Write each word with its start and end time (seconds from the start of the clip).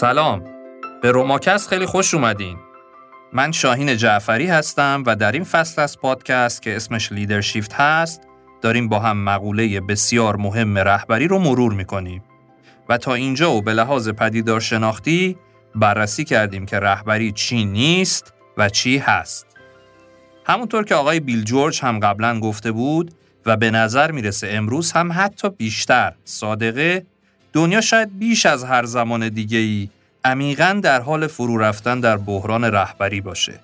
سلام. 0.00 0.44
به 1.02 1.10
روماکست 1.10 1.68
خیلی 1.68 1.86
خوش 1.86 2.14
اومدین. 2.14 2.56
من 3.32 3.52
شاهین 3.52 3.96
جعفری 3.96 4.46
هستم 4.46 5.02
و 5.06 5.16
در 5.16 5.32
این 5.32 5.44
فصل 5.44 5.82
از 5.82 5.98
پادکست 5.98 6.62
که 6.62 6.76
اسمش 6.76 7.12
لیدرشیفت 7.12 7.72
هست 7.72 8.20
داریم 8.62 8.88
با 8.88 8.98
هم 8.98 9.24
مقوله 9.24 9.80
بسیار 9.80 10.36
مهم 10.36 10.78
رهبری 10.78 11.28
رو 11.28 11.38
مرور 11.38 11.72
می‌کنیم. 11.72 12.22
و 12.88 12.98
تا 12.98 13.14
اینجا 13.14 13.52
و 13.52 13.62
به 13.62 13.74
لحاظ 13.74 14.08
پدیدار 14.08 14.60
شناختی 14.60 15.36
بررسی 15.74 16.24
کردیم 16.24 16.66
که 16.66 16.80
رهبری 16.80 17.32
چی 17.32 17.64
نیست 17.64 18.32
و 18.56 18.68
چی 18.68 18.98
هست. 18.98 19.46
همونطور 20.46 20.84
که 20.84 20.94
آقای 20.94 21.20
بیل 21.20 21.44
جورج 21.44 21.80
هم 21.82 21.98
قبلا 21.98 22.40
گفته 22.40 22.72
بود 22.72 23.14
و 23.46 23.56
به 23.56 23.70
نظر 23.70 24.10
می‌رسه 24.10 24.48
امروز 24.50 24.92
هم 24.92 25.12
حتی 25.12 25.48
بیشتر 25.48 26.12
صادقه 26.24 27.06
دنیا 27.52 27.80
شاید 27.80 28.18
بیش 28.18 28.46
از 28.46 28.64
هر 28.64 28.84
زمان 28.84 29.28
دیگه 29.28 29.58
ای 29.58 29.88
عمیقا 30.26 30.80
در 30.82 31.00
حال 31.00 31.26
فرو 31.26 31.58
رفتن 31.58 32.00
در 32.00 32.16
بحران 32.16 32.64
رهبری 32.64 33.20
باشه. 33.20 33.54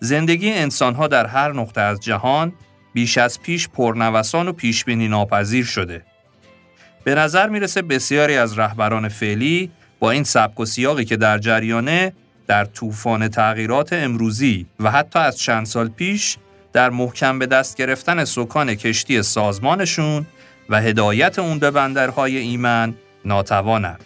زندگی 0.00 0.52
انسانها 0.52 1.08
در 1.08 1.26
هر 1.26 1.52
نقطه 1.52 1.80
از 1.80 2.00
جهان 2.00 2.52
بیش 2.94 3.18
از 3.18 3.40
پیش 3.40 3.68
پرنوسان 3.68 4.48
و 4.48 4.52
پیشبینی 4.52 5.08
ناپذیر 5.08 5.64
شده. 5.64 6.02
به 7.04 7.14
نظر 7.14 7.48
می‌رسه 7.48 7.82
بسیاری 7.82 8.36
از 8.36 8.58
رهبران 8.58 9.08
فعلی 9.08 9.70
با 10.00 10.10
این 10.10 10.24
سبک 10.24 10.60
و 10.60 10.64
سیاقی 10.64 11.04
که 11.04 11.16
در 11.16 11.38
جریانه 11.38 12.12
در 12.46 12.64
طوفان 12.64 13.28
تغییرات 13.28 13.92
امروزی 13.92 14.66
و 14.80 14.90
حتی 14.90 15.18
از 15.18 15.38
چند 15.38 15.66
سال 15.66 15.88
پیش 15.88 16.36
در 16.72 16.90
محکم 16.90 17.38
به 17.38 17.46
دست 17.46 17.76
گرفتن 17.76 18.24
سکان 18.24 18.74
کشتی 18.74 19.22
سازمانشون 19.22 20.26
و 20.68 20.80
هدایت 20.80 21.38
اون 21.38 21.58
به 21.58 21.70
بندرهای 21.70 22.36
ایمن 22.36 22.94
ناتوانند. 23.24 24.04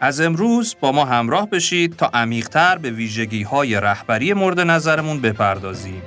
از 0.00 0.20
امروز 0.20 0.76
با 0.80 0.92
ما 0.92 1.04
همراه 1.04 1.50
بشید 1.50 1.96
تا 1.96 2.06
عمیقتر 2.06 2.78
به 2.78 2.90
ویژگی 2.90 3.42
های 3.42 3.80
رهبری 3.80 4.32
مورد 4.32 4.60
نظرمون 4.60 5.20
بپردازیم. 5.20 6.02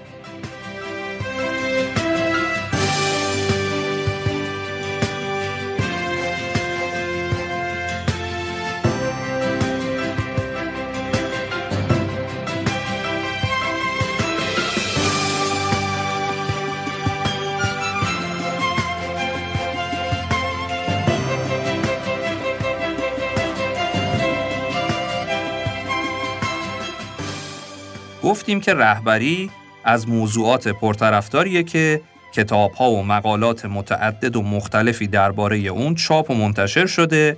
گفتیم 28.31 28.61
که 28.61 28.73
رهبری 28.73 29.51
از 29.83 30.09
موضوعات 30.09 30.67
پرطرفداریه 30.67 31.63
که 31.63 32.01
کتاب 32.33 32.71
ها 32.71 32.91
و 32.91 33.03
مقالات 33.03 33.65
متعدد 33.65 34.35
و 34.35 34.41
مختلفی 34.41 35.07
درباره 35.07 35.57
اون 35.57 35.95
چاپ 35.95 36.29
و 36.29 36.33
منتشر 36.33 36.85
شده 36.85 37.37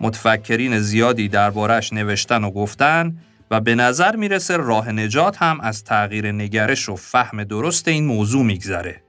متفکرین 0.00 0.80
زیادی 0.80 1.28
دربارش 1.28 1.92
نوشتن 1.92 2.44
و 2.44 2.50
گفتن 2.50 3.16
و 3.50 3.60
به 3.60 3.74
نظر 3.74 4.16
می‌رسه 4.16 4.56
راه 4.56 4.92
نجات 4.92 5.36
هم 5.42 5.60
از 5.60 5.84
تغییر 5.84 6.32
نگرش 6.32 6.88
و 6.88 6.96
فهم 6.96 7.44
درست 7.44 7.88
این 7.88 8.06
موضوع 8.06 8.44
میگذره. 8.44 9.02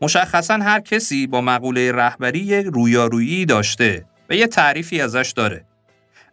مشخصا 0.00 0.54
هر 0.54 0.80
کسی 0.80 1.26
با 1.26 1.40
مقوله 1.40 1.92
رهبری 1.92 2.62
رویارویی 2.62 3.46
داشته 3.46 4.04
و 4.30 4.34
یه 4.34 4.46
تعریفی 4.46 5.00
ازش 5.00 5.32
داره. 5.36 5.64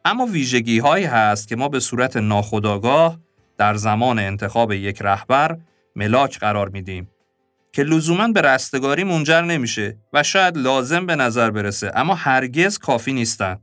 اما 0.05 0.25
ویژگی 0.25 0.79
هایی 0.79 1.05
هست 1.05 1.47
که 1.47 1.55
ما 1.55 1.69
به 1.69 1.79
صورت 1.79 2.17
ناخودآگاه 2.17 3.19
در 3.57 3.75
زمان 3.75 4.19
انتخاب 4.19 4.71
یک 4.71 5.01
رهبر 5.01 5.57
ملاک 5.95 6.39
قرار 6.39 6.69
میدیم 6.69 7.09
که 7.73 7.83
لزوما 7.83 8.27
به 8.27 8.41
رستگاری 8.41 9.03
منجر 9.03 9.41
نمیشه 9.41 9.97
و 10.13 10.23
شاید 10.23 10.57
لازم 10.57 11.05
به 11.05 11.15
نظر 11.15 11.51
برسه 11.51 11.91
اما 11.95 12.15
هرگز 12.15 12.77
کافی 12.77 13.13
نیستن 13.13 13.59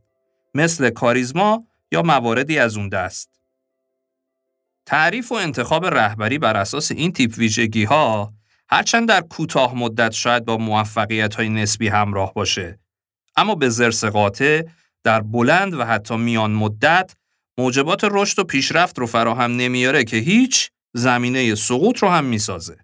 مثل 0.55 0.91
کاریزما 0.91 1.65
یا 1.93 2.03
مواردی 2.03 2.59
از 2.59 2.77
اون 2.77 2.89
دست. 2.89 3.31
تعریف 4.87 5.33
و 5.33 5.34
انتخاب 5.34 5.87
رهبری 5.87 6.39
بر 6.39 6.57
اساس 6.57 6.91
این 6.91 7.12
تیپ 7.12 7.39
ویژگی 7.39 7.84
ها 7.84 8.33
هرچند 8.69 9.09
در 9.09 9.21
کوتاه 9.21 9.75
مدت 9.75 10.12
شاید 10.12 10.45
با 10.45 10.57
موفقیت 10.57 11.34
های 11.34 11.49
نسبی 11.49 11.89
همراه 11.89 12.34
باشه 12.34 12.81
اما 13.37 13.55
به 13.55 13.69
زرس 13.69 14.05
قاطع 14.05 14.62
در 15.05 15.21
بلند 15.21 15.75
و 15.75 15.84
حتی 15.84 16.17
میان 16.17 16.51
مدت 16.51 17.15
موجبات 17.60 18.04
رشد 18.10 18.38
و 18.38 18.44
پیشرفت 18.44 18.98
رو 18.98 19.06
فراهم 19.06 19.56
نمیاره 19.56 20.04
که 20.04 20.16
هیچ 20.16 20.71
زمینه 20.94 21.54
سقوط 21.54 21.98
رو 21.98 22.09
هم 22.09 22.25
می‌سازه. 22.25 22.76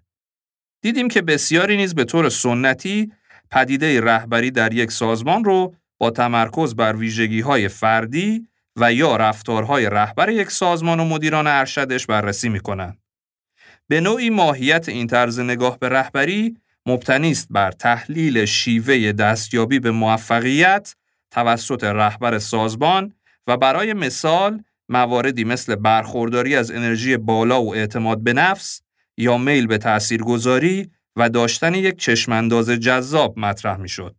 دیدیم 0.81 1.07
که 1.07 1.21
بسیاری 1.21 1.77
نیز 1.77 1.95
به 1.95 2.03
طور 2.03 2.29
سنتی 2.29 3.11
پدیده 3.51 4.01
رهبری 4.01 4.51
در 4.51 4.73
یک 4.73 4.91
سازمان 4.91 5.43
رو 5.43 5.75
با 5.97 6.09
تمرکز 6.09 6.75
بر 6.75 6.95
ویژگی 6.95 7.41
های 7.41 7.67
فردی 7.67 8.47
و 8.75 8.93
یا 8.93 9.15
رفتارهای 9.15 9.89
رهبر 9.89 10.29
یک 10.29 10.51
سازمان 10.51 10.99
و 10.99 11.05
مدیران 11.05 11.47
ارشدش 11.47 12.05
بررسی 12.05 12.49
می‌کنن. 12.49 12.97
به 13.87 14.01
نوعی 14.01 14.29
ماهیت 14.29 14.89
این 14.89 15.07
طرز 15.07 15.39
نگاه 15.39 15.79
به 15.79 15.89
رهبری 15.89 16.57
مبتنی 16.85 17.31
است 17.31 17.47
بر 17.49 17.71
تحلیل 17.71 18.45
شیوه 18.45 19.11
دستیابی 19.11 19.79
به 19.79 19.91
موفقیت 19.91 20.95
توسط 21.31 21.83
رهبر 21.83 22.39
سازمان 22.39 23.13
و 23.47 23.57
برای 23.57 23.93
مثال 23.93 24.63
مواردی 24.89 25.43
مثل 25.43 25.75
برخورداری 25.75 26.55
از 26.55 26.71
انرژی 26.71 27.17
بالا 27.17 27.63
و 27.63 27.75
اعتماد 27.75 28.23
به 28.23 28.33
نفس 28.33 28.81
یا 29.17 29.37
میل 29.37 29.67
به 29.67 29.77
تاثیرگذاری 29.77 30.91
و 31.15 31.29
داشتن 31.29 31.75
یک 31.75 31.97
چشمانداز 31.97 32.69
جذاب 32.69 33.39
مطرح 33.39 33.77
می 33.77 33.89
شد. 33.89 34.15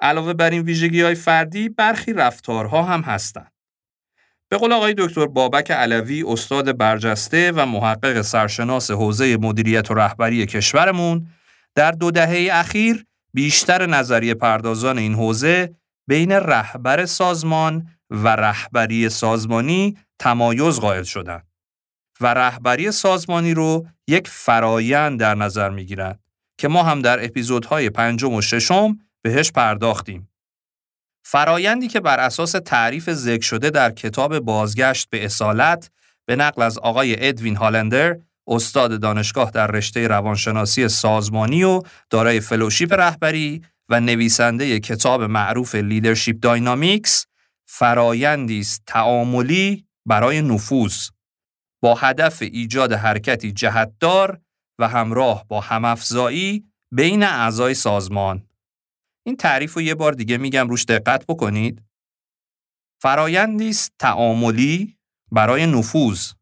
علاوه 0.00 0.32
بر 0.34 0.50
این 0.50 0.62
ویژگی 0.62 1.02
های 1.02 1.14
فردی 1.14 1.68
برخی 1.68 2.12
رفتارها 2.12 2.82
هم 2.82 3.00
هستند. 3.00 3.52
به 4.48 4.56
قول 4.56 4.72
آقای 4.72 4.94
دکتر 4.98 5.26
بابک 5.26 5.70
علوی 5.70 6.24
استاد 6.26 6.76
برجسته 6.76 7.52
و 7.52 7.66
محقق 7.66 8.22
سرشناس 8.22 8.90
حوزه 8.90 9.36
مدیریت 9.36 9.90
و 9.90 9.94
رهبری 9.94 10.46
کشورمون 10.46 11.28
در 11.74 11.92
دو 11.92 12.10
دهه 12.10 12.48
اخیر 12.52 13.06
بیشتر 13.34 13.86
نظریه 13.86 14.34
پردازان 14.34 14.98
این 14.98 15.14
حوزه 15.14 15.74
بین 16.06 16.32
رهبر 16.32 17.06
سازمان 17.06 17.88
و 18.10 18.28
رهبری 18.28 19.08
سازمانی 19.08 19.96
تمایز 20.18 20.80
قائل 20.80 21.02
شدند 21.02 21.46
و 22.20 22.34
رهبری 22.34 22.92
سازمانی 22.92 23.54
رو 23.54 23.86
یک 24.08 24.28
فرایند 24.28 25.20
در 25.20 25.34
نظر 25.34 25.70
می 25.70 25.84
گیرند 25.84 26.20
که 26.58 26.68
ما 26.68 26.82
هم 26.82 27.02
در 27.02 27.24
اپیزودهای 27.24 27.90
پنجم 27.90 28.34
و 28.34 28.42
ششم 28.42 28.98
بهش 29.22 29.52
پرداختیم. 29.52 30.28
فرایندی 31.24 31.88
که 31.88 32.00
بر 32.00 32.20
اساس 32.20 32.52
تعریف 32.52 33.12
ذکر 33.12 33.46
شده 33.46 33.70
در 33.70 33.90
کتاب 33.90 34.38
بازگشت 34.38 35.10
به 35.10 35.24
اصالت 35.24 35.90
به 36.26 36.36
نقل 36.36 36.62
از 36.62 36.78
آقای 36.78 37.28
ادوین 37.28 37.56
هالندر 37.56 38.16
استاد 38.46 39.00
دانشگاه 39.00 39.50
در 39.50 39.66
رشته 39.66 40.08
روانشناسی 40.08 40.88
سازمانی 40.88 41.64
و 41.64 41.82
دارای 42.10 42.40
fellowship 42.40 42.92
رهبری 42.92 43.62
و 43.88 44.00
نویسنده 44.00 44.80
کتاب 44.80 45.22
معروف 45.22 45.74
Leadership 45.74 46.34
Dynamics 46.42 47.26
فرایندی 47.70 48.60
است 48.60 48.82
تعاملی 48.86 49.86
برای 50.06 50.42
نفوذ 50.42 51.08
با 51.82 51.94
هدف 51.94 52.42
ایجاد 52.42 52.92
حرکتی 52.92 53.52
جهتدار 53.52 54.40
و 54.80 54.88
همراه 54.88 55.46
با 55.48 55.60
همافزایی 55.60 56.72
بین 56.92 57.22
اعضای 57.22 57.74
سازمان. 57.74 58.48
این 59.26 59.36
تعریف 59.36 59.74
رو 59.74 59.82
یه 59.82 59.94
بار 59.94 60.12
دیگه 60.12 60.38
میگم 60.38 60.68
روش 60.68 60.84
دقت 60.84 61.26
بکنید. 61.26 61.82
فرایندی 63.02 63.68
است 63.68 63.92
تعاملی 63.98 64.98
برای 65.32 65.66
نفوذ 65.66 66.32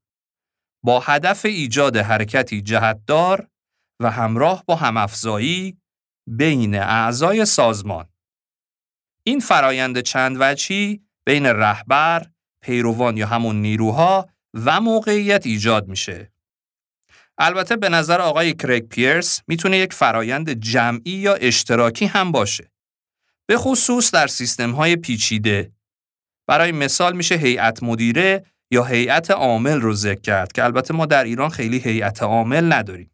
با 0.84 1.00
هدف 1.00 1.44
ایجاد 1.44 1.96
حرکتی 1.96 2.62
جهتدار 2.62 3.48
و 4.00 4.10
همراه 4.10 4.64
با 4.64 4.76
همافزایی 4.76 5.80
بین 6.28 6.74
اعضای 6.74 7.44
سازمان. 7.44 8.08
این 9.24 9.40
فرایند 9.40 10.00
چند 10.00 10.36
وجهی 10.40 11.05
بین 11.26 11.46
رهبر، 11.46 12.26
پیروان 12.60 13.16
یا 13.16 13.26
همون 13.26 13.56
نیروها 13.56 14.28
و 14.54 14.80
موقعیت 14.80 15.46
ایجاد 15.46 15.88
میشه. 15.88 16.32
البته 17.38 17.76
به 17.76 17.88
نظر 17.88 18.20
آقای 18.20 18.54
کریگ 18.54 18.88
پیرس 18.88 19.42
می‌تونه 19.46 19.78
یک 19.78 19.92
فرایند 19.92 20.50
جمعی 20.50 21.12
یا 21.12 21.34
اشتراکی 21.34 22.06
هم 22.06 22.32
باشه. 22.32 22.70
به 23.46 23.56
خصوص 23.56 24.10
در 24.10 24.26
سیستم 24.26 24.70
های 24.70 24.96
پیچیده. 24.96 25.72
برای 26.46 26.72
مثال 26.72 27.16
میشه 27.16 27.34
هیئت 27.34 27.82
مدیره 27.82 28.44
یا 28.70 28.84
هیئت 28.84 29.30
عامل 29.30 29.80
رو 29.80 29.94
ذکر 29.94 30.20
کرد 30.20 30.52
که 30.52 30.64
البته 30.64 30.94
ما 30.94 31.06
در 31.06 31.24
ایران 31.24 31.48
خیلی 31.48 31.78
هیئت 31.78 32.22
عامل 32.22 32.72
نداریم. 32.72 33.10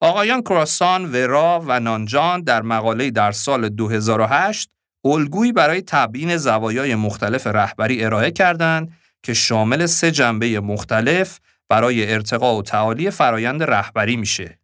آقایان 0.00 0.42
کراسان، 0.42 1.12
ورا 1.12 1.64
و 1.66 1.80
نانجان 1.80 2.42
در 2.42 2.62
مقاله 2.62 3.10
در 3.10 3.32
سال 3.32 3.68
2008 3.68 4.70
الگویی 5.04 5.52
برای 5.52 5.82
تبیین 5.86 6.36
زوایای 6.36 6.94
مختلف 6.94 7.46
رهبری 7.46 8.04
ارائه 8.04 8.30
کردند 8.30 8.92
که 9.22 9.34
شامل 9.34 9.86
سه 9.86 10.10
جنبه 10.10 10.60
مختلف 10.60 11.40
برای 11.68 12.12
ارتقا 12.12 12.58
و 12.58 12.62
تعالی 12.62 13.10
فرایند 13.10 13.62
رهبری 13.62 14.16
میشه. 14.16 14.58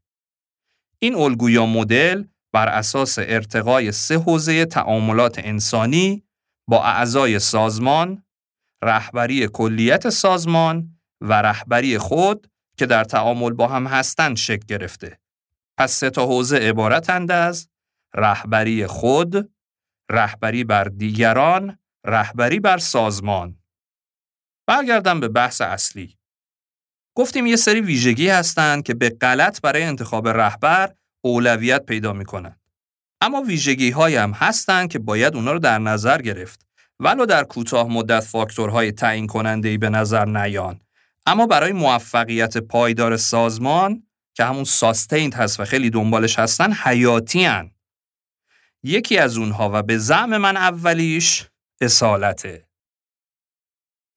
این 0.98 1.14
الگو 1.14 1.50
یا 1.50 1.66
مدل 1.66 2.24
بر 2.52 2.68
اساس 2.68 3.18
ارتقای 3.18 3.92
سه 3.92 4.18
حوزه 4.18 4.64
تعاملات 4.64 5.40
انسانی 5.44 6.22
با 6.68 6.84
اعضای 6.84 7.38
سازمان، 7.38 8.22
رهبری 8.82 9.48
کلیت 9.48 10.08
سازمان 10.08 10.98
و 11.20 11.42
رهبری 11.42 11.98
خود 11.98 12.50
که 12.76 12.86
در 12.86 13.04
تعامل 13.04 13.50
با 13.50 13.68
هم 13.68 13.86
هستند 13.86 14.36
شکل 14.36 14.66
گرفته. 14.68 15.18
پس 15.78 15.92
سه 15.92 16.10
تا 16.10 16.26
حوزه 16.26 16.56
عبارتند 16.56 17.30
از 17.30 17.68
رهبری 18.14 18.86
خود، 18.86 19.50
رهبری 20.10 20.64
بر 20.64 20.84
دیگران، 20.84 21.78
رهبری 22.06 22.60
بر 22.60 22.78
سازمان. 22.78 23.58
برگردم 24.66 25.20
به 25.20 25.28
بحث 25.28 25.60
اصلی. 25.60 26.18
گفتیم 27.14 27.46
یه 27.46 27.56
سری 27.56 27.80
ویژگی 27.80 28.28
هستند 28.28 28.82
که 28.82 28.94
به 28.94 29.10
غلط 29.10 29.60
برای 29.60 29.82
انتخاب 29.82 30.28
رهبر 30.28 30.94
اولویت 31.24 31.86
پیدا 31.86 32.12
می‌کنن. 32.12 32.56
اما 33.20 33.42
ویژگی 33.42 33.90
های 33.90 34.16
هم 34.16 34.32
هستند 34.32 34.90
که 34.90 34.98
باید 34.98 35.34
اونا 35.34 35.52
رو 35.52 35.58
در 35.58 35.78
نظر 35.78 36.22
گرفت. 36.22 36.66
ولو 37.00 37.26
در 37.26 37.44
کوتاه 37.44 37.88
مدت 37.88 38.20
فاکتورهای 38.20 38.92
تعیین 38.92 39.26
کننده 39.26 39.78
به 39.78 39.90
نظر 39.90 40.24
نیان. 40.24 40.80
اما 41.26 41.46
برای 41.46 41.72
موفقیت 41.72 42.58
پایدار 42.58 43.16
سازمان 43.16 44.02
که 44.34 44.44
همون 44.44 44.64
ساستیند 44.64 45.34
هست 45.34 45.60
و 45.60 45.64
خیلی 45.64 45.90
دنبالش 45.90 46.38
هستن 46.38 46.72
حیاتی 46.72 47.44
هن. 47.44 47.70
یکی 48.82 49.18
از 49.18 49.36
اونها 49.36 49.70
و 49.74 49.82
به 49.82 49.98
زعم 49.98 50.36
من 50.36 50.56
اولیش 50.56 51.48
اصالته. 51.80 52.68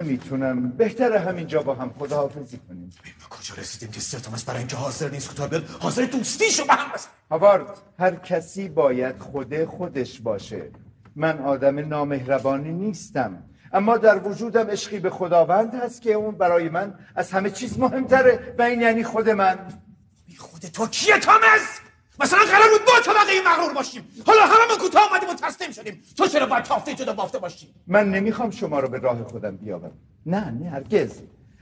می‌تونم 0.03 0.69
بهتره 0.69 1.19
همینجا 1.19 1.63
با 1.63 1.75
هم 1.75 1.93
خداحافظی 1.99 2.57
کنیم. 2.57 2.89
ما 3.21 3.27
کجا 3.29 3.55
رسیدیم 3.55 3.91
که 3.91 3.99
سرتامس 3.99 4.43
برای 4.43 4.59
اینکه 4.59 4.75
حاضر 4.75 5.09
نیست 5.09 5.49
بیاد؟ 5.49 5.65
حاضر 5.79 6.05
دوستیشو 6.05 6.65
به 6.65 6.73
هم 6.73 6.91
هاوارد 7.31 7.67
هر 7.99 8.15
کسی 8.15 8.69
باید 8.69 9.19
خود 9.19 9.65
خودش 9.65 10.19
باشه. 10.19 10.71
من 11.15 11.39
آدم 11.39 11.79
نامهربانی 11.79 12.71
نیستم. 12.71 13.43
اما 13.73 13.97
در 13.97 14.27
وجودم 14.27 14.67
عشقی 14.67 14.99
به 14.99 15.09
خداوند 15.09 15.75
هست 15.75 16.01
که 16.01 16.13
اون 16.13 16.37
برای 16.37 16.69
من 16.69 16.99
از 17.15 17.31
همه 17.31 17.49
چیز 17.49 17.79
مهمتره. 17.79 18.55
و 18.59 18.61
این 18.61 18.81
یعنی 18.81 19.03
خود 19.03 19.29
من. 19.29 19.81
بی 20.25 20.35
خود 20.35 20.61
تو 20.61 20.87
کیه 20.87 21.19
تامس 21.19 21.79
مثلا 22.19 22.39
قرار 22.39 22.69
بود 22.69 22.85
با 22.85 22.91
طبقه 23.05 23.31
مغرور 23.45 23.73
باشیم. 23.73 24.07
حالا 24.27 24.41
همه 24.41 24.77
کوتاه 24.79 25.09
آمدیم 25.11 25.29
و 25.29 25.33
تسلیم 25.33 25.71
شدیم. 25.71 26.01
تو 26.17 26.27
چرا 26.27 26.45
باید 26.45 26.63
تافته 26.63 26.93
جدا 26.93 27.13
بافته 27.13 27.39
باشیم 27.39 27.69
من 27.87 28.11
نمی‌خوام 28.11 28.51
شما 28.51 28.79
رو 28.79 28.87
به 28.87 28.99
راه 28.99 29.23
خودم 29.23 29.57
بیاورم. 29.57 29.91
نه 30.25 30.49
نه 30.51 30.69
هرگز. 30.69 31.11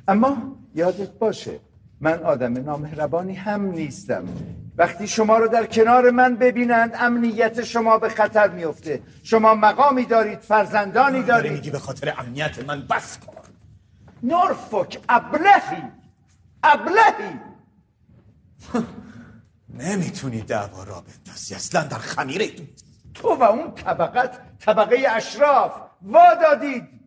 اما 0.08 0.58
یادت 0.76 1.10
باشه 1.12 1.60
من 2.02 2.24
آدم 2.24 2.58
نامهربانی 2.64 3.34
هم 3.34 3.62
نیستم. 3.66 4.24
وقتی 4.78 5.08
شما 5.08 5.38
رو 5.38 5.48
در 5.48 5.66
کنار 5.66 6.10
من 6.12 6.36
ببینند 6.36 6.96
امنیت 7.00 7.64
شما 7.64 7.98
به 7.98 8.10
خطر 8.10 8.48
میفته 8.50 9.02
شما 9.24 9.54
مقامی 9.56 10.06
دارید 10.06 10.40
فرزندانی 10.40 11.24
دارید. 11.24 11.52
میگی 11.52 11.70
به 11.72 11.80
خاطر 11.80 12.14
امنیت 12.18 12.64
من 12.68 12.82
بس 12.90 13.18
کن. 13.20 13.34
نورفوک 14.24 15.00
ابلهی. 15.10 15.84
ابلهی. 16.64 17.40
نمی‌تونی 19.74 20.42
دعوا 20.42 20.84
را 20.84 21.02
بندازی. 21.02 21.56
اصلا 21.56 21.84
در 21.84 21.98
خمیره 21.98 22.48
تو. 23.14 23.36
و 23.36 23.44
اون 23.44 23.76
طبقت 23.76 24.40
طبقه 24.60 25.08
اشراف. 25.10 25.72
وا 26.02 26.34
دادید. 26.42 27.00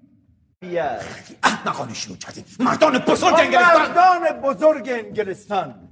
احمقانه 1.43 1.95
شروع 1.95 2.17
کردید 2.17 2.47
مردان 2.61 2.99
بزرگ 2.99 3.35
انگلستان. 3.39 3.89
مردان 3.89 4.41
بزرگ 4.41 4.89
انگلستان. 4.89 5.89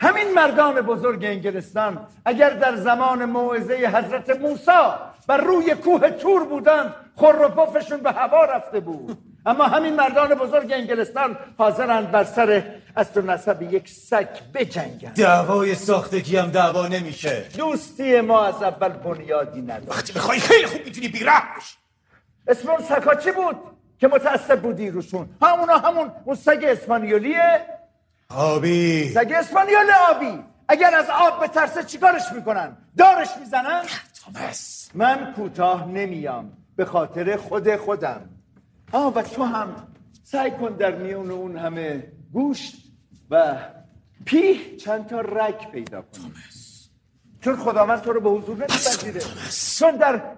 همین 0.00 0.34
مردان 0.34 0.80
بزرگ 0.80 1.24
انگلستان 1.24 2.06
اگر 2.24 2.50
در 2.50 2.76
زمان 2.76 3.24
موعظه 3.24 3.74
حضرت 3.74 4.30
موسی 4.30 4.70
بر 5.26 5.36
روی 5.36 5.74
کوه 5.74 6.10
تور 6.10 6.44
بودند 6.44 6.94
خور 7.16 7.42
و 7.42 7.48
پفشون 7.48 8.00
به 8.00 8.12
هوا 8.12 8.44
رفته 8.44 8.80
بود. 8.80 9.18
اما 9.46 9.64
همین 9.64 9.96
مردان 9.96 10.34
بزرگ 10.34 10.72
انگلستان 10.72 11.38
حاضرند 11.58 12.10
بر 12.10 12.24
سر 12.24 12.64
از 12.96 13.12
تو 13.12 13.22
نسب 13.22 13.62
یک 13.62 13.88
سگ 13.88 14.28
بجنگن 14.54 15.12
دعوای 15.12 15.74
ساختگی 15.74 16.36
هم 16.36 16.50
دعوا 16.50 16.88
نمیشه. 16.88 17.44
دوستی 17.58 18.20
ما 18.20 18.44
از 18.44 18.62
اول 18.62 18.88
بنیادی 18.88 19.62
نداره. 19.62 19.88
وقتی 19.88 20.12
بخوای 20.12 20.40
خیلی 20.40 20.66
خوب 20.66 20.84
می‌تونی 20.84 21.08
بیره 21.08 21.32
باشی 21.54 21.76
اسم 22.48 22.70
اون 22.70 22.80
سگا 22.82 23.14
چی 23.14 23.32
بود 23.32 23.56
که 23.98 24.08
متعصب 24.08 24.60
بودی 24.60 24.90
روشون؟ 24.90 25.28
همونا 25.42 25.78
همون 25.78 26.12
اون 26.24 26.36
سگ 26.36 26.64
اسپانیولیه؟ 26.68 27.66
آبی. 28.28 29.08
سگ 29.08 29.32
اسپانیول 29.36 29.90
آبی. 30.10 30.44
اگر 30.68 30.94
از 30.94 31.06
آب 31.10 31.40
به 31.40 31.48
ترسه 31.48 31.82
چیکارش 31.82 32.22
می‌کنن؟ 32.34 32.76
دارش 32.98 33.28
می‌زنن؟ 33.40 33.82
تامس 34.24 34.90
من 34.94 35.32
کوتاه 35.36 35.88
نمیام. 35.88 36.52
به 36.76 36.84
خاطر 36.84 37.36
خود 37.36 37.76
خودم. 37.76 38.20
آه 38.92 39.14
و 39.14 39.22
تو 39.22 39.44
هم 39.44 39.88
سعی 40.22 40.50
کن 40.50 40.76
در 40.76 40.94
میون 40.96 41.30
اون 41.30 41.56
همه 41.56 42.12
گوشت 42.32 42.74
و 43.30 43.58
پیه 44.24 44.76
چند 44.76 45.06
تا 45.06 45.20
رک 45.20 45.70
پیدا 45.70 46.02
کن 46.02 46.32
چون 47.40 47.56
خداوند 47.56 48.02
تو 48.02 48.12
رو 48.12 48.20
به 48.20 48.30
حضور 48.30 48.56
نمیپذیره. 48.56 49.20
چون 49.78 49.96
در 49.96 50.36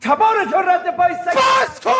تبار 0.00 0.44
تو 0.44 0.56
رد 0.56 0.96
پای 0.96 1.14
سگ 1.14 1.38
بس 1.38 1.80
کن 1.80 1.90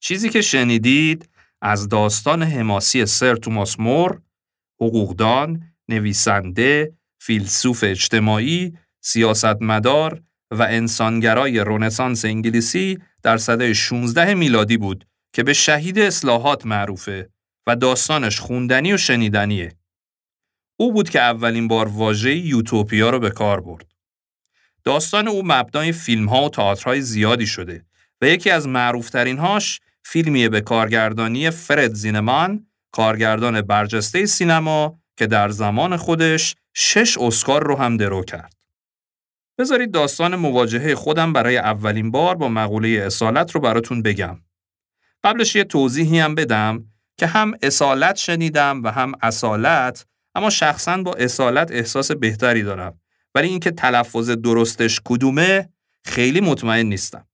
چیزی 0.00 0.28
که 0.30 0.40
شنیدید 0.40 1.28
از 1.62 1.88
داستان 1.88 2.42
حماسی 2.42 3.06
سر 3.06 3.36
توماس 3.36 3.80
مور، 3.80 4.22
حقوقدان، 4.80 5.62
نویسنده، 5.88 6.92
فیلسوف 7.18 7.84
اجتماعی، 7.86 8.78
سیاستمدار 9.00 10.22
و 10.50 10.62
انسانگرای 10.62 11.58
رونسانس 11.58 12.24
انگلیسی 12.24 12.98
در 13.22 13.36
سده 13.36 13.72
16 13.72 14.34
میلادی 14.34 14.76
بود 14.76 15.06
که 15.32 15.42
به 15.42 15.52
شهید 15.52 15.98
اصلاحات 15.98 16.66
معروفه 16.66 17.28
و 17.66 17.76
داستانش 17.76 18.40
خوندنی 18.40 18.92
و 18.92 18.96
شنیدنیه. 18.96 19.76
او 20.76 20.92
بود 20.92 21.10
که 21.10 21.20
اولین 21.20 21.68
بار 21.68 21.88
واژه 21.88 22.36
یوتوپیا 22.36 23.10
رو 23.10 23.18
به 23.18 23.30
کار 23.30 23.60
برد. 23.60 23.86
داستان 24.84 25.28
او 25.28 25.42
مبنای 25.44 25.92
فیلم 25.92 26.28
ها 26.28 26.44
و 26.44 26.48
تئاترهای 26.48 27.00
زیادی 27.00 27.46
شده 27.46 27.84
و 28.20 28.26
یکی 28.26 28.50
از 28.50 28.68
معروفترین 28.68 29.38
هاش 29.38 29.80
فیلمیه 30.04 30.48
به 30.48 30.60
کارگردانی 30.60 31.50
فرد 31.50 31.94
زینمان، 31.94 32.66
کارگردان 32.92 33.62
برجسته 33.62 34.26
سینما 34.26 35.00
که 35.16 35.26
در 35.26 35.48
زمان 35.48 35.96
خودش 35.96 36.54
شش 36.74 37.18
اسکار 37.18 37.66
رو 37.66 37.76
هم 37.76 37.96
درو 37.96 38.24
کرد. 38.24 38.54
بذارید 39.58 39.90
داستان 39.90 40.36
مواجهه 40.36 40.94
خودم 40.94 41.32
برای 41.32 41.56
اولین 41.56 42.10
بار 42.10 42.34
با 42.34 42.48
مقوله 42.48 42.88
اصالت 42.88 43.52
رو 43.52 43.60
براتون 43.60 44.02
بگم. 44.02 44.40
قبلش 45.24 45.56
یه 45.56 45.64
توضیحی 45.64 46.18
هم 46.18 46.34
بدم 46.34 46.84
که 47.18 47.26
هم 47.26 47.54
اصالت 47.62 48.16
شنیدم 48.16 48.82
و 48.82 48.88
هم 48.88 49.12
اصالت 49.22 50.06
اما 50.34 50.50
شخصا 50.50 51.02
با 51.02 51.12
اصالت 51.12 51.70
احساس 51.72 52.10
بهتری 52.10 52.62
دارم 52.62 53.00
ولی 53.34 53.48
اینکه 53.48 53.70
تلفظ 53.70 54.30
درستش 54.30 55.00
کدومه 55.04 55.68
خیلی 56.04 56.40
مطمئن 56.40 56.86
نیستم. 56.86 57.26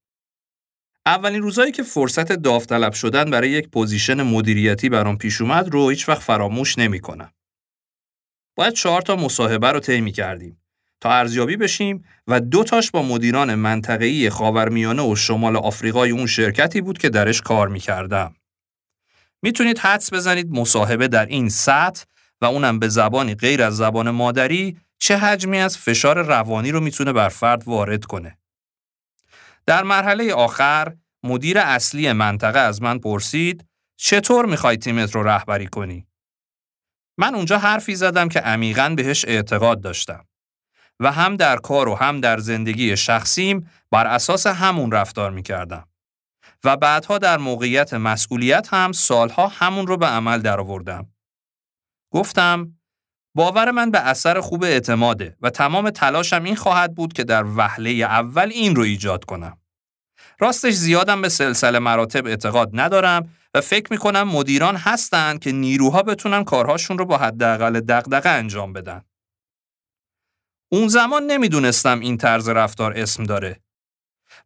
اولین 1.07 1.43
روزایی 1.43 1.73
که 1.73 1.83
فرصت 1.83 2.33
داوطلب 2.33 2.93
شدن 2.93 3.31
برای 3.31 3.50
یک 3.50 3.69
پوزیشن 3.69 4.23
مدیریتی 4.23 4.89
برام 4.89 5.19
پیش 5.19 5.41
اومد 5.41 5.69
رو 5.69 5.89
هیچ 5.89 6.09
وقت 6.09 6.23
فراموش 6.23 6.79
نمی‌کنم. 6.79 7.33
باید 8.57 8.73
چهار 8.73 9.03
تا 9.03 9.17
مصاحبه 9.17 9.73
رو 9.73 9.81
طی 9.81 10.12
کردیم 10.12 10.60
تا 11.00 11.11
ارزیابی 11.11 11.57
بشیم 11.57 12.04
و 12.26 12.40
دو 12.40 12.64
تاش 12.64 12.90
با 12.90 13.02
مدیران 13.02 13.54
منطقه‌ای 13.54 14.30
خاورمیانه 14.30 15.02
و 15.02 15.16
شمال 15.16 15.57
آفریقای 15.57 16.11
اون 16.11 16.26
شرکتی 16.26 16.80
بود 16.80 16.99
که 16.99 17.09
درش 17.09 17.40
کار 17.40 17.69
می‌کردم. 17.69 18.35
می‌تونید 19.42 19.78
حدس 19.78 20.12
بزنید 20.12 20.50
مصاحبه 20.50 21.09
در 21.09 21.26
این 21.26 21.49
سطح 21.49 22.04
و 22.40 22.45
اونم 22.45 22.78
به 22.78 22.88
زبانی 22.88 23.35
غیر 23.35 23.62
از 23.62 23.76
زبان 23.76 24.11
مادری 24.11 24.76
چه 24.99 25.16
حجمی 25.16 25.59
از 25.59 25.78
فشار 25.78 26.23
روانی 26.23 26.71
رو 26.71 26.80
می‌تونه 26.80 27.12
بر 27.12 27.28
فرد 27.28 27.69
وارد 27.69 28.04
کنه. 28.04 28.38
در 29.66 29.83
مرحله 29.83 30.35
آخر 30.35 30.97
مدیر 31.23 31.59
اصلی 31.59 32.12
منطقه 32.12 32.59
از 32.59 32.83
من 32.83 32.99
پرسید 32.99 33.66
چطور 33.97 34.47
می‌خوای 34.47 34.76
تیمت 34.76 35.14
رو 35.14 35.23
رهبری 35.23 35.66
کنی؟ 35.66 36.07
من 37.19 37.35
اونجا 37.35 37.59
حرفی 37.59 37.95
زدم 37.95 38.28
که 38.28 38.40
عمیقا 38.40 38.95
بهش 38.97 39.25
اعتقاد 39.25 39.80
داشتم 39.80 40.25
و 41.00 41.12
هم 41.12 41.37
در 41.37 41.57
کار 41.57 41.88
و 41.88 41.95
هم 41.95 42.21
در 42.21 42.38
زندگی 42.38 42.97
شخصیم 42.97 43.71
بر 43.90 44.07
اساس 44.07 44.47
همون 44.47 44.92
رفتار 44.92 45.30
می‌کردم 45.30 45.88
و 46.64 46.76
بعدها 46.76 47.19
در 47.19 47.38
موقعیت 47.38 47.95
مسئولیت 47.95 48.69
هم 48.75 48.92
سالها 48.92 49.49
همون 49.49 49.87
رو 49.87 49.97
به 49.97 50.07
عمل 50.07 50.40
درآوردم. 50.40 51.07
گفتم 52.12 52.75
باور 53.35 53.71
من 53.71 53.90
به 53.90 53.99
اثر 53.99 54.40
خوب 54.40 54.64
اعتماده 54.64 55.37
و 55.40 55.50
تمام 55.50 55.90
تلاشم 55.90 56.45
این 56.45 56.57
خواهد 56.57 56.95
بود 56.95 57.12
که 57.12 57.25
در 57.25 57.45
وهله 57.57 57.90
اول 57.90 58.50
این 58.50 58.76
رو 58.76 58.83
ایجاد 58.83 59.25
کنم. 59.25 59.59
راستش 60.38 60.75
زیادم 60.75 61.23
به 61.23 61.28
سلسله 61.28 61.78
مراتب 61.78 62.26
اعتقاد 62.26 62.71
ندارم 62.73 63.30
و 63.54 63.61
فکر 63.61 63.87
می‌کنم 63.90 64.23
مدیران 64.23 64.76
هستند 64.76 65.38
که 65.38 65.52
نیروها 65.52 66.02
بتونن 66.02 66.45
کارهاشون 66.45 66.99
رو 66.99 67.04
با 67.04 67.19
حداقل 67.19 67.80
دغدغه 67.80 68.30
انجام 68.30 68.73
بدن. 68.73 69.02
اون 70.73 70.89
زمان 70.89 71.23
نمی‌دونستم 71.23 72.00
این 72.00 72.17
طرز 72.17 72.49
رفتار 72.49 72.99
اسم 72.99 73.25
داره. 73.25 73.61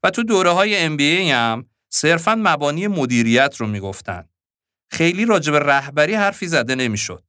و 0.03 0.11
تو 0.11 0.23
دوره 0.23 0.51
های 0.51 0.97
MBA 0.97 1.31
هم 1.33 1.67
صرفا 1.89 2.35
مبانی 2.39 2.87
مدیریت 2.87 3.57
رو 3.57 3.67
می‌گفتن. 3.67 4.29
خیلی 4.91 5.25
راجب 5.25 5.55
رهبری 5.55 6.15
حرفی 6.15 6.47
زده 6.47 6.75
نمی‌شد. 6.75 7.25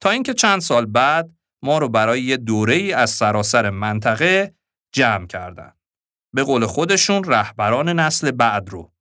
تا 0.00 0.10
اینکه 0.10 0.34
چند 0.34 0.60
سال 0.60 0.86
بعد 0.86 1.30
ما 1.62 1.78
رو 1.78 1.88
برای 1.88 2.22
یه 2.22 2.36
دوره 2.36 2.74
ای 2.74 2.92
از 2.92 3.10
سراسر 3.10 3.70
منطقه 3.70 4.54
جمع 4.92 5.26
کردن. 5.26 5.72
به 6.32 6.42
قول 6.42 6.66
خودشون 6.66 7.24
رهبران 7.24 7.88
نسل 7.88 8.30
بعد 8.30 8.68
رو. 8.68 8.92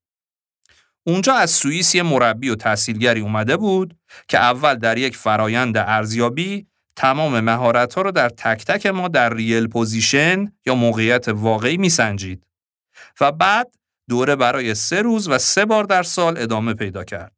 اونجا 1.04 1.34
از 1.34 1.52
سوئیس 1.52 1.96
یه 1.96 2.04
مربی 2.04 2.50
و 2.50 2.56
تسهیلگری 2.56 3.20
اومده 3.20 3.58
بود 3.58 3.98
که 4.28 4.38
اول 4.38 4.76
در 4.76 4.98
یک 4.98 5.18
فرایند 5.18 5.78
ارزیابی 5.78 6.68
تمام 6.98 7.40
مهارت 7.40 7.94
ها 7.94 8.02
رو 8.02 8.12
در 8.12 8.30
تک 8.30 8.66
تک 8.66 8.86
ما 8.86 9.08
در 9.08 9.34
real 9.34 9.68
position 9.68 10.52
یا 10.66 10.76
موقعیت 10.76 11.28
واقعی 11.28 11.78
میسنجید 11.78 12.48
و 13.22 13.32
بعد 13.32 13.72
دوره 14.10 14.36
برای 14.36 14.76
سه 14.76 15.02
روز 15.02 15.30
و 15.30 15.38
سه 15.38 15.66
بار 15.66 15.84
در 15.84 16.04
سال 16.04 16.38
ادامه 16.38 16.74
پیدا 16.74 17.04
کرد. 17.04 17.32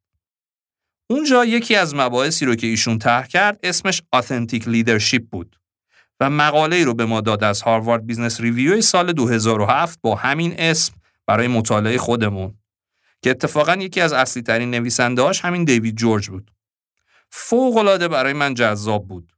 اونجا 1.10 1.44
یکی 1.44 1.76
از 1.76 1.94
مباحثی 1.94 2.44
رو 2.44 2.54
که 2.54 2.66
ایشون 2.66 2.98
طرح 2.98 3.26
کرد 3.26 3.60
اسمش 3.62 4.02
Authentic 4.16 4.62
Leadership 4.62 5.22
بود 5.30 5.60
و 6.20 6.30
مقاله 6.30 6.84
رو 6.84 6.94
به 6.94 7.04
ما 7.04 7.20
داد 7.20 7.44
از 7.44 7.62
Harvard 7.62 8.06
Business 8.06 8.40
Review 8.40 8.80
سال 8.80 9.12
2007 9.12 9.98
با 10.02 10.14
همین 10.14 10.54
اسم 10.58 10.92
برای 11.26 11.48
مطالعه 11.48 11.98
خودمون 11.98 12.58
که 13.22 13.30
اتفاقا 13.30 13.74
یکی 13.74 14.00
از 14.00 14.12
اصلی 14.12 14.42
ترین 14.42 14.70
نویسندهاش 14.70 15.44
همین 15.44 15.64
دیوید 15.64 15.96
جورج 15.96 16.28
بود. 16.30 16.50
فوق 17.30 18.06
برای 18.06 18.32
من 18.32 18.54
جذاب 18.54 19.08
بود. 19.08 19.32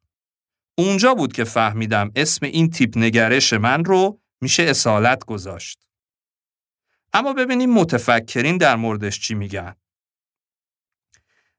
اونجا 0.78 1.14
بود 1.14 1.32
که 1.32 1.44
فهمیدم 1.44 2.12
اسم 2.16 2.46
این 2.46 2.70
تیپ 2.70 2.98
نگرش 2.98 3.52
من 3.52 3.84
رو 3.84 4.20
میشه 4.40 4.62
اصالت 4.62 5.24
گذاشت. 5.24 5.86
اما 7.12 7.32
ببینیم 7.32 7.70
متفکرین 7.70 8.56
در 8.56 8.76
موردش 8.76 9.20
چی 9.20 9.34
میگن. 9.34 9.76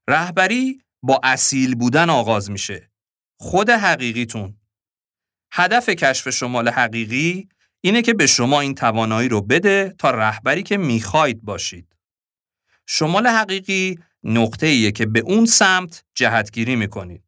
رهبری 0.08 0.82
با 1.02 1.20
اصیل 1.24 1.76
بودن 1.76 2.10
آغاز 2.10 2.52
میشه. 2.52 2.92
خود 3.40 3.70
حقیقیتون. 3.70 4.58
هدف 5.52 5.90
کشف 5.90 6.30
شمال 6.30 6.70
حقیقی 6.70 7.50
اینه 7.82 8.02
که 8.02 8.14
به 8.14 8.28
شما 8.28 8.60
این 8.62 8.76
توانایی 8.76 9.30
رو 9.30 9.42
بده 9.42 9.96
تا 10.00 10.12
رهبری 10.12 10.64
که 10.64 10.78
می‌خواید 10.78 11.44
باشید. 11.44 11.96
شمال 12.86 13.28
حقیقی 13.28 14.00
نقطه 14.24 14.68
ایه 14.68 14.92
که 14.92 15.06
به 15.06 15.20
اون 15.20 15.46
سمت 15.46 16.04
جهتگیری 16.16 16.76
می‌کنید. 16.76 17.24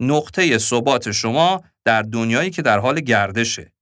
نقطه 0.00 0.58
ثبات 0.58 1.10
شما 1.10 1.64
در 1.84 2.02
دنیایی 2.02 2.50
که 2.50 2.62
در 2.62 2.78
حال 2.78 3.00
گردشه. 3.00 3.72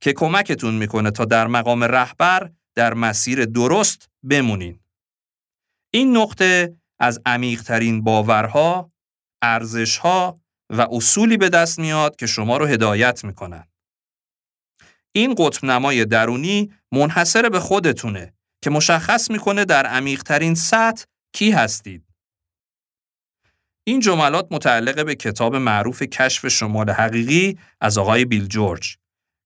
که 0.00 0.12
کمکتون 0.12 0.74
می‌کنه 0.74 1.10
تا 1.10 1.24
در 1.24 1.46
مقام 1.46 1.84
رهبر 1.84 2.50
در 2.74 2.94
مسیر 2.94 3.44
درست 3.44 4.08
بمونین. 4.30 4.80
این 5.90 6.16
نقطه 6.16 6.76
از 6.98 7.20
عمیقترین 7.26 8.02
باورها، 8.04 8.92
ارزشها 9.42 10.40
و 10.70 10.86
اصولی 10.90 11.36
به 11.36 11.48
دست 11.48 11.78
میاد 11.78 12.16
که 12.16 12.26
شما 12.26 12.56
رو 12.56 12.66
هدایت 12.66 13.24
می‌کنن. 13.24 13.68
این 15.12 15.34
قطب 15.38 15.64
نمای 15.64 16.04
درونی 16.04 16.72
منحصر 16.92 17.48
به 17.48 17.60
خودتونه 17.60 18.34
که 18.62 18.70
مشخص 18.70 19.30
می‌کنه 19.30 19.64
در 19.64 19.86
عمیقترین 19.86 20.54
سطح 20.54 21.04
کی 21.32 21.50
هستید. 21.50 22.05
این 23.88 24.00
جملات 24.00 24.46
متعلق 24.50 25.04
به 25.04 25.14
کتاب 25.14 25.56
معروف 25.56 26.02
کشف 26.02 26.48
شمال 26.48 26.90
حقیقی 26.90 27.58
از 27.80 27.98
آقای 27.98 28.24
بیل 28.24 28.46
جورج 28.46 28.96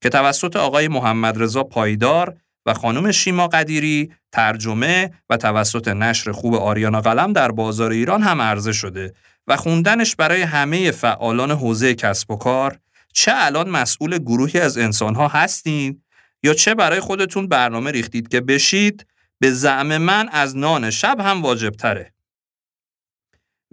که 0.02 0.08
توسط 0.08 0.56
آقای 0.56 0.88
محمد 0.88 1.42
رضا 1.42 1.64
پایدار 1.64 2.36
و 2.66 2.74
خانم 2.74 3.10
شیما 3.10 3.48
قدیری 3.48 4.12
ترجمه 4.32 5.10
و 5.30 5.36
توسط 5.36 5.88
نشر 5.88 6.32
خوب 6.32 6.54
آریانا 6.54 7.00
قلم 7.00 7.32
در 7.32 7.50
بازار 7.50 7.90
ایران 7.90 8.22
هم 8.22 8.42
عرضه 8.42 8.72
شده 8.72 9.14
و 9.46 9.56
خوندنش 9.56 10.16
برای 10.16 10.42
همه 10.42 10.90
فعالان 10.90 11.50
حوزه 11.50 11.94
کسب 11.94 12.30
و 12.30 12.36
کار 12.36 12.78
چه 13.12 13.32
الان 13.34 13.70
مسئول 13.70 14.18
گروهی 14.18 14.60
از 14.60 14.78
انسانها 14.78 15.28
هستین 15.28 16.02
یا 16.42 16.54
چه 16.54 16.74
برای 16.74 17.00
خودتون 17.00 17.48
برنامه 17.48 17.90
ریختید 17.90 18.28
که 18.28 18.40
بشید 18.40 19.06
به 19.38 19.50
زعم 19.50 19.98
من 19.98 20.28
از 20.28 20.56
نان 20.56 20.90
شب 20.90 21.20
هم 21.20 21.42
واجب 21.42 21.70
تره. 21.70 22.12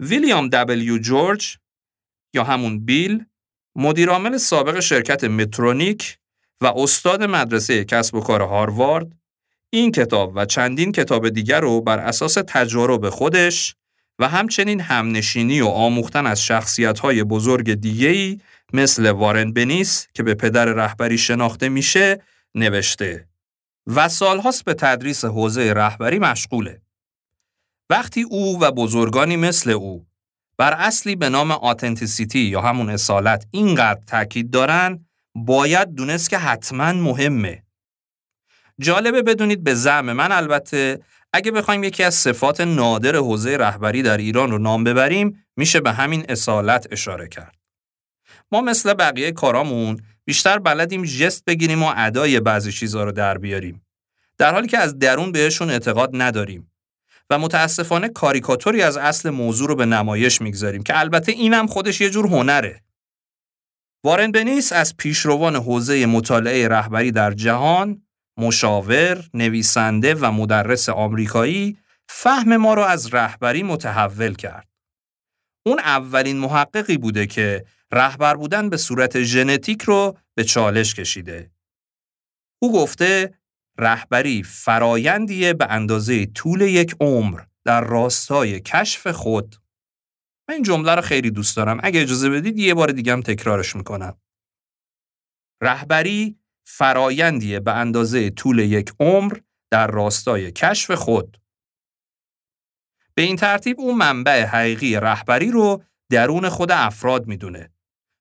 ویلیام 0.00 0.48
دبلیو 0.48 0.98
جورج 0.98 1.56
یا 2.34 2.44
همون 2.44 2.84
بیل 2.84 3.24
مدیرعامل 3.76 4.36
سابق 4.36 4.80
شرکت 4.80 5.24
مترونیک 5.24 6.18
و 6.60 6.66
استاد 6.66 7.22
مدرسه 7.22 7.84
کسب 7.84 8.14
و 8.14 8.20
کار 8.20 8.42
هاروارد 8.42 9.12
این 9.70 9.92
کتاب 9.92 10.32
و 10.34 10.46
چندین 10.46 10.92
کتاب 10.92 11.28
دیگر 11.28 11.60
رو 11.60 11.80
بر 11.80 11.98
اساس 11.98 12.34
تجارب 12.34 13.10
خودش 13.10 13.74
و 14.18 14.28
همچنین 14.28 14.80
همنشینی 14.80 15.60
و 15.60 15.66
آموختن 15.66 16.26
از 16.26 16.42
شخصیت‌های 16.42 17.24
بزرگ 17.24 17.74
دیگه‌ای 17.74 18.40
مثل 18.72 19.10
وارن 19.10 19.52
بنیس 19.52 20.06
که 20.14 20.22
به 20.22 20.34
پدر 20.34 20.64
رهبری 20.64 21.18
شناخته 21.18 21.68
میشه 21.68 22.22
نوشته 22.54 23.28
و 23.86 24.08
سالهاست 24.08 24.64
به 24.64 24.74
تدریس 24.74 25.24
حوزه 25.24 25.72
رهبری 25.72 26.18
مشغوله. 26.18 26.82
وقتی 27.90 28.22
او 28.22 28.60
و 28.60 28.70
بزرگانی 28.70 29.36
مثل 29.36 29.70
او 29.70 30.06
بر 30.58 30.72
اصلی 30.72 31.16
به 31.16 31.28
نام 31.28 31.50
آتنتیسیتی 31.50 32.38
یا 32.38 32.60
همون 32.60 32.90
اصالت 32.90 33.46
اینقدر 33.50 34.00
تاکید 34.06 34.50
دارن 34.50 35.06
باید 35.34 35.94
دونست 35.94 36.30
که 36.30 36.38
حتما 36.38 36.92
مهمه. 36.92 37.62
جالبه 38.80 39.22
بدونید 39.22 39.64
به 39.64 39.74
زعم 39.74 40.12
من 40.12 40.32
البته 40.32 41.00
اگه 41.32 41.50
بخوایم 41.50 41.84
یکی 41.84 42.02
از 42.04 42.14
صفات 42.14 42.60
نادر 42.60 43.16
حوزه 43.16 43.56
رهبری 43.56 44.02
در 44.02 44.16
ایران 44.16 44.50
رو 44.50 44.58
نام 44.58 44.84
ببریم 44.84 45.44
میشه 45.56 45.80
به 45.80 45.92
همین 45.92 46.24
اصالت 46.28 46.86
اشاره 46.90 47.28
کرد. 47.28 47.54
ما 48.52 48.60
مثل 48.60 48.94
بقیه 48.94 49.32
کارامون 49.32 50.00
بیشتر 50.24 50.58
بلدیم 50.58 51.04
جست 51.04 51.44
بگیریم 51.44 51.82
و 51.82 51.92
ادای 51.96 52.40
بعضی 52.40 52.72
چیزها 52.72 53.04
رو 53.04 53.12
در 53.12 53.38
بیاریم. 53.38 53.86
در 54.38 54.52
حالی 54.52 54.68
که 54.68 54.78
از 54.78 54.98
درون 54.98 55.32
بهشون 55.32 55.70
اعتقاد 55.70 56.10
نداریم. 56.12 56.70
و 57.30 57.38
متاسفانه 57.38 58.08
کاریکاتوری 58.08 58.82
از 58.82 58.96
اصل 58.96 59.30
موضوع 59.30 59.68
رو 59.68 59.74
به 59.74 59.86
نمایش 59.86 60.40
می‌گذاریم 60.40 60.82
که 60.82 60.98
البته 60.98 61.32
اینم 61.32 61.66
خودش 61.66 62.00
یه 62.00 62.10
جور 62.10 62.26
هنره. 62.26 62.82
وارن 64.04 64.32
بنیس 64.32 64.72
از 64.72 64.96
پیشروان 64.96 65.56
حوزه 65.56 66.06
مطالعه 66.06 66.68
رهبری 66.68 67.12
در 67.12 67.30
جهان، 67.30 68.02
مشاور، 68.38 69.24
نویسنده 69.34 70.14
و 70.14 70.32
مدرس 70.32 70.88
آمریکایی 70.88 71.78
فهم 72.08 72.56
ما 72.56 72.74
رو 72.74 72.82
از 72.82 73.14
رهبری 73.14 73.62
متحول 73.62 74.34
کرد. 74.34 74.68
اون 75.66 75.78
اولین 75.78 76.36
محققی 76.36 76.98
بوده 76.98 77.26
که 77.26 77.64
رهبر 77.92 78.34
بودن 78.34 78.70
به 78.70 78.76
صورت 78.76 79.22
ژنتیک 79.22 79.82
رو 79.82 80.18
به 80.34 80.44
چالش 80.44 80.94
کشیده. 80.94 81.50
او 82.62 82.72
گفته 82.72 83.37
رهبری 83.78 84.42
فرایندیه 84.42 85.52
به 85.52 85.66
اندازه 85.70 86.26
طول 86.26 86.60
یک 86.60 86.96
عمر 87.00 87.40
در 87.64 87.84
راستای 87.84 88.60
کشف 88.60 89.06
خود. 89.06 89.56
من 90.48 90.54
این 90.54 90.64
جمله 90.64 90.94
رو 90.94 91.02
خیلی 91.02 91.30
دوست 91.30 91.56
دارم. 91.56 91.80
اگه 91.82 92.02
اجازه 92.02 92.30
بدید 92.30 92.58
یه 92.58 92.74
بار 92.74 92.92
دیگه 92.92 93.12
هم 93.12 93.20
تکرارش 93.20 93.76
می‌کنم. 93.76 94.20
رهبری 95.62 96.38
فرایندیه 96.66 97.60
به 97.60 97.72
اندازه 97.72 98.30
طول 98.30 98.58
یک 98.58 98.92
عمر 99.00 99.38
در 99.70 99.86
راستای 99.86 100.52
کشف 100.52 100.90
خود. 100.90 101.40
به 103.14 103.22
این 103.22 103.36
ترتیب 103.36 103.80
اون 103.80 103.96
منبع 103.96 104.44
حقیقی 104.44 104.96
رهبری 104.96 105.50
رو 105.50 105.84
درون 106.10 106.48
خود 106.48 106.72
افراد 106.72 107.26
می‌دونه. 107.26 107.72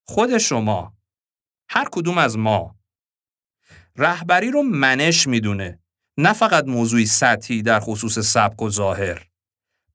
خود 0.07 0.37
شما 0.37 0.97
هر 1.69 1.87
کدوم 1.91 2.17
از 2.17 2.37
ما 2.37 2.76
رهبری 3.97 4.51
رو 4.51 4.63
منش 4.63 5.27
می‌دونه 5.27 5.79
نه 6.17 6.33
فقط 6.33 6.65
موضوعی 6.67 7.05
سطحی 7.05 7.61
در 7.61 7.79
خصوص 7.79 8.19
سبک 8.19 8.61
و 8.61 8.69
ظاهر 8.69 9.27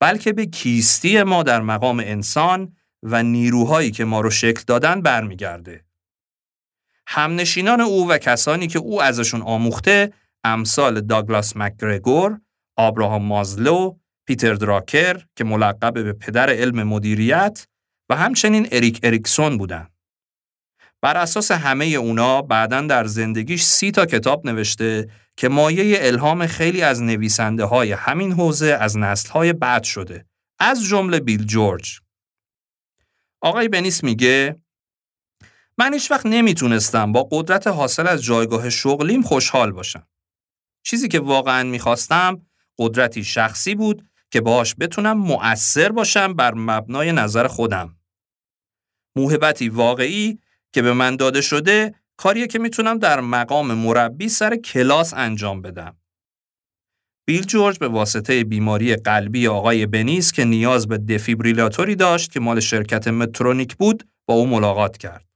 بلکه 0.00 0.32
به 0.32 0.46
کیستی 0.46 1.22
ما 1.22 1.42
در 1.42 1.60
مقام 1.60 2.00
انسان 2.00 2.76
و 3.02 3.22
نیروهایی 3.22 3.90
که 3.90 4.04
ما 4.04 4.20
رو 4.20 4.30
شکل 4.30 4.62
دادن 4.66 5.00
برمیگرده. 5.00 5.84
همنشینان 7.06 7.80
او 7.80 8.08
و 8.08 8.18
کسانی 8.18 8.66
که 8.66 8.78
او 8.78 9.02
ازشون 9.02 9.42
آموخته 9.42 10.12
امثال 10.44 11.00
داگلاس 11.00 11.56
مکگرگور، 11.56 12.40
آبراهام 12.76 13.22
مازلو، 13.22 13.96
پیتر 14.26 14.54
دراکر 14.54 15.24
که 15.36 15.44
ملقب 15.44 15.94
به 15.94 16.12
پدر 16.12 16.50
علم 16.50 16.82
مدیریت 16.82 17.66
و 18.10 18.16
همچنین 18.16 18.68
اریک 18.72 19.00
اریکسون 19.02 19.58
بودن. 19.58 19.88
بر 21.02 21.16
اساس 21.16 21.50
همه 21.50 21.84
اونا 21.84 22.42
بعدا 22.42 22.80
در 22.80 23.04
زندگیش 23.04 23.62
سی 23.62 23.90
تا 23.90 24.06
کتاب 24.06 24.46
نوشته 24.46 25.08
که 25.36 25.48
مایه 25.48 25.98
الهام 26.00 26.46
خیلی 26.46 26.82
از 26.82 27.02
نویسنده 27.02 27.64
های 27.64 27.92
همین 27.92 28.32
حوزه 28.32 28.78
از 28.80 28.98
نسل 28.98 29.30
های 29.30 29.52
بعد 29.52 29.84
شده 29.84 30.26
از 30.58 30.84
جمله 30.84 31.20
بیل 31.20 31.44
جورج 31.44 32.00
آقای 33.40 33.68
بنیس 33.68 34.04
میگه 34.04 34.56
من 35.78 35.94
هیچ 35.94 36.10
وقت 36.10 36.26
نمی‌تونستم 36.26 37.12
با 37.12 37.28
قدرت 37.30 37.66
حاصل 37.66 38.06
از 38.06 38.22
جایگاه 38.22 38.70
شغلیم 38.70 39.22
خوشحال 39.22 39.72
باشم. 39.72 40.06
چیزی 40.82 41.08
که 41.08 41.20
واقعا 41.20 41.62
می‌خواستم 41.62 42.46
قدرتی 42.78 43.24
شخصی 43.24 43.74
بود 43.74 44.08
که 44.30 44.40
باش 44.40 44.74
بتونم 44.80 45.18
مؤثر 45.18 45.92
باشم 45.92 46.34
بر 46.34 46.54
مبنای 46.54 47.12
نظر 47.12 47.46
خودم. 47.46 47.96
موهبتی 49.16 49.68
واقعی 49.68 50.38
که 50.72 50.82
به 50.82 50.92
من 50.92 51.16
داده 51.16 51.40
شده 51.40 51.94
کاریه 52.16 52.46
که 52.46 52.58
می‌تونم 52.58 52.98
در 52.98 53.20
مقام 53.20 53.74
مربی 53.74 54.28
سر 54.28 54.56
کلاس 54.56 55.14
انجام 55.14 55.62
بدم. 55.62 55.96
بیل 57.26 57.42
جورج 57.42 57.78
به 57.78 57.88
واسطه 57.88 58.44
بیماری 58.44 58.96
قلبی 58.96 59.48
آقای 59.48 59.86
بنیس 59.86 60.32
که 60.32 60.44
نیاز 60.44 60.88
به 60.88 60.98
دفیبریلاتوری 60.98 61.96
داشت 61.96 62.32
که 62.32 62.40
مال 62.40 62.60
شرکت 62.60 63.08
مترونیک 63.08 63.76
بود 63.76 64.08
با 64.26 64.34
او 64.34 64.46
ملاقات 64.46 64.96
کرد. 64.96 65.28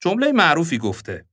جمله 0.00 0.32
معروفی 0.32 0.78
گفته 0.78 1.26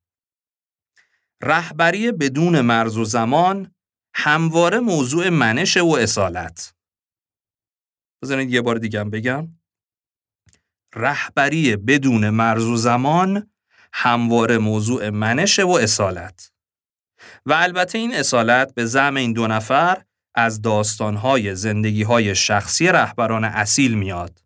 رهبری 1.43 2.11
بدون 2.11 2.61
مرز 2.61 2.97
و 2.97 3.05
زمان 3.05 3.75
همواره 4.15 4.79
موضوع 4.79 5.29
منش 5.29 5.77
و 5.77 5.97
اصالت. 5.99 6.75
بذارید 8.23 8.53
یه 8.53 8.61
بار 8.61 8.75
دیگه 8.75 9.03
بگم. 9.03 9.47
رهبری 10.95 11.75
بدون 11.75 12.29
مرز 12.29 12.63
و 12.63 12.75
زمان 12.75 13.47
همواره 13.93 14.57
موضوع 14.57 15.09
منش 15.09 15.59
و 15.59 15.69
اصالت. 15.69 16.51
و 17.45 17.53
البته 17.53 17.97
این 17.97 18.15
اصالت 18.15 18.73
به 18.73 18.85
زم 18.85 19.15
این 19.15 19.33
دو 19.33 19.47
نفر 19.47 20.03
از 20.35 20.61
داستانهای 20.61 21.55
زندگیهای 21.55 22.35
شخصی 22.35 22.87
رهبران 22.87 23.43
اصیل 23.43 23.93
میاد 23.93 24.43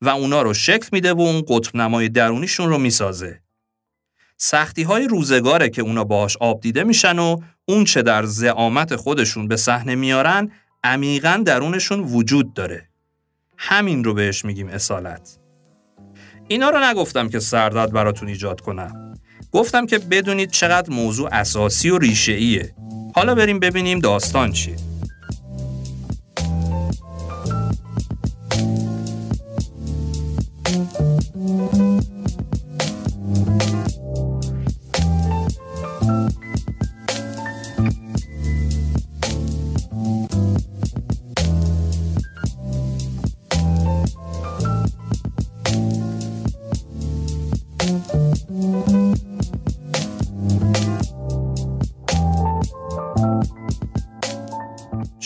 و 0.00 0.08
اونا 0.08 0.42
رو 0.42 0.54
شکل 0.54 0.88
میده 0.92 1.12
و 1.12 1.20
اون 1.20 1.44
قطب 1.48 1.76
نمای 1.76 2.08
درونیشون 2.08 2.68
رو 2.68 2.78
می‌سازه. 2.78 3.40
سختی 4.36 4.82
های 4.82 5.08
روزگاره 5.08 5.68
که 5.68 5.82
اونا 5.82 6.04
باهاش 6.04 6.36
آب 6.36 6.60
دیده 6.60 6.84
میشن 6.84 7.18
و 7.18 7.40
اون 7.64 7.84
چه 7.84 8.02
در 8.02 8.24
زعامت 8.24 8.96
خودشون 8.96 9.48
به 9.48 9.56
صحنه 9.56 9.94
میارن 9.94 10.52
عمیقا 10.84 11.42
درونشون 11.46 12.00
وجود 12.00 12.54
داره. 12.54 12.88
همین 13.56 14.04
رو 14.04 14.14
بهش 14.14 14.44
میگیم 14.44 14.68
اصالت. 14.68 15.39
اینا 16.50 16.70
رو 16.70 16.78
نگفتم 16.84 17.28
که 17.28 17.38
سرداد 17.38 17.92
براتون 17.92 18.28
ایجاد 18.28 18.60
کنم. 18.60 19.14
گفتم 19.52 19.86
که 19.86 19.98
بدونید 19.98 20.50
چقدر 20.50 20.90
موضوع 20.90 21.28
اساسی 21.32 21.90
و 21.90 21.98
ریشه 21.98 22.32
ایه. 22.32 22.74
حالا 23.14 23.34
بریم 23.34 23.58
ببینیم 23.58 23.98
داستان 23.98 24.52
چیه. 24.52 24.76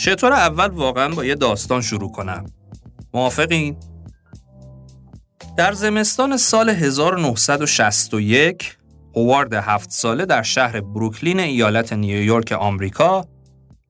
چطور 0.05 0.33
اول 0.33 0.67
واقعا 0.67 1.09
با 1.09 1.25
یه 1.25 1.35
داستان 1.35 1.81
شروع 1.81 2.11
کنم؟ 2.11 2.45
موافقین؟ 3.13 3.77
در 5.57 5.73
زمستان 5.73 6.37
سال 6.37 6.69
1961 6.69 8.77
هوارد 9.15 9.53
هفت 9.53 9.91
ساله 9.91 10.25
در 10.25 10.41
شهر 10.41 10.81
بروکلین 10.81 11.39
ایالت 11.39 11.93
نیویورک 11.93 12.51
آمریکا 12.51 13.25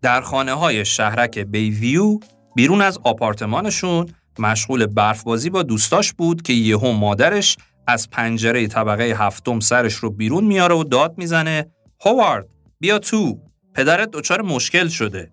در 0.01 0.21
خانه 0.21 0.53
های 0.53 0.85
شهرک 0.85 1.39
بیویو 1.39 2.19
بیرون 2.55 2.81
از 2.81 2.99
آپارتمانشون 3.03 4.05
مشغول 4.39 4.85
برفبازی 4.85 5.49
با 5.49 5.63
دوستاش 5.63 6.13
بود 6.13 6.41
که 6.41 6.53
یهو 6.53 6.91
مادرش 6.91 7.57
از 7.87 8.09
پنجره 8.09 8.67
طبقه 8.67 9.03
هفتم 9.03 9.59
سرش 9.59 9.93
رو 9.93 10.09
بیرون 10.09 10.43
میاره 10.43 10.75
و 10.75 10.83
داد 10.83 11.17
می‌زنه 11.17 11.65
هوارد 12.05 12.47
بیا 12.79 12.99
تو 12.99 13.39
پدرت 13.73 14.11
دچار 14.11 14.41
مشکل 14.41 14.87
شده 14.87 15.31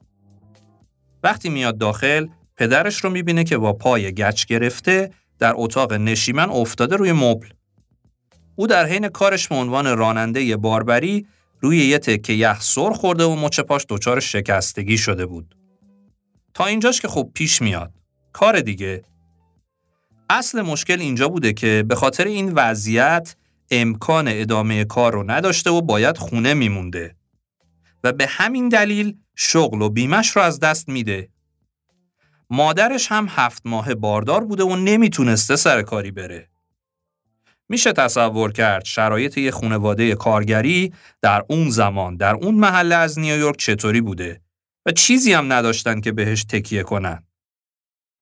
وقتی 1.23 1.49
میاد 1.49 1.79
داخل 1.79 2.27
پدرش 2.57 3.05
رو 3.05 3.11
می‌بینه 3.11 3.45
که 3.45 3.59
با 3.59 3.73
پای 3.73 4.13
گچ 4.13 4.47
گرفته 4.47 5.11
در 5.39 5.53
اتاق 5.57 5.93
نشیمن 5.93 6.51
افتاده 6.51 6.97
روی 6.97 7.13
مبل. 7.13 7.47
او 8.57 8.67
در 8.67 8.87
حین 8.87 9.09
کارش 9.09 9.49
به 9.49 9.55
عنوان 9.55 9.97
راننده 9.99 10.57
باربری 10.57 11.27
روی 11.61 11.79
یه 11.79 11.99
تکه 11.99 12.33
یخ 12.33 12.63
سر 12.63 12.91
خورده 12.91 13.25
و 13.25 13.37
مچ 13.37 13.61
پاش 13.61 13.87
دچار 13.89 14.21
شکستگی 14.21 14.99
شده 14.99 15.27
بود. 15.27 15.57
تا 16.55 16.67
اینجاش 16.67 17.01
که 17.01 17.09
خب 17.09 17.31
پیش 17.35 17.63
میاد. 17.63 17.93
کار 18.33 18.61
دیگه. 18.61 19.05
اصل 20.31 20.63
مشکل 20.63 21.01
اینجا 21.01 21.29
بوده 21.29 21.53
که 21.53 21.85
به 21.89 21.95
خاطر 21.95 22.25
این 22.25 22.53
وضعیت 22.53 23.37
امکان 23.71 24.29
ادامه 24.29 24.85
کار 24.85 25.13
رو 25.13 25.31
نداشته 25.31 25.71
و 25.71 25.81
باید 25.81 26.19
خونه 26.19 26.55
میمونده. 26.55 27.17
و 28.05 28.13
به 28.13 28.27
همین 28.27 28.69
دلیل 28.69 29.17
شغل 29.37 29.83
و 29.83 29.89
بیمش 29.89 30.37
رو 30.37 30.43
از 30.43 30.61
دست 30.61 30.89
میده. 30.89 31.29
مادرش 32.51 33.13
هم 33.13 33.27
هفت 33.31 33.63
ماه 33.65 33.95
باردار 33.95 34.45
بوده 34.45 34.65
و 34.65 34.77
نمی‌تونسته 34.77 35.57
سر 35.57 35.83
کاری 35.83 36.11
بره. 36.11 36.49
میشه 37.69 37.93
تصور 37.93 38.53
کرد 38.53 38.85
شرایط 38.85 39.39
یه 39.39 39.51
خونواده 39.51 40.15
کارگری 40.15 40.93
در 41.23 41.43
اون 41.49 41.71
زمان 41.71 42.17
در 42.17 42.35
اون 42.35 42.55
محله 42.55 42.95
از 42.95 43.19
نیویورک 43.19 43.57
چطوری 43.57 44.01
بوده 44.01 44.41
و 44.87 44.93
چیزی 44.93 45.33
هم 45.33 45.53
نداشتن 45.53 46.01
که 46.01 46.13
بهش 46.13 46.45
تکیه 46.45 46.83
کنن. 46.83 47.27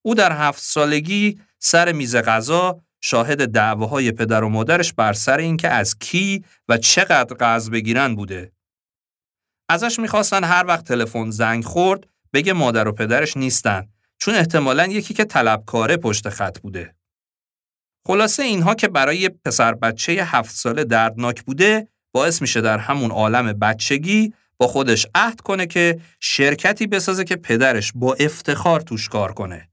او 0.03 0.15
در 0.15 0.33
هفت 0.33 0.63
سالگی 0.63 1.41
سر 1.59 1.93
میز 1.93 2.17
غذا 2.17 2.81
شاهد 3.01 3.49
دعواهای 3.49 4.13
پدر 4.13 4.45
و 4.45 4.49
مادرش 4.49 4.93
بر 4.93 5.13
سر 5.13 5.39
اینکه 5.39 5.69
از 5.69 5.99
کی 5.99 6.45
و 6.69 6.77
چقدر 6.77 7.37
قرض 7.37 7.71
بگیرن 7.71 8.15
بوده. 8.15 8.53
ازش 9.71 9.99
می‌خواستن 9.99 10.45
هر 10.45 10.65
وقت 10.67 10.85
تلفن 10.85 11.31
زنگ 11.31 11.65
خورد 11.65 12.07
بگه 12.33 12.53
مادر 12.53 12.89
و 12.89 12.93
پدرش 12.93 13.37
نیستن 13.37 13.89
چون 14.19 14.35
احتمالا 14.35 14.87
یکی 14.87 15.15
که 15.15 15.25
طلبکاره 15.25 15.97
پشت 15.97 16.29
خط 16.29 16.59
بوده. 16.61 16.95
خلاصه 18.07 18.43
اینها 18.43 18.75
که 18.75 18.89
برای 18.89 19.29
پسر 19.29 19.75
بچه 19.75 20.13
هفت 20.13 20.55
ساله 20.55 20.85
دردناک 20.85 21.43
بوده 21.43 21.89
باعث 22.13 22.43
میشه 22.43 22.61
در 22.61 22.79
همون 22.79 23.11
عالم 23.11 23.53
بچگی 23.53 24.35
با 24.59 24.67
خودش 24.67 25.07
عهد 25.15 25.41
کنه 25.41 25.67
که 25.67 26.01
شرکتی 26.21 26.87
بسازه 26.87 27.25
که 27.25 27.37
پدرش 27.37 27.93
با 27.95 28.15
افتخار 28.15 28.81
توش 28.81 29.09
کار 29.09 29.33
کنه. 29.33 29.71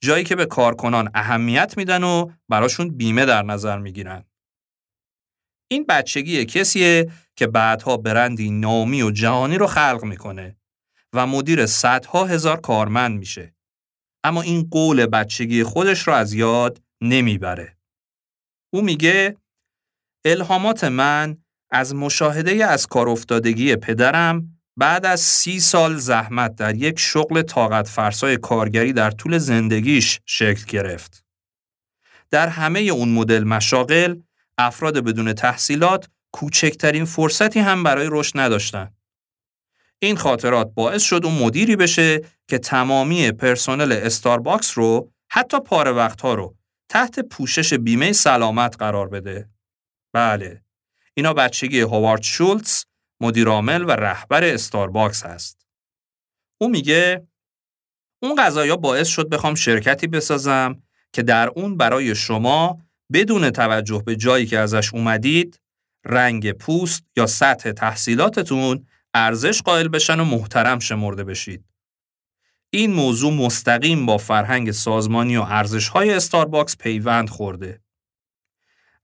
جایی 0.00 0.24
که 0.24 0.36
به 0.36 0.46
کارکنان 0.46 1.10
اهمیت 1.14 1.74
میدن 1.76 2.04
و 2.04 2.30
براشون 2.48 2.88
بیمه 2.88 3.24
در 3.24 3.42
نظر 3.42 3.78
می‌گیرن. 3.78 4.24
این 5.68 5.84
بچگی 5.88 6.44
کسیه 6.44 7.10
که 7.36 7.46
بعدها 7.46 7.96
برندی 7.96 8.50
نامی 8.50 9.02
و 9.02 9.10
جهانی 9.10 9.58
رو 9.58 9.66
خلق 9.66 10.04
می‌کنه 10.04 10.56
و 11.12 11.26
مدیر 11.26 11.66
صدها 11.66 12.24
هزار 12.24 12.60
کارمند 12.60 13.18
میشه. 13.18 13.54
اما 14.24 14.42
این 14.42 14.68
قول 14.70 15.06
بچگی 15.06 15.64
خودش 15.64 16.08
رو 16.08 16.12
از 16.14 16.32
یاد 16.32 16.82
نمی‌بره. 17.00 17.76
او 18.72 18.82
میگه 18.82 19.36
الهامات 20.24 20.84
من 20.84 21.36
از 21.70 21.94
مشاهده 21.94 22.66
از 22.66 22.86
کار 22.86 23.08
افتادگی 23.08 23.76
پدرم 23.76 24.60
بعد 24.76 25.06
از 25.06 25.20
سی 25.20 25.60
سال 25.60 25.96
زحمت 25.96 26.56
در 26.56 26.74
یک 26.74 26.98
شغل 26.98 27.42
طاقت 27.42 27.88
فرسای 27.88 28.36
کارگری 28.36 28.92
در 28.92 29.10
طول 29.10 29.38
زندگیش 29.38 30.20
شکل 30.26 30.64
گرفت. 30.64 31.24
در 32.30 32.48
همه 32.48 32.80
اون 32.80 33.08
مدل 33.08 33.44
مشاغل 33.44 34.20
افراد 34.58 34.98
بدون 34.98 35.32
تحصیلات 35.32 36.08
کوچکترین 36.34 37.04
فرصتی 37.04 37.60
هم 37.60 37.82
برای 37.82 38.08
رشد 38.10 38.38
نداشتن. 38.38 38.90
این 39.98 40.16
خاطرات 40.16 40.74
باعث 40.74 41.02
شد 41.02 41.20
اون 41.24 41.34
مدیری 41.38 41.76
بشه 41.76 42.20
که 42.48 42.58
تمامی 42.58 43.32
پرسنل 43.32 43.92
استارباکس 43.92 44.78
رو 44.78 45.12
حتی 45.30 45.60
پاره 45.60 45.90
وقتها 45.90 46.34
رو 46.34 46.56
تحت 46.88 47.20
پوشش 47.20 47.74
بیمه 47.74 48.12
سلامت 48.12 48.76
قرار 48.78 49.08
بده. 49.08 49.50
بله، 50.12 50.62
اینا 51.14 51.32
بچگی 51.32 51.80
هوارد 51.80 52.22
شولتز 52.22 52.84
مدیرعامل 53.20 53.84
و 53.84 53.90
رهبر 53.90 54.44
استارباکس 54.44 55.26
هست. 55.26 55.66
او 56.60 56.68
میگه 56.68 57.26
اون 58.22 58.34
قضایا 58.34 58.76
باعث 58.76 59.08
شد 59.08 59.28
بخوام 59.28 59.54
شرکتی 59.54 60.06
بسازم 60.06 60.82
که 61.12 61.22
در 61.22 61.48
اون 61.48 61.76
برای 61.76 62.14
شما 62.14 62.78
بدون 63.12 63.50
توجه 63.50 64.02
به 64.06 64.16
جایی 64.16 64.46
که 64.46 64.58
ازش 64.58 64.94
اومدید 64.94 65.63
رنگ 66.04 66.52
پوست 66.52 67.04
یا 67.16 67.26
سطح 67.26 67.72
تحصیلاتتون 67.72 68.86
ارزش 69.14 69.62
قائل 69.62 69.88
بشن 69.88 70.20
و 70.20 70.24
محترم 70.24 70.78
شمرده 70.78 71.24
بشید. 71.24 71.64
این 72.70 72.92
موضوع 72.92 73.32
مستقیم 73.32 74.06
با 74.06 74.18
فرهنگ 74.18 74.70
سازمانی 74.70 75.36
و 75.36 75.42
ارزش‌های 75.42 76.10
استارباکس 76.10 76.76
پیوند 76.76 77.30
خورده. 77.30 77.80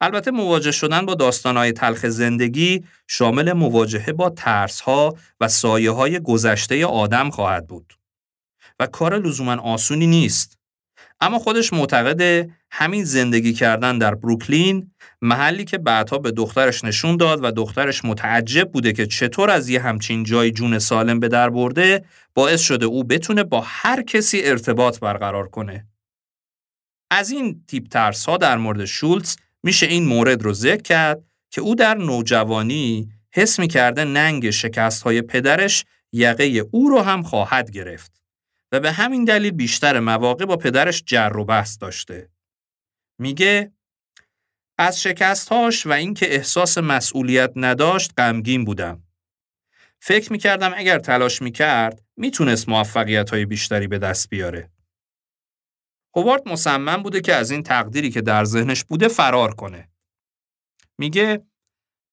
البته 0.01 0.31
مواجه 0.31 0.71
شدن 0.73 1.07
با 1.07 1.15
داستانهای 1.15 1.73
تلخ 1.73 2.07
زندگی 2.07 2.85
شامل 3.07 3.53
مواجهه 3.53 4.13
با 4.13 4.31
ترسها 4.31 5.17
و 5.41 5.49
سایه 5.49 5.91
های 5.91 6.21
گذشته 6.21 6.87
آدم 6.87 7.31
خواهد 7.31 7.67
بود. 7.67 7.95
و 8.81 8.87
کار 8.87 9.19
لزوما 9.19 9.57
آسونی 9.57 10.07
نیست. 10.07 10.60
اما 11.21 11.39
خودش 11.39 11.73
معتقده 11.73 12.51
همین 12.71 13.05
زندگی 13.05 13.53
کردن 13.53 13.99
در 13.99 14.15
بروکلین 14.15 14.91
محلی 15.23 15.65
که 15.65 15.79
بعدها 15.79 16.19
به 16.19 16.31
دخترش 16.31 16.85
نشون 16.85 17.17
داد 17.17 17.45
و 17.45 17.51
دخترش 17.51 18.05
متعجب 18.05 18.73
بوده 18.73 18.93
که 18.93 19.07
چطور 19.07 19.51
از 19.51 19.69
یه 19.69 19.81
همچین 19.81 20.25
جای 20.25 20.51
جون 20.51 20.79
سالم 20.79 21.21
به 21.21 21.29
در 21.29 21.51
برده 21.51 22.05
باعث 22.35 22.61
شده 22.61 22.87
او 22.87 23.05
بتونه 23.05 23.45
با 23.45 23.63
هر 23.67 24.03
کسی 24.03 24.43
ارتباط 24.43 25.01
برقرار 25.01 25.49
کنه. 25.49 25.87
از 27.11 27.31
این 27.31 27.65
تیپ 27.69 27.89
ترس 27.89 28.25
ها 28.25 28.37
در 28.37 28.57
مورد 28.57 28.85
شولتز 28.85 29.37
میشه 29.63 29.87
این 29.87 30.07
مورد 30.07 30.43
رو 30.43 30.53
ذکر 30.53 30.83
کرد 30.83 31.23
که 31.51 31.61
او 31.61 31.75
در 31.75 31.95
نوجوانی 31.95 33.09
حس 33.33 33.59
می‌کرده 33.59 34.05
ننگ 34.05 34.51
شکست 34.51 35.03
های 35.03 35.23
پدرش 35.23 35.85
یقه 36.13 36.45
او 36.71 36.89
رو 36.89 37.01
هم 37.01 37.23
خواهد 37.23 37.71
گرفت. 37.71 38.20
و 38.73 38.81
به 38.81 38.93
همین 38.93 39.25
دلیل 39.25 39.51
بیشتر 39.51 40.01
مواقع 40.01 40.45
با 40.45 40.57
پدرش 40.57 41.03
جر 41.07 41.37
و 41.37 41.45
بحث 41.45 41.79
داشته. 41.79 42.31
میگه 43.19 43.73
از 44.79 45.03
شکستهاش 45.03 45.87
و 45.87 45.93
اینکه 45.93 46.35
احساس 46.35 46.79
مسئولیت 46.79 47.53
نداشت 47.57 48.13
غمگین 48.19 48.65
بودم. 48.65 49.03
فکر 50.01 50.33
می‌کردم 50.33 50.73
اگر 50.77 50.99
تلاش 50.99 51.43
می‌کرد 51.43 52.03
می‌تونست 52.17 52.69
موفقیت 52.69 53.31
های 53.31 53.47
بیشتری 53.47 53.87
به 53.87 53.99
دست 53.99 54.29
بیاره. 54.29 54.71
هوارد 56.17 56.49
مصمم 56.49 57.03
بوده 57.03 57.21
که 57.21 57.35
از 57.35 57.51
این 57.51 57.63
تقدیری 57.63 58.11
که 58.11 58.21
در 58.21 58.45
ذهنش 58.45 58.85
بوده 58.85 59.09
فرار 59.09 59.55
کنه. 59.55 59.89
میگه 60.99 61.47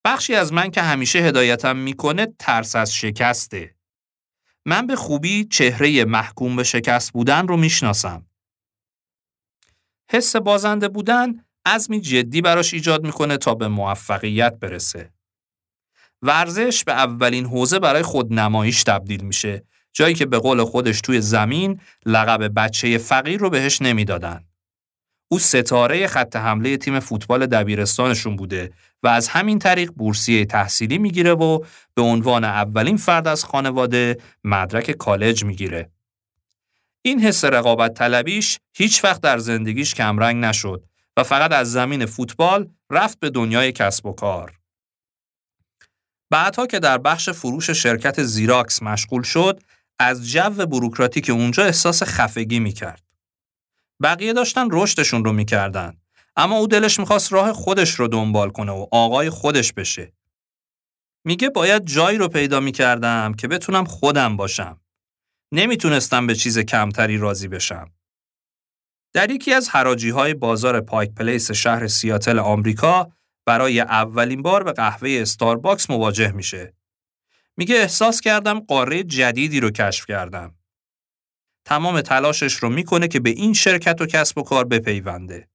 بخشی 0.06 0.36
از 0.36 0.54
من 0.54 0.72
که 0.72 0.82
همیشه 0.82 1.20
هدایتم 1.20 1.78
می‌کنه 1.78 2.28
ترس 2.40 2.76
از 2.76 2.96
شکسته. 2.96 3.77
من 4.70 4.88
به 4.88 4.96
خوبی 4.96 5.46
چهره 5.46 6.06
محکوم 6.06 6.56
به 6.56 6.64
شکست 6.64 7.14
بودن 7.14 7.48
رو 7.48 7.58
می‌شناسم. 7.58 8.26
حس 10.12 10.36
بازنده 10.36 10.88
بودن 10.88 11.46
عزمی 11.66 12.02
جدی 12.02 12.42
براش 12.42 12.74
ایجاد 12.74 13.06
می‌کنه 13.06 13.38
تا 13.38 13.56
به 13.56 13.68
موفقیت 13.68 14.60
برسه. 14.60 15.14
ورزش 16.22 16.84
به 16.84 16.92
اولین 16.92 17.46
حوزه 17.46 17.80
برای 17.80 18.02
خود 18.02 18.34
نمایش 18.34 18.84
تبدیل 18.84 19.22
میشه 19.24 19.64
جایی 19.94 20.16
که 20.16 20.26
به 20.26 20.40
قول 20.40 20.64
خودش 20.64 21.02
توی 21.02 21.22
زمین 21.22 21.82
لقب 22.06 22.52
بچه 22.56 22.98
فقیر 22.98 23.40
رو 23.40 23.50
بهش 23.50 23.82
نمی‌دادن. 23.82 24.44
او 25.32 25.40
ستاره 25.40 26.08
خط 26.08 26.36
حمله 26.36 26.78
تیم 26.78 27.00
فوتبال 27.00 27.46
دبیرستانشون 27.46 28.36
بوده 28.36 28.74
و 29.04 29.08
از 29.08 29.28
همین 29.28 29.60
طریق 29.60 29.92
بورسیه 29.92 30.46
تحصیلی 30.46 30.98
می‌گیره 30.98 31.34
و 31.34 31.66
به 31.94 32.02
عنوان 32.02 32.44
اولین 32.44 32.98
فرد 32.98 33.28
از 33.28 33.46
خانواده 33.46 34.18
مدرک 34.44 34.92
کالج 34.92 35.44
می‌گیره. 35.44 35.92
این 37.02 37.20
حس 37.20 37.46
رقابت 37.46 37.94
طلبیش 37.94 38.60
هیچ 38.74 39.04
وقت 39.04 39.22
در 39.22 39.38
زندگیش 39.38 39.94
کمرنگ 39.94 40.46
نشد 40.46 40.86
و 41.18 41.24
فقط 41.24 41.52
از 41.52 41.72
زمین 41.72 42.06
فوتبال 42.06 42.70
رفت 42.90 43.20
به 43.20 43.30
دنیای 43.30 43.72
کسب 43.72 44.06
و 44.06 44.14
کار. 44.14 44.60
بعدها 46.30 46.68
که 46.68 46.80
در 46.80 46.98
بخش 46.98 47.30
فروش 47.30 47.70
شرکت 47.70 48.24
زیراکس 48.24 48.84
مشغول 48.84 49.24
شد، 49.24 49.62
از 50.00 50.32
جو 50.32 50.66
بروکراتیک 50.66 51.30
اونجا 51.30 51.64
احساس 51.64 52.04
خفگی 52.04 52.60
می‌کرد. 52.60 53.04
بقیه 54.04 54.34
داشتن 54.34 54.68
رشدشون 54.72 55.26
رو 55.26 55.34
می‌کردن. 55.34 55.98
اما 56.40 56.58
او 56.58 56.68
دلش 56.68 57.00
می‌خواست 57.00 57.34
راه 57.34 57.54
خودش 57.54 57.94
رو 57.94 58.08
دنبال 58.08 58.50
کنه 58.50 58.72
و 58.72 58.86
آقای 58.92 59.30
خودش 59.30 59.74
بشه. 59.74 60.14
میگه 61.26 61.50
باید 61.50 61.86
جایی 61.86 62.18
رو 62.18 62.28
پیدا 62.28 62.60
می‌کردم 62.60 63.34
که 63.34 63.48
بتونم 63.48 63.86
خودم 63.86 64.38
باشم. 64.38 64.82
نمی‌تونستم 65.52 66.28
به 66.28 66.36
چیز 66.36 66.60
کمتری 66.60 67.18
راضی 67.18 67.48
بشم. 67.48 67.92
در 69.14 69.32
یکی 69.32 69.54
از 69.54 69.70
حراجی 69.70 70.10
های 70.10 70.34
بازار 70.34 70.82
پایک 70.82 71.12
پلیس 71.12 71.52
شهر 71.52 71.88
سیاتل 71.88 72.40
آمریکا 72.40 73.12
برای 73.46 73.80
اولین 73.80 74.42
بار 74.42 74.64
به 74.64 74.72
قهوه 74.72 75.10
استارباکس 75.22 75.90
مواجه 75.90 76.32
میشه. 76.32 76.74
میگه 77.58 77.76
احساس 77.76 78.22
کردم 78.22 78.60
قاره 78.60 79.04
جدیدی 79.04 79.60
رو 79.60 79.72
کشف 79.72 80.06
کردم. 80.06 80.56
تمام 81.66 82.02
تلاشش 82.02 82.54
رو 82.54 82.70
می‌کنه 82.70 83.08
که 83.08 83.20
به 83.20 83.30
این 83.30 83.54
شرکت 83.54 84.02
و 84.02 84.06
کسب 84.06 84.38
و 84.38 84.44
کار 84.44 84.66
بپیونده. 84.66 85.50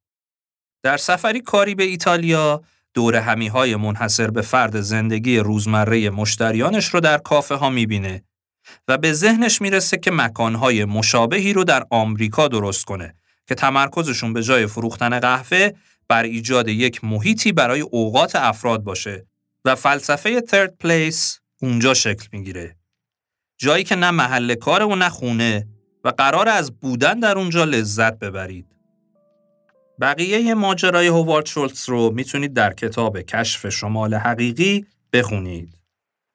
در 0.83 0.97
سفری 0.97 1.41
کاری 1.41 1.75
به 1.75 1.85
ایتالیا 1.85 2.63
دور 2.95 3.17
همی 3.17 3.49
های 3.49 3.77
منحصر 3.77 4.31
به 4.31 4.43
فرد 4.43 4.81
زندگی 4.81 5.39
روزمره 5.39 6.11
مشتریانش 6.11 6.87
رو 6.87 7.01
در 7.01 7.19
کافه 7.19 7.55
ها 7.55 7.71
می‌بینه 7.71 8.25
و 8.89 8.99
به 8.99 9.13
ذهنش 9.13 9.61
می‌رسه 9.61 9.99
که 9.99 10.11
مکانهای 10.11 10.85
مشابهی 10.85 11.53
رو 11.53 11.65
در 11.65 11.85
آمریکا 11.91 12.49
درست 12.49 12.85
کنه 12.85 13.15
که 13.49 13.55
تمرکزشون 13.55 14.33
به 14.33 14.43
جای 14.43 14.67
فروختن 14.67 15.21
قهوه 15.21 15.71
بر 16.09 16.23
ایجاد 16.23 16.69
یک 16.69 17.05
محیطی 17.05 17.53
برای 17.53 17.81
اوقات 17.81 18.37
افراد 18.37 18.83
باشه 18.83 19.27
و 19.65 19.75
فلسفه 19.75 20.41
third 20.41 20.87
place 20.87 21.41
اونجا 21.61 21.95
شکل 21.95 22.27
می‌گیره. 22.33 22.77
جایی 23.59 23.85
که 23.85 23.97
نه 23.97 24.11
محل 24.11 24.55
کار 24.55 24.83
و 24.83 24.97
نه 24.97 25.09
خونه 25.09 25.69
و 26.05 26.09
قرار 26.09 26.49
از 26.49 26.81
بودن 26.81 27.21
در 27.21 27.39
اونجا 27.39 27.65
لذت 27.65 28.19
ببرید. 28.19 28.72
بقیه 30.03 30.55
ماجرای 30.55 31.07
هوارد 31.07 31.47
شولتز 31.47 31.89
رو 31.89 32.11
می‌تونید 32.11 32.55
در 32.55 32.73
کتاب 32.73 33.21
کشف 33.21 33.69
شمال 33.69 34.15
حقیقی 34.15 34.87
بخونید. 35.13 35.75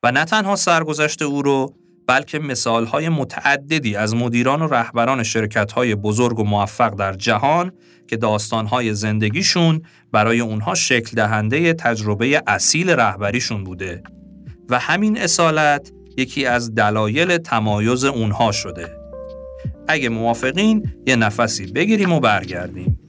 و 0.03 0.11
نه 0.11 0.25
تنها 0.25 0.55
سرگذشت 0.55 1.21
او 1.21 1.41
رو 1.41 1.73
بلکه 2.07 2.39
مثالهای 2.39 3.09
متعددی 3.09 3.95
از 3.95 4.15
مدیران 4.15 4.61
و 4.61 4.67
رهبران 4.67 5.23
شرکتهای 5.23 5.95
بزرگ 5.95 6.39
و 6.39 6.43
موفق 6.43 6.95
در 6.95 7.13
جهان 7.13 7.71
که 8.07 8.17
داستانهای 8.17 8.93
زندگیشون 8.93 9.81
برای 10.11 10.39
اونها 10.39 10.75
شکل 10.75 11.15
دهنده 11.15 11.73
تجربه 11.73 12.43
اصیل 12.47 12.89
رهبریشون 12.89 13.63
بوده 13.63 14.03
و 14.69 14.79
همین 14.79 15.17
اصالت 15.17 15.91
یکی 16.17 16.45
از 16.45 16.75
دلایل 16.75 17.37
تمایز 17.37 18.03
اونها 18.03 18.51
شده. 18.51 18.97
اگه 19.87 20.09
موافقین 20.09 20.93
یه 21.07 21.15
نفسی 21.15 21.71
بگیریم 21.71 22.11
و 22.11 22.19
برگردیم. 22.19 23.06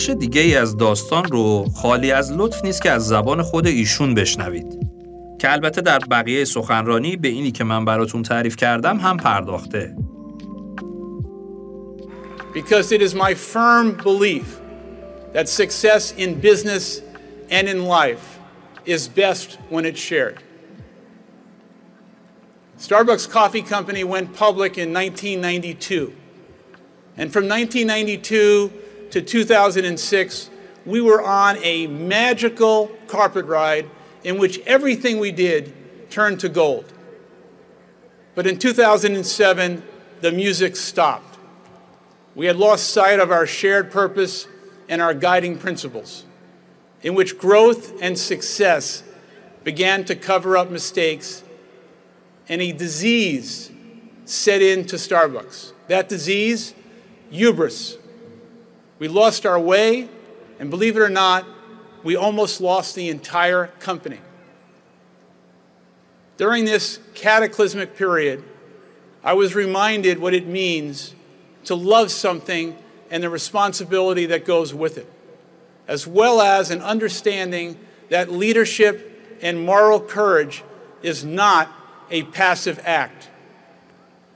بخش 0.00 0.10
دیگه 0.10 0.40
ای 0.40 0.56
از 0.56 0.76
داستان 0.76 1.24
رو 1.24 1.64
خالی 1.76 2.12
از 2.12 2.32
لطف 2.32 2.64
نیست 2.64 2.82
که 2.82 2.90
از 2.90 3.06
زبان 3.06 3.42
خود 3.42 3.66
ایشون 3.66 4.14
بشنوید 4.14 4.86
که 5.38 5.52
البته 5.52 5.80
در 5.80 5.98
بقیه 5.98 6.44
سخنرانی 6.44 7.16
به 7.16 7.28
اینی 7.28 7.52
که 7.52 7.64
من 7.64 7.84
براتون 7.84 8.22
تعریف 8.22 8.56
کردم 8.56 8.96
هم 8.96 9.16
پرداخته 9.16 9.96
Because 12.54 12.92
it 12.92 13.02
is 13.02 13.14
my 13.14 13.34
firm 13.34 13.92
belief 14.04 14.60
that 15.34 15.48
success 15.48 16.14
in 16.16 16.40
business 16.40 17.02
and 17.50 17.68
in 17.68 17.84
life 17.84 18.26
is 18.86 19.08
best 19.08 19.58
when 19.70 19.84
it's 19.84 20.02
shared. 20.10 20.38
Starbucks 22.78 23.28
Coffee 23.28 23.64
Company 23.74 24.04
went 24.04 24.26
public 24.44 24.72
in 24.78 24.88
1992. 24.94 26.12
And 27.18 27.30
from 27.34 27.44
1992 27.48 28.89
to 29.10 29.22
2006, 29.22 30.50
we 30.86 31.00
were 31.00 31.22
on 31.22 31.58
a 31.62 31.86
magical 31.86 32.90
carpet 33.06 33.44
ride 33.46 33.88
in 34.24 34.38
which 34.38 34.58
everything 34.60 35.18
we 35.18 35.32
did 35.32 35.72
turned 36.10 36.40
to 36.40 36.48
gold. 36.48 36.92
But 38.34 38.46
in 38.46 38.58
2007, 38.58 39.82
the 40.20 40.32
music 40.32 40.76
stopped. 40.76 41.38
We 42.34 42.46
had 42.46 42.56
lost 42.56 42.90
sight 42.90 43.20
of 43.20 43.30
our 43.30 43.46
shared 43.46 43.90
purpose 43.90 44.46
and 44.88 45.02
our 45.02 45.14
guiding 45.14 45.58
principles, 45.58 46.24
in 47.02 47.14
which 47.14 47.38
growth 47.38 48.00
and 48.00 48.18
success 48.18 49.02
began 49.64 50.04
to 50.04 50.14
cover 50.14 50.56
up 50.56 50.70
mistakes, 50.70 51.44
and 52.48 52.60
a 52.60 52.72
disease 52.72 53.70
set 54.24 54.62
into 54.62 54.96
Starbucks. 54.96 55.72
That 55.88 56.08
disease, 56.08 56.74
hubris. 57.30 57.96
We 59.00 59.08
lost 59.08 59.46
our 59.46 59.58
way, 59.58 60.10
and 60.58 60.68
believe 60.68 60.94
it 60.94 61.00
or 61.00 61.08
not, 61.08 61.46
we 62.04 62.16
almost 62.16 62.60
lost 62.60 62.94
the 62.94 63.08
entire 63.08 63.68
company. 63.80 64.20
During 66.36 66.66
this 66.66 67.00
cataclysmic 67.14 67.96
period, 67.96 68.44
I 69.24 69.32
was 69.32 69.54
reminded 69.54 70.18
what 70.18 70.34
it 70.34 70.46
means 70.46 71.14
to 71.64 71.74
love 71.74 72.10
something 72.10 72.76
and 73.10 73.22
the 73.22 73.30
responsibility 73.30 74.26
that 74.26 74.44
goes 74.44 74.74
with 74.74 74.98
it, 74.98 75.10
as 75.88 76.06
well 76.06 76.42
as 76.42 76.70
an 76.70 76.82
understanding 76.82 77.78
that 78.10 78.30
leadership 78.30 79.38
and 79.40 79.64
moral 79.64 79.98
courage 79.98 80.62
is 81.02 81.24
not 81.24 81.72
a 82.10 82.24
passive 82.24 82.78
act. 82.84 83.30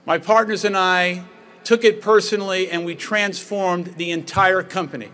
My 0.06 0.16
partners 0.16 0.64
and 0.64 0.76
I 0.76 1.24
took 1.64 1.84
it 1.84 2.00
personally 2.00 2.70
and 2.70 2.84
we 2.84 2.94
transformed 2.94 3.96
the 3.96 4.10
entire 4.10 4.62
company. 4.62 5.10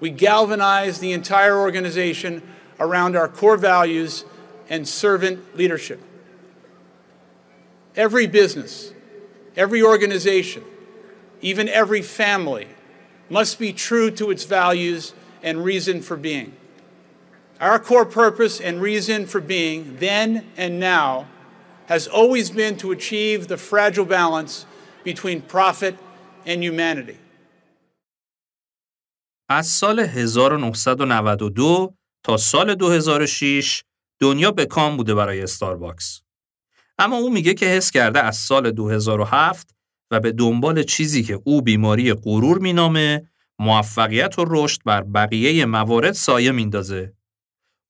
We 0.00 0.10
galvanized 0.10 1.00
the 1.00 1.12
entire 1.12 1.58
organization 1.58 2.42
around 2.80 3.16
our 3.16 3.28
core 3.28 3.56
values 3.56 4.24
and 4.68 4.86
servant 4.86 5.56
leadership. 5.56 6.02
Every 7.94 8.26
business, 8.26 8.92
every 9.56 9.82
organization, 9.82 10.64
even 11.40 11.68
every 11.68 12.02
family 12.02 12.68
must 13.28 13.58
be 13.58 13.72
true 13.72 14.10
to 14.12 14.30
its 14.30 14.44
values 14.44 15.14
and 15.42 15.64
reason 15.64 16.00
for 16.00 16.16
being. 16.16 16.56
Our 17.60 17.78
core 17.78 18.06
purpose 18.06 18.60
and 18.60 18.80
reason 18.80 19.26
for 19.26 19.40
being, 19.40 19.96
then 19.98 20.46
and 20.56 20.80
now, 20.80 21.28
has 21.86 22.08
always 22.08 22.50
been 22.50 22.76
to 22.78 22.90
achieve 22.92 23.48
the 23.48 23.56
fragile 23.56 24.04
balance 24.04 24.66
between 25.04 25.40
profit 25.54 25.94
and 26.46 26.62
humanity. 26.62 27.16
از 29.48 29.66
سال 29.66 30.00
1992 30.00 31.94
تا 32.22 32.36
سال 32.36 32.74
2006 32.74 33.82
دنیا 34.20 34.50
به 34.50 34.66
کام 34.66 34.96
بوده 34.96 35.14
برای 35.14 35.42
استارباکس. 35.42 36.22
اما 36.98 37.16
او 37.16 37.32
میگه 37.32 37.54
که 37.54 37.66
حس 37.66 37.90
کرده 37.90 38.22
از 38.22 38.36
سال 38.36 38.70
2007 38.70 39.74
و 40.10 40.20
به 40.20 40.32
دنبال 40.32 40.82
چیزی 40.82 41.22
که 41.22 41.40
او 41.44 41.62
بیماری 41.62 42.12
غرور 42.12 42.58
مینامه 42.58 43.30
موفقیت 43.58 44.38
و 44.38 44.44
رشد 44.48 44.80
بر 44.84 45.02
بقیه 45.02 45.64
موارد 45.64 46.12
سایه 46.12 46.52
میندازه. 46.52 47.12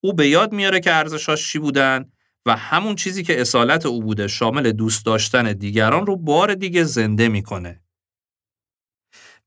او 0.00 0.12
به 0.12 0.28
یاد 0.28 0.52
میاره 0.52 0.80
که 0.80 0.94
ارزشاش 0.94 1.52
چی 1.52 1.58
بودن 1.58 2.12
و 2.46 2.56
همون 2.56 2.96
چیزی 2.96 3.22
که 3.22 3.40
اصالت 3.40 3.86
او 3.86 4.02
بوده 4.02 4.28
شامل 4.28 4.72
دوست 4.72 5.06
داشتن 5.06 5.52
دیگران 5.52 6.06
رو 6.06 6.16
بار 6.16 6.54
دیگه 6.54 6.84
زنده 6.84 7.28
می‌کنه. 7.28 7.82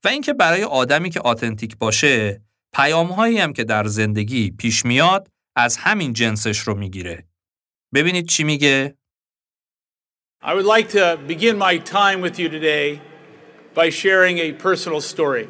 و 0.03 0.07
اینکه 0.07 0.33
برای 0.33 0.63
آدمی 0.63 1.09
که 1.09 1.19
آتنتیک 1.19 1.77
باشه 1.77 2.41
پیامهایی 2.73 3.37
هم 3.37 3.53
که 3.53 3.63
در 3.63 3.87
زندگی 3.87 4.51
پیش 4.51 4.85
میاد 4.85 5.31
از 5.55 5.77
همین 5.77 6.13
جنسش 6.13 6.59
رو 6.59 6.75
می‌گیره. 6.75 7.27
ببینید 7.93 8.27
چی 8.27 8.43
میگه؟ 8.43 8.97
I 10.43 10.53
would 10.53 10.65
like 10.65 10.89
to 10.89 11.17
begin 11.27 11.57
my 11.57 11.77
time 11.79 12.21
with 12.21 12.39
you 12.39 12.49
today 12.49 13.01
by 13.73 13.89
sharing 13.89 14.37
a 14.37 14.51
personal 14.53 15.01
story. 15.01 15.47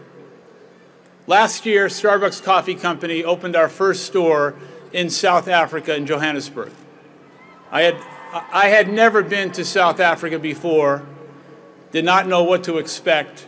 Last 1.27 1.65
year, 1.65 1.89
Starbucks 1.89 2.41
Coffee 2.51 2.75
Company 2.75 3.23
opened 3.23 3.55
our 3.55 3.67
first 3.67 4.01
store 4.05 4.55
in 4.93 5.09
South 5.09 5.47
Africa 5.47 5.91
in 5.95 6.05
Johannesburg. 6.05 6.71
I 7.75 7.81
had, 7.81 7.97
I 8.31 8.67
had 8.69 8.89
never 8.89 9.21
been 9.21 9.51
to 9.51 9.65
South 9.65 9.99
Africa 9.99 10.39
before, 10.39 11.03
did 11.91 12.05
not 12.05 12.25
know 12.25 12.41
what 12.41 12.63
to 12.63 12.77
expect, 12.77 13.47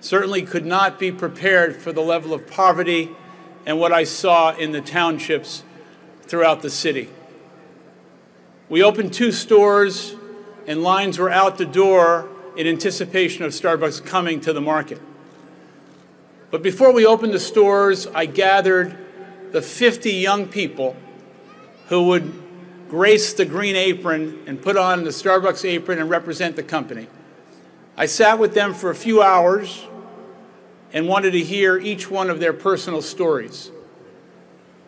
certainly 0.00 0.40
could 0.40 0.64
not 0.64 0.98
be 0.98 1.12
prepared 1.12 1.76
for 1.76 1.92
the 1.92 2.00
level 2.00 2.32
of 2.32 2.46
poverty 2.46 3.10
and 3.66 3.78
what 3.78 3.92
I 3.92 4.04
saw 4.04 4.56
in 4.56 4.72
the 4.72 4.80
townships 4.80 5.62
throughout 6.22 6.62
the 6.62 6.70
city. 6.70 7.10
We 8.70 8.82
opened 8.82 9.12
two 9.12 9.30
stores 9.30 10.16
and 10.66 10.82
lines 10.82 11.18
were 11.18 11.28
out 11.28 11.58
the 11.58 11.66
door 11.66 12.30
in 12.56 12.66
anticipation 12.66 13.44
of 13.44 13.52
Starbucks 13.52 14.06
coming 14.06 14.40
to 14.40 14.54
the 14.54 14.62
market. 14.62 15.02
But 16.50 16.62
before 16.62 16.94
we 16.94 17.04
opened 17.04 17.34
the 17.34 17.38
stores, 17.38 18.06
I 18.06 18.24
gathered 18.24 18.96
the 19.52 19.60
50 19.60 20.12
young 20.12 20.48
people 20.48 20.96
who 21.88 22.06
would 22.06 22.43
grace 22.94 23.32
the 23.32 23.44
green 23.44 23.74
apron 23.74 24.40
and 24.46 24.62
put 24.62 24.76
on 24.76 25.02
the 25.02 25.10
Starbucks 25.10 25.68
apron 25.68 25.98
and 25.98 26.08
represent 26.08 26.54
the 26.54 26.62
company. 26.62 27.08
I 27.96 28.06
sat 28.06 28.38
with 28.38 28.54
them 28.54 28.72
for 28.72 28.90
a 28.90 28.94
few 28.94 29.20
hours 29.20 29.86
and 30.92 31.08
wanted 31.08 31.32
to 31.32 31.40
hear 31.40 31.76
each 31.76 32.08
one 32.08 32.30
of 32.30 32.38
their 32.38 32.52
personal 32.52 33.02
stories. 33.02 33.72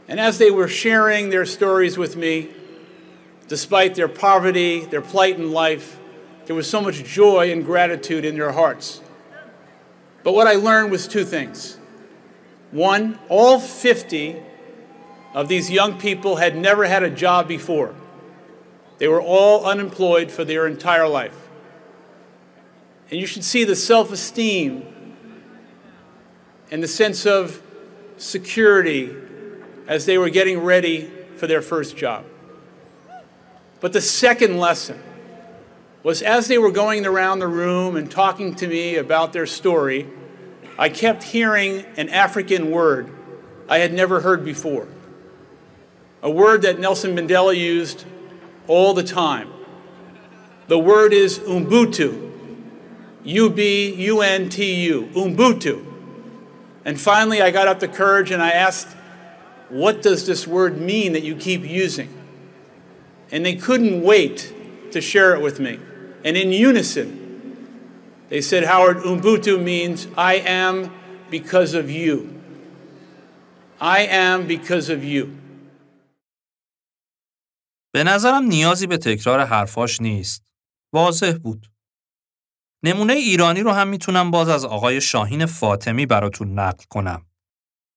And 0.06 0.20
as 0.20 0.38
they 0.38 0.52
were 0.52 0.68
sharing 0.68 1.30
their 1.30 1.44
stories 1.44 1.98
with 1.98 2.14
me, 2.14 2.50
Despite 3.48 3.94
their 3.94 4.08
poverty, 4.08 4.80
their 4.86 5.02
plight 5.02 5.36
in 5.36 5.52
life, 5.52 5.98
there 6.46 6.56
was 6.56 6.68
so 6.68 6.80
much 6.80 7.04
joy 7.04 7.52
and 7.52 7.64
gratitude 7.64 8.24
in 8.24 8.36
their 8.36 8.52
hearts. 8.52 9.00
But 10.24 10.34
what 10.34 10.48
I 10.48 10.54
learned 10.54 10.90
was 10.90 11.06
two 11.06 11.24
things. 11.24 11.78
One, 12.72 13.18
all 13.28 13.60
50 13.60 14.42
of 15.36 15.48
these 15.48 15.70
young 15.70 15.98
people 15.98 16.36
had 16.36 16.56
never 16.56 16.86
had 16.86 17.02
a 17.02 17.10
job 17.10 17.46
before. 17.46 17.94
They 18.96 19.06
were 19.06 19.20
all 19.20 19.66
unemployed 19.66 20.30
for 20.30 20.44
their 20.44 20.66
entire 20.66 21.06
life. 21.06 21.36
And 23.10 23.20
you 23.20 23.26
should 23.26 23.44
see 23.44 23.62
the 23.62 23.76
self 23.76 24.10
esteem 24.10 25.14
and 26.70 26.82
the 26.82 26.88
sense 26.88 27.26
of 27.26 27.62
security 28.16 29.14
as 29.86 30.06
they 30.06 30.16
were 30.16 30.30
getting 30.30 30.60
ready 30.60 31.10
for 31.36 31.46
their 31.46 31.60
first 31.60 31.98
job. 31.98 32.24
But 33.80 33.92
the 33.92 34.00
second 34.00 34.56
lesson 34.56 35.00
was 36.02 36.22
as 36.22 36.48
they 36.48 36.56
were 36.56 36.70
going 36.70 37.04
around 37.04 37.40
the 37.40 37.46
room 37.46 37.94
and 37.94 38.10
talking 38.10 38.54
to 38.54 38.66
me 38.66 38.96
about 38.96 39.34
their 39.34 39.46
story, 39.46 40.08
I 40.78 40.88
kept 40.88 41.24
hearing 41.24 41.84
an 41.98 42.08
African 42.08 42.70
word 42.70 43.12
I 43.68 43.78
had 43.78 43.92
never 43.92 44.20
heard 44.20 44.42
before. 44.42 44.88
A 46.26 46.30
word 46.30 46.62
that 46.62 46.80
Nelson 46.80 47.14
Mandela 47.14 47.56
used 47.56 48.04
all 48.66 48.94
the 48.94 49.04
time. 49.04 49.48
The 50.66 50.76
word 50.76 51.12
is 51.12 51.38
Ubuntu. 51.38 52.32
U 53.22 53.48
B 53.48 53.94
U 53.94 54.22
N 54.22 54.48
T 54.48 54.82
U. 54.86 55.08
Ubuntu. 55.14 55.86
And 56.84 57.00
finally, 57.00 57.40
I 57.40 57.52
got 57.52 57.68
up 57.68 57.78
the 57.78 57.86
courage 57.86 58.32
and 58.32 58.42
I 58.42 58.50
asked, 58.50 58.88
What 59.68 60.02
does 60.02 60.26
this 60.26 60.48
word 60.48 60.80
mean 60.80 61.12
that 61.12 61.22
you 61.22 61.36
keep 61.36 61.62
using? 61.62 62.12
and 63.30 63.44
they 63.44 63.54
couldn't 63.54 64.02
wait 64.02 64.52
to 64.92 65.00
share 65.00 65.34
it 65.34 65.42
with 65.42 65.60
me. 65.60 65.80
And 66.24 66.36
in 66.36 66.52
unison, 66.52 67.66
they 68.28 68.40
said, 68.40 68.64
Howard, 68.64 68.98
Ubuntu 68.98 69.62
means 69.62 70.08
I 70.16 70.34
am 70.34 70.92
because 71.30 71.74
of 71.74 71.90
you. 71.90 72.40
I 73.80 74.00
am 74.00 74.46
because 74.46 74.88
of 74.88 75.04
you. 75.04 75.36
به 77.96 78.04
نظرم 78.04 78.42
نیازی 78.42 78.86
به 78.86 78.98
تکرار 78.98 79.44
حرفاش 79.44 80.00
نیست. 80.00 80.52
واضح 80.92 81.32
بود. 81.32 81.70
نمونه 82.82 83.12
ایرانی 83.12 83.60
رو 83.60 83.72
هم 83.72 83.88
می‌تونم 83.88 84.30
باز 84.30 84.48
از 84.48 84.64
آقای 84.64 85.00
شاهین 85.00 85.46
فاطمی 85.46 86.06
براتون 86.06 86.58
نقل 86.58 86.84
کنم. 86.90 87.26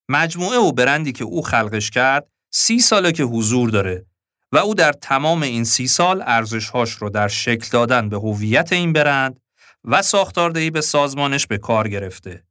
مجموعه 0.10 0.58
و 0.58 0.72
برندی 0.72 1.12
که 1.12 1.24
او 1.24 1.42
خلقش 1.42 1.90
کرد 1.90 2.28
سی 2.52 2.80
ساله 2.80 3.12
که 3.12 3.24
حضور 3.24 3.70
داره 3.70 4.06
و 4.52 4.58
او 4.58 4.76
در 4.76 4.92
تمام 4.94 5.44
این 5.44 5.64
سی 5.64 5.88
سال 5.88 6.24
ارزشهاش 6.26 6.92
رو 6.92 7.10
در 7.10 7.28
شکل 7.28 7.68
دادن 7.72 8.10
به 8.10 8.18
هویت 8.18 8.74
این 8.74 8.94
برند 8.94 9.40
و 9.84 10.02
ساختاردهی 10.02 10.70
به 10.70 10.82
سازمانش 10.82 11.48
به 11.48 11.58
کار 11.58 11.88
گرفته. 11.88 12.44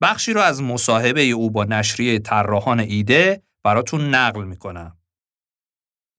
بخشی 0.00 0.32
رو 0.32 0.40
از 0.40 0.62
مصاحبه 0.62 1.22
او 1.22 1.50
با 1.50 1.64
نشریه 1.64 2.18
طراحان 2.18 2.80
ایده 2.80 3.42
براتون 3.64 4.14
نقل 4.14 4.44
می‌کنم. 4.44 4.96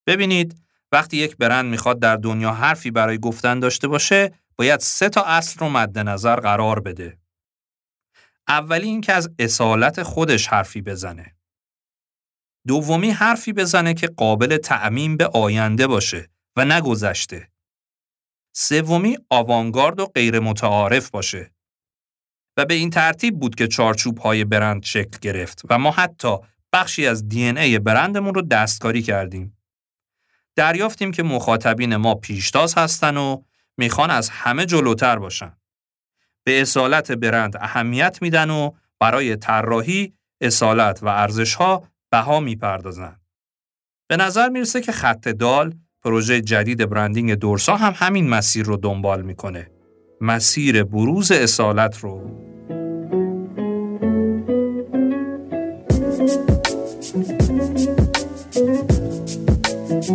ببینید 0.08 0.56
وقتی 0.92 1.18
یک 1.18 1.38
برند 1.38 1.66
می‌خواد 1.66 2.00
در 2.00 2.16
دنیا 2.16 2.52
حرفی 2.52 2.92
برای 2.92 3.18
گفتن 3.18 3.60
داشته 3.60 3.88
باشه 3.88 4.32
باید 4.56 4.80
سه 4.80 5.10
تا 5.10 5.24
اصل 5.24 5.60
رو 5.60 5.70
مد 5.70 6.00
نظر 6.00 6.36
قرار 6.36 6.80
بده. 6.80 7.18
اولی 8.48 8.88
اینکه 8.88 9.14
از 9.14 9.30
اصالت 9.40 10.04
خودش 10.04 10.48
حرفی 10.48 10.82
بزنه. 10.82 11.36
دومی 12.68 13.12
حرفی 13.12 13.54
بزنه 13.54 13.94
که 13.94 14.08
قابل 14.08 14.58
تعمین 14.58 15.18
به 15.18 15.28
آینده 15.28 15.88
باشه 15.88 16.30
و 16.56 16.66
نگذشته. 16.66 17.50
سومی 18.56 19.18
آوانگارد 19.30 20.00
و 20.00 20.06
غیر 20.06 20.40
متعارف 20.40 21.10
باشه. 21.10 21.52
و 22.58 22.66
به 22.66 22.74
این 22.74 22.90
ترتیب 22.90 23.40
بود 23.40 23.56
که 23.56 23.68
چارچوب 23.68 24.18
های 24.18 24.46
برند 24.46 24.84
شکل 24.84 25.18
گرفت 25.22 25.62
و 25.70 25.78
ما 25.78 25.92
حتی 25.92 26.38
بخشی 26.74 27.08
از 27.08 27.28
دی 27.28 27.46
ای 27.50 27.80
برندمون 27.80 28.34
رو 28.34 28.42
دستکاری 28.42 29.02
کردیم. 29.02 29.55
دریافتیم 30.56 31.12
که 31.12 31.24
مخاطبین 31.24 31.96
ما 31.96 32.16
پیشتاز 32.16 32.74
هستن 32.78 33.18
و 33.18 33.42
می‌خوان 33.78 34.12
از 34.12 34.30
همه 34.30 34.66
جلوتر 34.66 35.20
باشن. 35.20 35.58
به 36.44 36.62
اصالت 36.62 37.12
برند 37.12 37.56
اهمیت 37.60 38.18
میدن 38.22 38.50
و 38.50 38.72
برای 39.00 39.36
طراحی، 39.36 40.14
اصالت 40.42 41.04
و 41.04 41.08
ارزشها 41.08 41.88
بها 42.12 42.40
می‌پردازن. 42.40 43.20
به 44.10 44.18
نظر 44.18 44.50
می‌رسه 44.50 44.82
که 44.82 44.92
خط 44.92 45.28
دال 45.28 45.74
پروژه 46.04 46.42
جدید 46.42 46.90
برندینگ 46.90 47.34
دورسا 47.34 47.76
هم 47.76 47.94
همین 47.96 48.30
مسیر 48.30 48.66
رو 48.66 48.78
دنبال 48.78 49.22
می‌کنه. 49.22 49.72
مسیر 50.22 50.84
بروز 50.84 51.32
اصالت 51.32 51.98
رو 51.98 52.46
و 60.08 60.12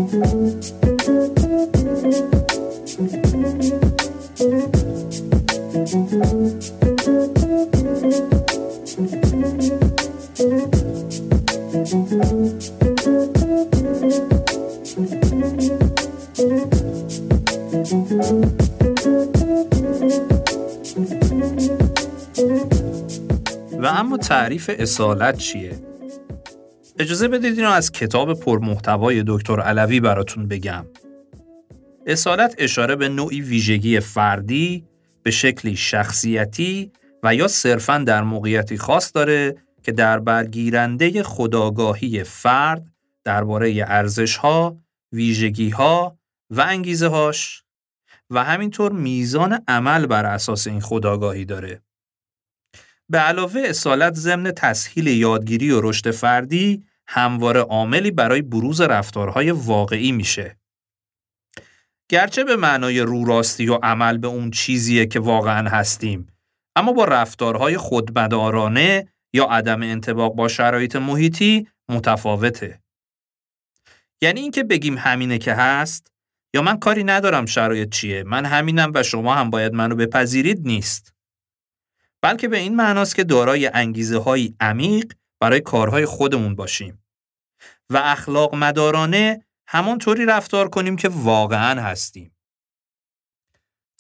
اما 23.87 24.16
تعریف 24.16 24.70
اصالت 24.79 25.38
چیه؟ 25.38 25.89
اجازه 27.00 27.28
بدید 27.28 27.58
اینو 27.58 27.70
از 27.70 27.92
کتاب 27.92 28.40
پرمحتوای 28.40 29.24
دکتر 29.26 29.60
علوی 29.60 30.00
براتون 30.00 30.48
بگم. 30.48 30.86
اصالت 32.06 32.54
اشاره 32.58 32.96
به 32.96 33.08
نوعی 33.08 33.40
ویژگی 33.40 34.00
فردی 34.00 34.84
به 35.22 35.30
شکلی 35.30 35.76
شخصیتی 35.76 36.92
و 37.22 37.34
یا 37.34 37.48
صرفاً 37.48 37.98
در 37.98 38.22
موقعیتی 38.22 38.78
خاص 38.78 39.12
داره 39.14 39.56
که 39.82 39.92
در 39.92 40.18
برگیرنده 40.18 41.22
خداگاهی 41.22 42.24
فرد 42.24 42.86
درباره 43.24 43.84
ارزش‌ها، 43.88 44.76
ویژگی‌ها 45.12 46.18
و 46.50 46.60
انگیزه‌هاش 46.60 47.62
و 48.30 48.44
همینطور 48.44 48.92
میزان 48.92 49.58
عمل 49.68 50.06
بر 50.06 50.26
اساس 50.26 50.66
این 50.66 50.80
خداگاهی 50.80 51.44
داره. 51.44 51.82
به 53.08 53.18
علاوه 53.18 53.62
اصالت 53.64 54.14
ضمن 54.14 54.52
تسهیل 54.56 55.06
یادگیری 55.06 55.70
و 55.70 55.80
رشد 55.80 56.10
فردی 56.10 56.89
همواره 57.12 57.61
عاملی 57.61 58.11
برای 58.11 58.42
بروز 58.42 58.81
رفتارهای 58.81 59.51
واقعی 59.51 60.12
میشه. 60.12 60.59
گرچه 62.09 62.44
به 62.44 62.57
معنای 62.57 63.01
رو 63.01 63.25
راستی 63.25 63.68
و 63.68 63.75
عمل 63.83 64.18
به 64.18 64.29
اون 64.29 64.51
چیزیه 64.51 65.07
که 65.07 65.20
واقعا 65.20 65.68
هستیم 65.68 66.27
اما 66.77 66.92
با 66.92 67.05
رفتارهای 67.05 67.77
خودمدارانه 67.77 69.09
یا 69.33 69.44
عدم 69.44 69.83
انتباق 69.83 70.35
با 70.35 70.49
شرایط 70.49 70.96
محیطی 70.96 71.68
متفاوته. 71.88 72.81
یعنی 74.23 74.40
اینکه 74.40 74.64
بگیم 74.64 74.99
همینه 74.99 75.38
که 75.38 75.55
هست 75.55 76.12
یا 76.55 76.62
من 76.62 76.79
کاری 76.79 77.05
ندارم 77.05 77.46
شرایط 77.46 77.90
چیه 77.90 78.23
من 78.23 78.44
همینم 78.46 78.92
و 78.94 79.03
شما 79.03 79.35
هم 79.35 79.51
باید 79.51 79.73
منو 79.73 79.94
بپذیرید 79.94 80.66
نیست. 80.66 81.14
بلکه 82.23 82.49
به 82.49 82.59
این 82.59 82.77
معناست 82.77 83.16
که 83.16 83.25
دارای 83.25 83.70
انگیزه 83.75 84.18
های 84.18 84.55
عمیق 84.61 85.12
برای 85.40 85.61
کارهای 85.61 86.07
خودمون 86.07 86.55
باشیم 86.55 86.99
و 87.90 87.96
اخلاق 87.96 88.55
مدارانه 88.55 89.44
همانطوری 89.66 90.26
رفتار 90.26 90.68
کنیم 90.68 90.96
که 90.96 91.09
واقعا 91.09 91.83
هستیم. 91.83 92.37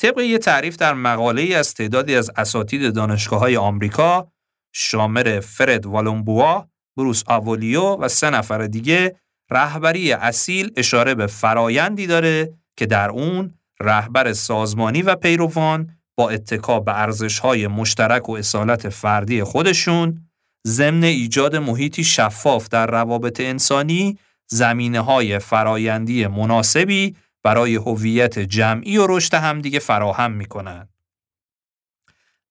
طبق 0.00 0.18
یه 0.18 0.38
تعریف 0.38 0.76
در 0.76 0.94
مقاله 0.94 1.42
ای 1.42 1.54
از 1.54 1.74
تعدادی 1.74 2.16
از 2.16 2.30
اساتید 2.36 2.94
دانشگاه 2.94 3.40
های 3.40 3.56
آمریکا 3.56 4.32
شامل 4.72 5.40
فرد 5.40 5.86
والومبوا، 5.86 6.68
بروس 6.96 7.22
آوولیو 7.26 7.96
و 7.96 8.08
سه 8.08 8.30
نفر 8.30 8.66
دیگه 8.66 9.20
رهبری 9.50 10.12
اصیل 10.12 10.72
اشاره 10.76 11.14
به 11.14 11.26
فرایندی 11.26 12.06
داره 12.06 12.54
که 12.76 12.86
در 12.86 13.10
اون 13.10 13.54
رهبر 13.80 14.32
سازمانی 14.32 15.02
و 15.02 15.14
پیروان 15.14 15.96
با 16.16 16.30
اتکا 16.30 16.80
به 16.80 17.00
ارزش‌های 17.00 17.66
مشترک 17.66 18.28
و 18.28 18.32
اصالت 18.32 18.88
فردی 18.88 19.44
خودشون 19.44 20.29
ضمن 20.66 21.04
ایجاد 21.04 21.56
محیطی 21.56 22.04
شفاف 22.04 22.68
در 22.68 22.86
روابط 22.86 23.40
انسانی 23.40 24.18
زمینه 24.46 25.00
های 25.00 25.38
فرایندی 25.38 26.26
مناسبی 26.26 27.16
برای 27.42 27.74
هویت 27.74 28.38
جمعی 28.38 28.98
و 28.98 29.06
رشد 29.06 29.34
همدیگه 29.34 29.78
فراهم 29.78 30.32
می 30.32 30.46
کنند. 30.46 30.88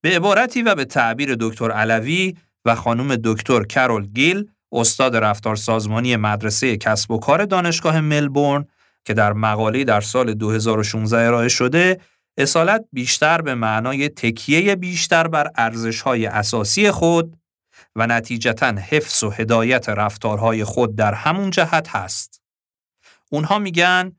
به 0.02 0.16
عبارتی 0.16 0.62
و 0.62 0.76
به 0.76 0.86
تعبیر 0.86 1.36
دکتر 1.40 1.72
علوی 1.72 2.36
و 2.66 2.76
خانم 2.76 3.16
دکتر 3.16 3.64
کرول 3.64 4.06
گیل 4.06 4.50
استاد 4.72 5.16
رفتار 5.16 5.56
سازمانی 5.56 6.16
مدرسه 6.16 6.78
کسب 6.78 7.12
و 7.12 7.20
کار 7.20 7.46
دانشگاه 7.46 8.02
ملبورن 8.02 8.66
که 9.06 9.14
در 9.14 9.34
مقاله 9.34 9.84
در 9.84 10.02
سال 10.02 10.34
2016 10.34 11.18
ارائه 11.18 11.48
شده 11.48 12.00
اصالت 12.38 12.86
بیشتر 12.94 13.42
به 13.42 13.56
معنای 13.56 14.10
تکیه 14.10 14.76
بیشتر 14.76 15.28
بر 15.28 15.52
ارزش‌های 15.56 16.26
اساسی 16.26 16.92
خود 16.92 17.39
و 18.00 18.08
نتیجتا 18.08 18.68
حفظ 18.68 19.24
و 19.24 19.30
هدایت 19.30 19.90
رفتارهای 19.90 20.64
خود 20.64 20.96
در 20.96 21.14
همون 21.14 21.50
جهت 21.50 21.96
هست. 21.96 22.42
اونها 23.32 23.60
میگن 23.60 24.12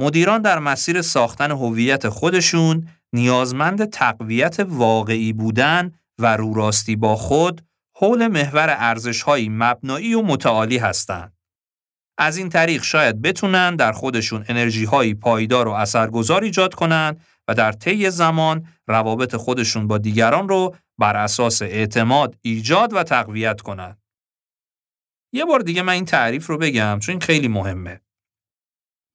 مدیران 0.00 0.42
در 0.42 0.58
مسیر 0.58 1.02
ساختن 1.02 1.50
هویت 1.50 2.08
خودشون 2.08 2.88
نیازمند 3.12 3.90
تقویت 3.90 4.60
واقعی 4.60 5.32
بودن 5.32 5.92
و 6.18 6.36
روراستی 6.36 6.96
با 6.96 7.16
خود 7.16 7.62
حول 7.96 8.26
محور 8.26 8.74
ارزش‌های 8.78 9.48
مبنایی 9.48 10.14
و 10.14 10.22
متعالی 10.22 10.78
هستند. 10.78 11.32
از 12.18 12.36
این 12.36 12.48
طریق 12.48 12.82
شاید 12.82 13.22
بتونن 13.22 13.76
در 13.76 13.92
خودشون 13.92 14.44
انرژی 14.48 15.14
پایدار 15.14 15.68
و 15.68 15.70
اثرگذار 15.70 16.42
ایجاد 16.42 16.74
کنن 16.74 17.16
و 17.48 17.54
در 17.54 17.72
طی 17.72 18.10
زمان 18.10 18.68
روابط 18.88 19.36
خودشون 19.36 19.86
با 19.86 19.98
دیگران 19.98 20.48
رو 20.48 20.76
بر 20.98 21.16
اساس 21.16 21.62
اعتماد 21.62 22.38
ایجاد 22.42 22.92
و 22.92 23.02
تقویت 23.02 23.60
کنند. 23.60 24.02
یه 25.32 25.44
بار 25.44 25.60
دیگه 25.60 25.82
من 25.82 25.92
این 25.92 26.04
تعریف 26.04 26.46
رو 26.46 26.58
بگم 26.58 26.98
چون 27.02 27.12
این 27.12 27.20
خیلی 27.20 27.48
مهمه. 27.48 28.00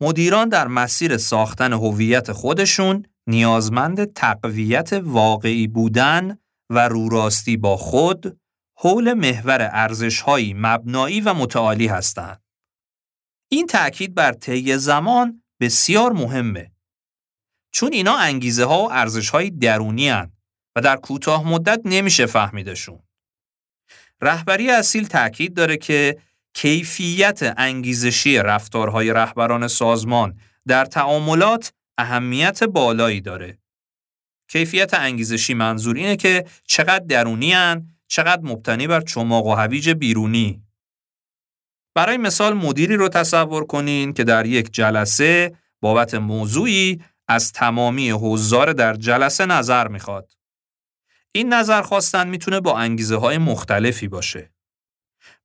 مدیران 0.02 0.50
در 0.50 0.68
مسیر 0.68 1.18
ساختن 1.18 1.74
هویت 1.74 2.32
خودشون 2.32 3.06
نیازمند 3.28 4.14
تقویت 4.14 4.94
واقعی 4.94 5.68
بودن 5.68 6.38
و 6.70 6.88
روراستی 6.88 7.58
با 7.58 7.78
خود 7.78 8.40
حول 8.78 9.14
محور 9.14 9.70
ارزش‌هایی 9.72 10.54
مبنایی 10.58 11.22
و 11.22 11.34
متعالی 11.34 11.88
هستند. 11.88 12.44
این 13.52 13.68
تأکید 13.68 14.16
بر 14.16 14.32
طی 14.32 14.78
زمان 14.78 15.44
بسیار 15.60 16.12
مهمه. 16.12 16.73
چون 17.74 17.94
اینا 17.94 18.18
انگیزه 18.18 18.66
ها 18.66 18.84
و 18.84 18.92
ارزش 18.92 19.30
های 19.30 19.50
درونی 19.50 20.10
هن 20.10 20.32
و 20.76 20.82
در 20.82 20.96
کوتاه 20.96 21.50
مدت 21.50 21.82
نمیشه 21.86 22.26
فهمیدشون. 22.26 23.00
رهبری 24.22 24.70
اصیل 24.70 25.08
تاکید 25.08 25.54
داره 25.54 25.78
که 25.78 26.18
کیفیت 26.54 27.54
انگیزشی 27.58 28.38
رفتارهای 28.38 29.14
رهبران 29.14 29.68
سازمان 29.68 30.40
در 30.68 30.86
تعاملات 30.86 31.74
اهمیت 31.98 32.64
بالایی 32.64 33.22
داره. 33.22 33.58
کیفیت 34.48 34.94
انگیزشی 34.94 35.54
منظور 35.54 35.96
اینه 35.96 36.16
که 36.16 36.46
چقدر 36.68 37.06
درونی 37.06 37.54
هن، 37.54 37.88
چقدر 38.08 38.42
مبتنی 38.42 38.88
بر 38.88 39.02
چماق 39.02 39.46
و 39.46 39.54
هویج 39.56 39.90
بیرونی. 39.90 40.64
برای 41.96 42.18
مثال 42.18 42.54
مدیری 42.54 42.96
رو 42.96 43.10
تصور 43.10 43.66
کنین 43.66 44.14
که 44.14 44.24
در 44.24 44.46
یک 44.46 44.74
جلسه 44.74 45.58
بابت 45.82 46.14
موضوعی 46.14 47.02
از 47.28 47.52
تمامی 47.52 48.12
حضار 48.12 48.74
در 48.74 48.94
جلسه 48.94 49.46
نظر 49.46 49.88
می‌خواد. 49.88 50.32
این 51.32 51.54
نظر 51.54 51.82
خواستن 51.82 52.28
می‌تونه 52.28 52.60
با 52.60 52.78
انگیزه 52.78 53.16
های 53.16 53.38
مختلفی 53.38 54.08
باشه. 54.08 54.54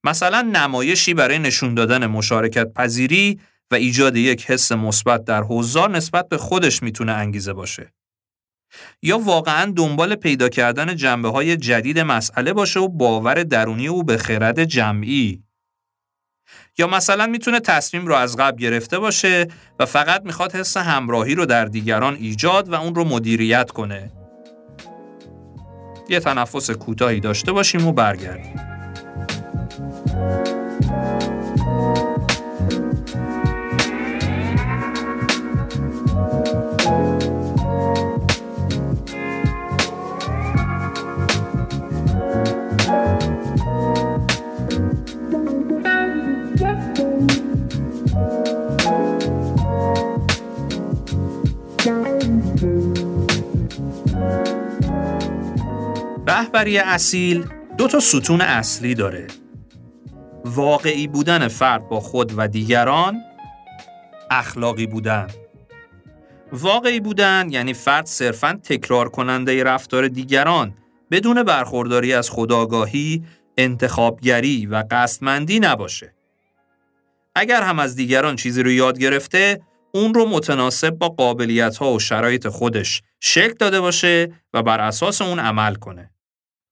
مثلا 0.04 0.42
نمایشی 0.42 1.14
برای 1.14 1.38
نشون 1.38 1.74
دادن 1.74 2.06
مشارکت 2.06 2.72
پذیری 2.72 3.40
و 3.70 3.74
ایجاد 3.74 4.16
یک 4.16 4.50
حس 4.50 4.72
مثبت 4.72 5.24
در 5.24 5.42
حضار 5.42 5.90
نسبت 5.90 6.28
به 6.28 6.38
خودش 6.38 6.82
می‌تونه 6.82 7.12
انگیزه 7.12 7.52
باشه. 7.52 7.92
یا 9.02 9.18
واقعا 9.18 9.72
دنبال 9.76 10.14
پیدا 10.14 10.48
کردن 10.48 10.96
جنبه 10.96 11.28
های 11.28 11.56
جدید 11.56 11.98
مسئله 11.98 12.52
باشه 12.52 12.80
و 12.80 12.88
باور 12.88 13.42
درونی 13.42 13.88
او 13.88 14.04
به 14.04 14.16
خرد 14.16 14.64
جمعی 14.64 15.42
یا 16.78 16.86
مثلا 16.86 17.26
می‌تونه 17.26 17.60
تصمیم 17.60 18.06
رو 18.06 18.14
از 18.14 18.36
قبل 18.36 18.58
گرفته 18.58 18.98
باشه 18.98 19.48
و 19.78 19.86
فقط 19.86 20.22
می‌خواد 20.24 20.54
حس 20.54 20.76
همراهی 20.76 21.34
رو 21.34 21.46
در 21.46 21.64
دیگران 21.64 22.14
ایجاد 22.14 22.68
و 22.68 22.74
اون 22.74 22.94
رو 22.94 23.04
مدیریت 23.04 23.70
کنه. 23.70 24.12
یه 26.08 26.20
تنفس 26.20 26.70
کوتاهی 26.70 27.20
داشته 27.20 27.52
باشیم 27.52 27.86
و 27.86 27.92
برگردیم. 27.92 28.60
رهبری 56.38 56.78
اصیل 56.78 57.46
دو 57.78 57.88
تا 57.88 58.00
ستون 58.00 58.40
اصلی 58.40 58.94
داره 58.94 59.26
واقعی 60.44 61.06
بودن 61.06 61.48
فرد 61.48 61.88
با 61.88 62.00
خود 62.00 62.32
و 62.36 62.48
دیگران 62.48 63.20
اخلاقی 64.30 64.86
بودن 64.86 65.26
واقعی 66.52 67.00
بودن 67.00 67.48
یعنی 67.50 67.74
فرد 67.74 68.06
صرفا 68.06 68.60
تکرار 68.62 69.08
کننده 69.08 69.64
رفتار 69.64 70.08
دیگران 70.08 70.74
بدون 71.10 71.42
برخورداری 71.42 72.12
از 72.14 72.30
خداگاهی، 72.30 73.24
انتخابگری 73.56 74.66
و 74.66 74.84
قصدمندی 74.90 75.60
نباشه. 75.60 76.14
اگر 77.34 77.62
هم 77.62 77.78
از 77.78 77.96
دیگران 77.96 78.36
چیزی 78.36 78.62
رو 78.62 78.70
یاد 78.70 78.98
گرفته، 78.98 79.60
اون 79.94 80.14
رو 80.14 80.28
متناسب 80.28 80.90
با 80.90 81.08
قابلیت 81.08 81.76
ها 81.76 81.92
و 81.92 82.00
شرایط 82.00 82.48
خودش 82.48 83.02
شکل 83.20 83.54
داده 83.58 83.80
باشه 83.80 84.32
و 84.54 84.62
بر 84.62 84.80
اساس 84.80 85.22
اون 85.22 85.38
عمل 85.38 85.74
کنه. 85.74 86.10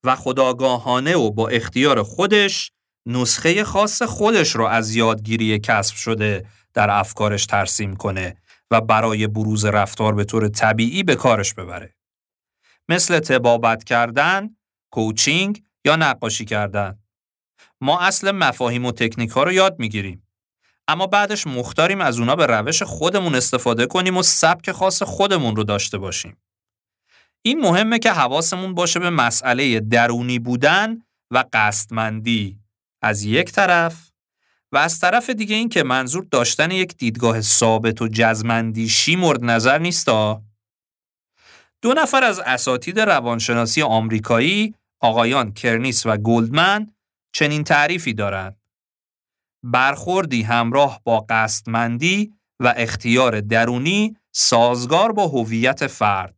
و 0.07 0.16
خداگاهانه 0.16 1.16
و 1.16 1.30
با 1.30 1.48
اختیار 1.48 2.02
خودش 2.02 2.72
نسخه 3.07 3.64
خاص 3.64 4.02
خودش 4.02 4.57
رو 4.57 4.66
از 4.66 4.94
یادگیری 4.94 5.59
کسب 5.59 5.94
شده 5.94 6.46
در 6.74 6.90
افکارش 6.90 7.46
ترسیم 7.46 7.96
کنه 7.96 8.36
و 8.70 8.80
برای 8.80 9.26
بروز 9.26 9.64
رفتار 9.64 10.14
به 10.14 10.24
طور 10.24 10.48
طبیعی 10.48 11.02
به 11.02 11.14
کارش 11.14 11.54
ببره. 11.54 11.94
مثل 12.88 13.20
تبابت 13.20 13.84
کردن، 13.84 14.57
کوچینگ 14.90 15.62
یا 15.84 15.96
نقاشی 15.96 16.44
کردن. 16.44 16.98
ما 17.80 18.00
اصل 18.00 18.30
مفاهیم 18.30 18.84
و 18.84 18.92
تکنیک 18.92 19.30
ها 19.30 19.42
رو 19.42 19.52
یاد 19.52 19.78
می‌گیریم. 19.78 20.22
اما 20.88 21.07
بعدش 21.07 21.46
مختاریم 21.46 22.00
از 22.00 22.18
اونا 22.18 22.36
به 22.36 22.46
روش 22.46 22.82
خودمون 22.82 23.34
استفاده 23.34 23.86
کنیم 23.86 24.16
و 24.16 24.22
سبک 24.22 24.72
خاص 24.72 25.02
خودمون 25.02 25.57
رو 25.57 25.64
داشته 25.64 25.98
باشیم. 25.98 26.36
این 27.47 27.61
مهمه 27.61 27.99
که 27.99 28.12
حواسمون 28.12 28.74
باشه 28.74 29.01
به 29.01 29.11
مسئله 29.11 29.80
درونی 29.80 30.38
بودن 30.38 31.03
و 31.30 31.44
قصدمندی. 31.53 32.59
از 33.03 33.22
یک 33.22 33.53
طرف 33.53 34.11
و 34.72 34.76
از 34.76 35.01
طرف 35.01 35.30
دیگه 35.30 35.57
این 35.57 35.68
که 35.68 35.82
منظور 35.82 36.26
داشتن 36.30 36.70
یک 36.70 36.97
دیدگاه 36.97 37.40
ثابت 37.40 38.03
و 38.03 38.09
جزمندیشی 38.09 39.16
مورد 39.16 39.44
نظر 39.44 39.78
نیستا. 39.78 40.42
دو 41.82 41.94
نفر 41.94 42.24
از 42.24 42.38
اساتید 42.38 43.01
روانشناسی 43.01 43.82
آمریکایی 43.82 44.74
آقایان 45.01 45.53
کرنیس 45.53 46.07
و 46.07 46.16
گلدمن 46.16 46.94
چنین 47.32 47.64
تعریفی 47.64 48.14
دارند. 48.14 48.57
برخوردی 49.62 50.42
همراه 50.42 51.01
با 51.05 51.26
قصدمندی 51.28 52.32
و 52.61 52.74
اختیار 52.76 53.40
درونی 53.40 54.16
سازگار 54.32 55.12
با 55.12 55.28
هویت 55.28 55.86
فرد. 55.86 56.36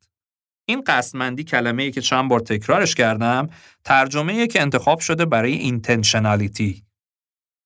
این 0.68 0.82
قصدمندی 0.86 1.44
کلمه 1.44 1.82
ای 1.82 1.90
که 1.90 2.00
چند 2.00 2.30
بار 2.30 2.40
تکرارش 2.40 2.94
کردم 2.94 3.48
ترجمه 3.84 4.32
ای 4.32 4.46
که 4.46 4.60
انتخاب 4.60 5.00
شده 5.00 5.24
برای 5.24 5.52
اینتنشنالیتی. 5.52 6.84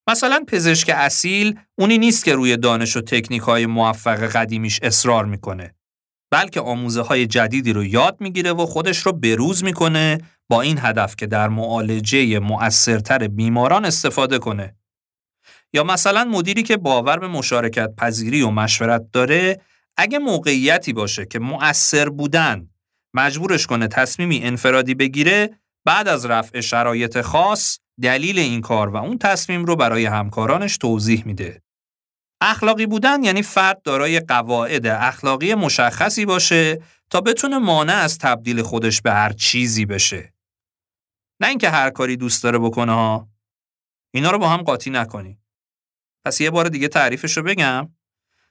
مثلا 0.08 0.44
پزشک 0.46 0.90
اصیل 0.94 1.58
اونی 1.78 1.98
نیست 1.98 2.24
که 2.24 2.34
روی 2.34 2.56
دانش 2.56 2.96
و 2.96 3.00
تکنیک 3.00 3.42
های 3.42 3.66
موفق 3.66 4.26
قدیمیش 4.26 4.80
اصرار 4.82 5.24
می‌کنه 5.24 5.74
بلکه 6.30 6.60
آموزه 6.60 7.02
های 7.02 7.26
جدیدی 7.26 7.72
رو 7.72 7.84
یاد 7.84 8.16
می‌گیره 8.20 8.52
و 8.52 8.66
خودش 8.66 8.98
رو 8.98 9.12
بروز 9.12 9.64
می‌کنه 9.64 10.18
با 10.48 10.60
این 10.62 10.78
هدف 10.80 11.16
که 11.16 11.26
در 11.26 11.48
معالجه 11.48 12.38
مؤثرتر 12.38 13.28
بیماران 13.28 13.84
استفاده 13.84 14.38
کنه. 14.38 14.76
یا 15.72 15.84
مثلا 15.84 16.24
مدیری 16.24 16.62
که 16.62 16.76
باور 16.76 17.18
به 17.18 17.28
مشارکت 17.28 17.96
پذیری 17.96 18.42
و 18.42 18.50
مشورت 18.50 19.02
داره 19.12 19.60
اگه 19.96 20.18
موقعیتی 20.18 20.92
باشه 20.92 21.26
که 21.26 21.38
مؤثر 21.38 22.08
بودن 22.08 22.68
مجبورش 23.14 23.66
کنه 23.66 23.88
تصمیمی 23.88 24.40
انفرادی 24.44 24.94
بگیره 24.94 25.58
بعد 25.84 26.08
از 26.08 26.26
رفع 26.26 26.60
شرایط 26.60 27.20
خاص 27.20 27.78
دلیل 28.02 28.38
این 28.38 28.60
کار 28.60 28.88
و 28.88 28.96
اون 28.96 29.18
تصمیم 29.18 29.64
رو 29.64 29.76
برای 29.76 30.06
همکارانش 30.06 30.78
توضیح 30.78 31.22
میده. 31.26 31.62
اخلاقی 32.40 32.86
بودن 32.86 33.22
یعنی 33.22 33.42
فرد 33.42 33.82
دارای 33.82 34.20
قواعد 34.20 34.86
اخلاقی 34.86 35.54
مشخصی 35.54 36.26
باشه 36.26 36.82
تا 37.10 37.20
بتونه 37.20 37.58
مانع 37.58 37.94
از 37.94 38.18
تبدیل 38.18 38.62
خودش 38.62 39.02
به 39.02 39.12
هر 39.12 39.32
چیزی 39.32 39.86
بشه. 39.86 40.34
نه 41.40 41.48
اینکه 41.48 41.70
هر 41.70 41.90
کاری 41.90 42.16
دوست 42.16 42.42
داره 42.42 42.58
بکنه 42.58 42.92
ها. 42.92 43.28
اینا 44.14 44.30
رو 44.30 44.38
با 44.38 44.48
هم 44.48 44.62
قاطی 44.62 44.90
نکنی. 44.90 45.38
پس 46.24 46.40
یه 46.40 46.50
بار 46.50 46.68
دیگه 46.68 46.88
تعریفش 46.88 47.36
رو 47.36 47.42
بگم. 47.42 47.88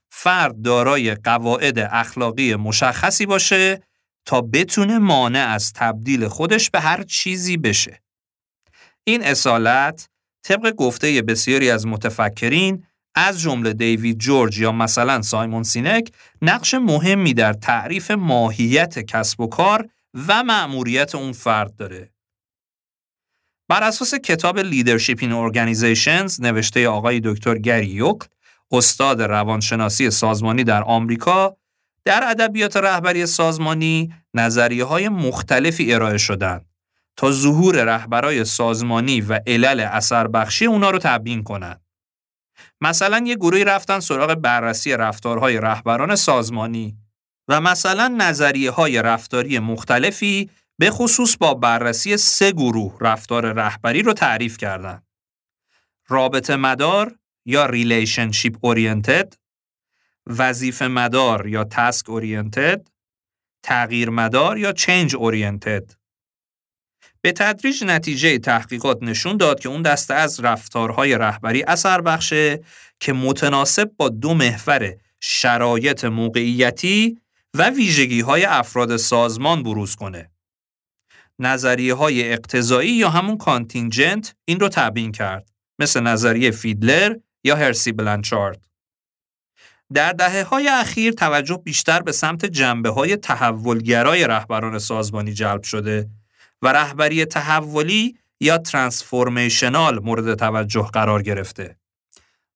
فرد 0.10 0.62
دارای 0.62 1.16
قواعد 1.16 1.80
اخلاقی 1.80 2.56
مشخصی 2.56 3.26
باشه 3.26 3.82
تا 4.26 4.42
بتونه 4.42 5.00
مانع 5.00 5.48
از 5.50 5.74
تبدیل 5.74 6.28
خودش 6.28 6.70
به 6.70 6.80
هر 6.80 7.04
چیزی 7.04 7.58
بشه. 7.58 8.02
این 9.04 9.24
اصالت 9.24 10.10
طبق 10.44 10.72
گفته 10.72 11.22
بسیاری 11.22 11.70
از 11.70 11.88
متفکرین 11.88 12.84
از 13.16 13.42
جمله 13.42 13.74
دیوید 13.74 14.18
جورج 14.18 14.60
یا 14.60 14.72
مثلا 14.72 15.22
سایمون 15.22 15.64
سینک 15.64 16.12
نقش 16.42 16.74
مهمی 16.74 17.34
در 17.34 17.54
تعریف 17.54 18.12
ماهیت 18.12 19.00
کسب 19.00 19.42
و 19.42 19.48
کار 19.48 19.90
و 20.28 20.44
مأموریت 20.44 21.16
اون 21.16 21.32
فرد 21.32 21.76
داره. 21.76 22.12
بر 23.70 23.84
اساس 23.84 24.16
کتاب 24.16 24.64
Leadership 24.64 25.18
in 25.22 25.52
Organizations 25.52 26.40
نوشته 26.40 26.88
آقای 26.88 27.22
دکتر 27.24 27.58
گری 27.58 27.88
یوکل 27.88 28.28
استاد 28.72 29.22
روانشناسی 29.22 30.10
سازمانی 30.10 30.64
در 30.64 30.84
آمریکا 30.84 31.58
در 32.06 32.24
ادبیات 32.30 32.78
رهبری 32.78 33.26
سازمانی 33.26 34.14
نظریه 34.34 34.86
های 34.86 35.10
مختلفی 35.10 35.94
ارائه 35.94 36.18
شدند 36.18 36.66
تا 37.16 37.32
ظهور 37.32 37.84
رهبرای 37.84 38.46
سازمانی 38.46 39.22
و 39.22 39.40
علل 39.48 39.80
اثر 39.80 40.28
بخشی 40.28 40.66
اونا 40.66 40.92
رو 40.92 41.00
تبیین 41.00 41.44
کنند. 41.44 41.82
مثلا 42.82 43.24
یه 43.26 43.36
گروهی 43.36 43.64
رفتن 43.64 44.00
سراغ 44.00 44.34
بررسی 44.34 44.98
رفتارهای 44.98 45.58
رهبران 45.58 46.16
سازمانی 46.16 46.98
و 47.48 47.62
مثلا 47.62 48.16
نظریه 48.18 48.72
های 48.72 49.02
رفتاری 49.02 49.60
مختلفی 49.60 50.50
به 50.80 50.92
خصوص 50.92 51.38
با 51.38 51.54
بررسی 51.54 52.18
سه 52.18 52.52
گروه 52.52 52.98
رفتار 53.02 53.54
رهبری 53.54 54.02
رو 54.02 54.14
تعریف 54.14 54.58
کردند. 54.58 55.04
رابطه 56.08 56.56
مدار 56.56 57.16
یا 57.46 57.66
relationship 57.66 58.58
oriented 58.62 59.34
وظیفه 60.28 60.88
مدار 60.88 61.48
یا 61.48 61.64
task 61.64 62.10
oriented، 62.10 62.88
تغییر 63.64 64.10
مدار 64.10 64.58
یا 64.58 64.72
change 64.72 65.16
oriented. 65.16 65.92
به 67.22 67.32
تدریج 67.32 67.84
نتیجه 67.84 68.40
تحقیقات 68.40 68.98
نشون 69.02 69.38
داد 69.38 69.60
که 69.60 69.70
اون 69.70 69.82
دسته 69.82 70.14
از 70.14 70.40
رفتارهای 70.40 71.18
رهبری 71.18 71.64
اثر 71.64 72.02
بخشه 72.02 72.60
که 73.00 73.14
متناسب 73.14 73.92
با 73.98 74.10
دو 74.10 74.34
محور 74.34 74.94
شرایط 75.20 76.06
موقعیتی 76.06 77.18
و 77.54 77.70
ویژگی 77.70 78.22
های 78.22 78.46
افراد 78.46 78.98
سازمان 78.98 79.64
بروز 79.64 79.96
کنه. 79.96 80.32
نظریه 81.40 81.94
های 81.94 82.34
اقتضایی 82.34 82.92
یا 82.92 83.10
همون 83.10 83.38
contingent 83.38 84.36
این 84.46 84.60
رو 84.60 84.70
تبیین 84.70 85.12
کرد 85.12 85.50
مثل 85.80 86.02
نظریه 86.02 86.52
فیدلر 86.52 87.16
یا 87.44 87.56
هرسی 87.56 87.92
بلانچارد. 87.92 88.71
در 89.94 90.12
دهه 90.12 90.44
های 90.44 90.68
اخیر 90.68 91.14
توجه 91.14 91.58
بیشتر 91.58 92.02
به 92.02 92.12
سمت 92.12 92.46
جنبه 92.46 92.90
های 92.90 93.16
تحولگرای 93.16 94.28
رهبران 94.28 94.80
سازمانی 94.80 95.34
جلب 95.34 95.64
شده 95.64 96.10
و 96.62 96.74
رهبری 96.74 97.26
تحولی 97.26 98.18
یا 98.40 98.58
transformational 98.58 100.00
مورد 100.00 100.36
توجه 100.36 100.90
قرار 100.94 101.22
گرفته 101.22 101.78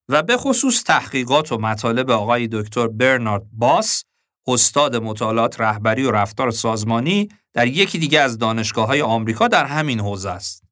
و 0.08 0.22
به 0.22 0.36
خصوص 0.36 0.82
تحقیقات 0.82 1.52
و 1.52 1.58
مطالب 1.58 2.10
آقای 2.10 2.48
دکتر 2.52 2.88
برنارد 2.88 3.42
باس 3.52 4.04
استاد 4.46 4.96
مطالعات 4.96 5.60
رهبری 5.60 6.04
و 6.04 6.10
رفتار 6.10 6.50
سازمانی 6.50 7.28
در 7.52 7.66
یکی 7.66 7.98
دیگه 7.98 8.20
از 8.20 8.38
دانشگاه 8.38 8.86
های 8.86 9.02
آمریکا 9.02 9.48
در 9.48 9.64
همین 9.64 10.00
حوزه 10.00 10.30
است. 10.30 10.62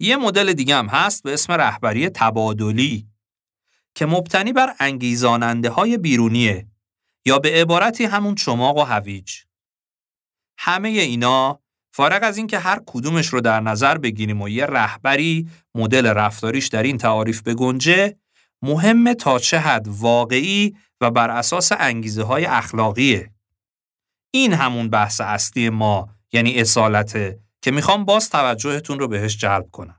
یه 0.00 0.16
مدل 0.16 0.52
دیگه 0.52 0.76
هم 0.76 0.86
هست 0.86 1.22
به 1.22 1.32
اسم 1.32 1.52
رهبری 1.52 2.08
تبادلی 2.08 3.06
که 3.98 4.06
مبتنی 4.06 4.52
بر 4.52 4.74
انگیزاننده 4.80 5.70
های 5.70 5.98
بیرونیه 5.98 6.66
یا 7.26 7.38
به 7.38 7.50
عبارتی 7.50 8.04
همون 8.04 8.34
چماق 8.34 8.76
و 8.76 8.82
هویج. 8.82 9.32
همه 10.58 10.88
اینا 10.88 11.60
فارغ 11.92 12.20
از 12.22 12.36
اینکه 12.36 12.58
هر 12.58 12.80
کدومش 12.86 13.26
رو 13.26 13.40
در 13.40 13.60
نظر 13.60 13.98
بگیریم 13.98 14.42
و 14.42 14.48
یه 14.48 14.66
رهبری 14.66 15.48
مدل 15.74 16.06
رفتاریش 16.06 16.66
در 16.66 16.82
این 16.82 16.98
تعاریف 16.98 17.42
بگنجه 17.42 18.16
مهمه 18.62 19.14
تا 19.14 19.38
چه 19.38 19.58
حد 19.58 19.88
واقعی 19.88 20.76
و 21.00 21.10
بر 21.10 21.30
اساس 21.30 21.72
انگیزه 21.72 22.22
های 22.22 22.44
اخلاقیه. 22.44 23.30
این 24.30 24.52
همون 24.52 24.90
بحث 24.90 25.20
اصلی 25.20 25.70
ما 25.70 26.08
یعنی 26.32 26.60
اصالته 26.60 27.38
که 27.62 27.70
می‌خوام 27.70 28.04
باز 28.04 28.30
توجهتون 28.30 28.98
رو 28.98 29.08
بهش 29.08 29.36
جلب 29.36 29.70
کنم. 29.70 29.97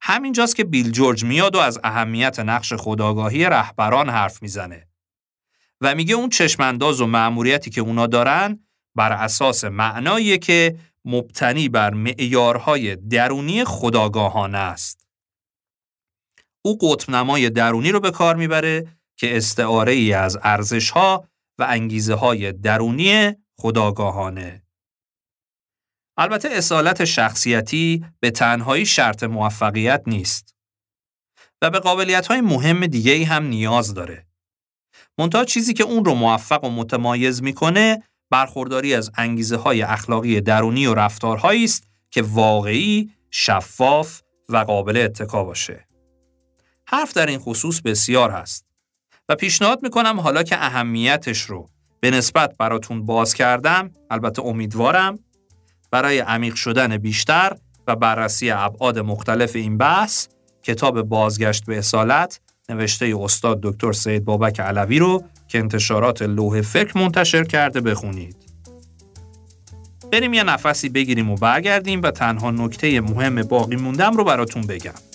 همینجاست 0.00 0.56
که 0.56 0.64
بیل 0.64 0.90
جورج 0.90 1.24
میاد 1.24 1.54
و 1.54 1.58
از 1.58 1.78
اهمیت 1.84 2.40
نقش 2.40 2.72
خداگاهی 2.72 3.44
رهبران 3.44 4.08
حرف 4.08 4.42
می‌زنه 4.42 4.88
و 5.80 5.94
میگه 5.94 6.14
اون 6.14 6.28
چشمانداز 6.28 7.00
و 7.00 7.06
مأموریتی 7.06 7.70
که 7.70 7.80
اونا 7.80 8.06
دارن 8.06 8.58
بر 8.94 9.12
اساس 9.12 9.64
معنایی 9.64 10.38
که 10.38 10.78
مبتنی 11.04 11.68
بر 11.68 11.94
معیارهای 11.94 12.96
درونی 12.96 13.64
خداگاهانه 13.64 14.58
است. 14.58 15.06
او 16.62 16.78
قطب 16.80 17.10
نمای 17.10 17.50
درونی 17.50 17.92
رو 17.92 18.00
به 18.00 18.10
کار 18.10 18.36
می‌بره 18.36 18.86
که 19.16 19.36
استعاره 19.36 19.92
ای 19.92 20.12
از 20.12 20.38
ارزش 20.42 20.90
ها 20.90 21.28
و 21.58 21.66
انگیزه 21.68 22.14
های 22.14 22.52
درونی 22.52 23.32
خداگاهانه. 23.56 24.62
البته 26.18 26.48
اصالت 26.52 27.04
شخصیتی 27.04 28.04
به 28.20 28.30
تنهایی 28.30 28.86
شرط 28.86 29.24
موفقیت 29.24 30.02
نیست 30.06 30.54
و 31.62 31.70
به 31.70 31.78
قابلیت 31.78 32.26
های 32.26 32.40
مهم 32.40 32.86
دیگه 32.86 33.12
ای 33.12 33.22
هم 33.22 33.44
نیاز 33.44 33.94
داره. 33.94 34.26
منتها 35.18 35.44
چیزی 35.44 35.74
که 35.74 35.84
اون 35.84 36.04
رو 36.04 36.14
موفق 36.14 36.64
و 36.64 36.70
متمایز 36.70 37.42
می‌کنه 37.42 38.02
برخورداری 38.30 38.94
از 38.94 39.10
انگیزه 39.16 39.56
های 39.56 39.82
اخلاقی 39.82 40.40
درونی 40.40 40.86
و 40.86 40.94
رفتارهایی 40.94 41.64
است 41.64 41.88
که 42.10 42.22
واقعی، 42.22 43.10
شفاف 43.30 44.20
و 44.48 44.56
قابل 44.56 44.96
اتکا 44.96 45.44
باشه. 45.44 45.88
حرف 46.86 47.12
در 47.12 47.26
این 47.26 47.38
خصوص 47.38 47.80
بسیار 47.80 48.30
هست 48.30 48.66
و 49.28 49.34
پیشنهاد 49.34 49.82
می‌کنم 49.82 50.20
حالا 50.20 50.42
که 50.42 50.64
اهمیتش 50.64 51.40
رو 51.40 51.70
به 52.00 52.10
نسبت 52.10 52.56
براتون 52.56 53.06
باز 53.06 53.34
کردم 53.34 53.90
البته 54.10 54.42
امیدوارم 54.42 55.18
برای 55.90 56.18
عمیق 56.18 56.54
شدن 56.54 56.96
بیشتر 56.96 57.56
و 57.86 57.96
بررسی 57.96 58.50
ابعاد 58.50 58.98
مختلف 58.98 59.56
این 59.56 59.78
بحث 59.78 60.28
کتاب 60.62 61.02
بازگشت 61.02 61.66
به 61.66 61.78
اصالت 61.78 62.40
نوشته 62.68 63.14
استاد 63.20 63.60
دکتر 63.62 63.92
سید 63.92 64.24
بابک 64.24 64.60
علوی 64.60 64.98
رو 64.98 65.24
که 65.48 65.58
انتشارات 65.58 66.22
لوح 66.22 66.60
فکر 66.60 66.98
منتشر 66.98 67.44
کرده 67.44 67.80
بخونید. 67.80 68.36
بریم 70.12 70.34
یه 70.34 70.42
نفسی 70.42 70.88
بگیریم 70.88 71.30
و 71.30 71.34
برگردیم 71.34 72.02
و 72.02 72.10
تنها 72.10 72.50
نکته 72.50 73.00
مهم 73.00 73.42
باقی 73.42 73.76
موندم 73.76 74.16
رو 74.16 74.24
براتون 74.24 74.62
بگم. 74.62 75.07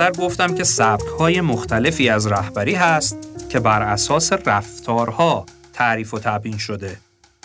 قبلتر 0.00 0.22
گفتم 0.22 0.54
که 0.54 0.64
های 1.18 1.40
مختلفی 1.40 2.08
از 2.08 2.26
رهبری 2.26 2.74
هست 2.74 3.18
که 3.48 3.60
بر 3.60 3.82
اساس 3.82 4.32
رفتارها 4.32 5.46
تعریف 5.72 6.14
و 6.14 6.18
تبیین 6.18 6.58
شده. 6.58 6.96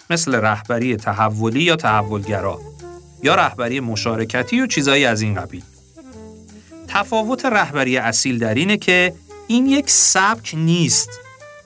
مثل 0.10 0.36
رهبری 0.36 0.98
تحولی 0.98 1.64
یا 1.64 1.76
تحولگرا 1.76 2.60
یا 3.24 3.36
رهبری 3.36 3.80
مشارکتی 3.80 4.62
و 4.62 4.68
چیزایی 4.68 5.06
از 5.06 5.22
این 5.22 5.36
قبیل. 5.36 5.64
تفاوت 6.88 7.46
رهبری 7.46 7.98
اصیل 7.98 8.40
در 8.40 8.54
اینه 8.54 8.78
که 8.78 9.14
این 9.48 9.66
یک 9.66 9.90
سبک 9.90 10.56
نیست 10.58 11.10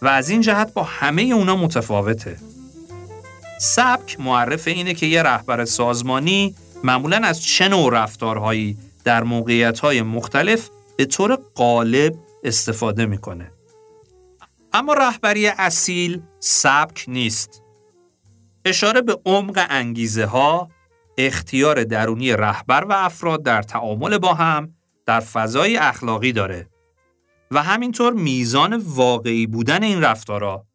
و 0.02 0.08
از 0.08 0.30
این 0.30 0.42
جهت 0.42 0.74
با 0.74 0.84
همه 0.84 1.22
اونا 1.22 1.56
متفاوته. 1.56 2.38
سبک 3.60 4.20
معرف 4.20 4.68
اینه 4.68 4.94
که 4.94 5.06
یه 5.06 5.24
رهبر 5.24 5.66
سازمانی 5.66 6.56
معمولا 6.84 7.18
از 7.18 7.44
چه 7.44 7.68
نوع 7.68 7.94
رفتارهایی 7.94 8.78
در 9.04 9.24
موقعیت 9.24 9.84
مختلف 9.84 10.70
به 11.00 11.06
طور 11.06 11.36
غالب 11.56 12.16
استفاده 12.44 13.06
می‌کنه. 13.06 13.52
اما 14.74 14.94
رهبری 14.94 15.48
اصیل 15.48 16.22
سبک 16.40 17.06
نیست. 17.08 17.64
اشاره 18.66 19.02
به 19.02 19.20
عمق 19.26 19.66
انگیزه 19.70 20.26
ها، 20.26 20.70
اختیار 21.18 21.84
درونی 21.84 22.34
رهبر 22.34 22.84
و 22.84 22.94
افراد 22.94 23.44
در 23.44 23.62
تعامل 23.62 24.18
با 24.18 24.34
هم 24.34 24.74
در 25.06 25.20
فضای 25.20 25.78
اخلاقی 25.78 26.32
داره 26.32 26.68
و 27.52 27.64
همینطور 27.64 28.14
میزان 28.14 28.74
واقعی 28.86 29.48
بودن 29.48 29.84
این 29.84 30.02
رفتارا 30.02 30.66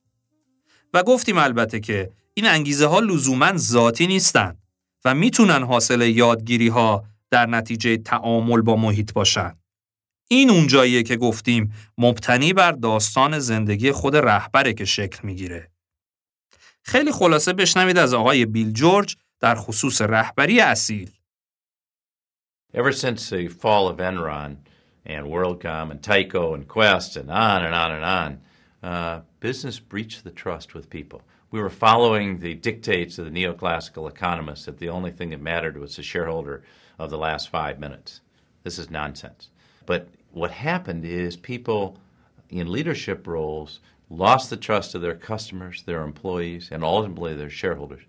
و 0.94 1.02
گفتیم 1.02 1.38
البته 1.38 1.80
که 1.80 2.10
این 2.34 2.46
انگیزه 2.46 2.86
ها 2.86 3.00
لزوما 3.00 3.56
ذاتی 3.56 4.06
نیستند 4.06 4.58
و 5.04 5.14
می‌تونن 5.14 5.62
حاصل 5.62 6.00
یادگیری 6.00 6.68
ها 6.68 7.04
در 7.30 7.46
نتیجه 7.46 7.96
تعامل 7.96 8.60
با 8.60 8.76
محیط 8.76 9.12
باشن. 9.12 9.56
این 10.28 10.50
اونجاییه 10.50 11.02
که 11.02 11.16
گفتیم 11.16 11.72
مبتنی 11.98 12.52
بر 12.52 12.72
داستان 12.72 13.38
زندگی 13.38 13.92
خود 13.92 14.16
رهبره 14.16 14.74
که 14.74 14.84
شکل 14.84 15.18
می‌گیره. 15.22 15.70
خیلی 16.82 17.12
خلاصه 17.12 17.52
بشنوید 17.52 17.98
از 17.98 18.14
آقای 18.14 18.46
بیل 18.46 18.72
جورج 18.72 19.16
در 19.40 19.54
خصوص 19.54 20.02
رهبری 20.02 20.60
اصیل. 20.60 21.10
Ever 22.74 22.92
since 22.92 23.30
the 23.30 23.48
fall 23.48 23.86
of 23.88 23.98
Enron 23.98 24.56
and 25.06 25.26
WorldCom 25.26 25.90
and 25.92 26.02
Tyco 26.02 26.54
and 26.54 26.66
Quest 26.66 27.16
and 27.16 27.30
on 27.30 27.64
and 27.66 27.74
on 27.82 27.90
and 27.96 28.04
on, 28.04 28.30
uh, 28.82 29.20
business 29.40 29.78
breached 29.78 30.24
the 30.24 30.30
trust 30.42 30.74
with 30.74 30.90
people. 30.90 31.20
We 31.52 31.60
were 31.60 31.70
following 31.70 32.38
the 32.38 32.54
dictates 32.54 33.18
of 33.18 33.24
the 33.26 33.36
neoclassical 33.38 34.08
economists 34.08 34.64
that 34.64 34.78
the 34.78 34.88
only 34.88 35.12
thing 35.12 35.30
that 35.30 35.40
mattered 35.40 35.76
was 35.78 35.94
the 35.94 36.02
shareholder 36.02 36.64
of 36.98 37.10
the 37.10 37.22
last 37.26 37.48
five 37.48 37.78
minutes. 37.78 38.20
This 38.64 38.78
is 38.78 38.90
nonsense. 38.90 39.50
But 39.86 40.08
what 40.32 40.50
happened 40.50 41.04
is 41.04 41.36
people 41.36 41.98
in 42.50 42.70
leadership 42.70 43.26
roles 43.26 43.80
lost 44.10 44.50
the 44.50 44.56
trust 44.56 44.94
of 44.94 45.02
their 45.02 45.14
customers, 45.14 45.82
their 45.82 46.02
employees, 46.02 46.68
and 46.70 46.84
ultimately 46.84 47.34
their 47.34 47.50
shareholders. 47.50 48.02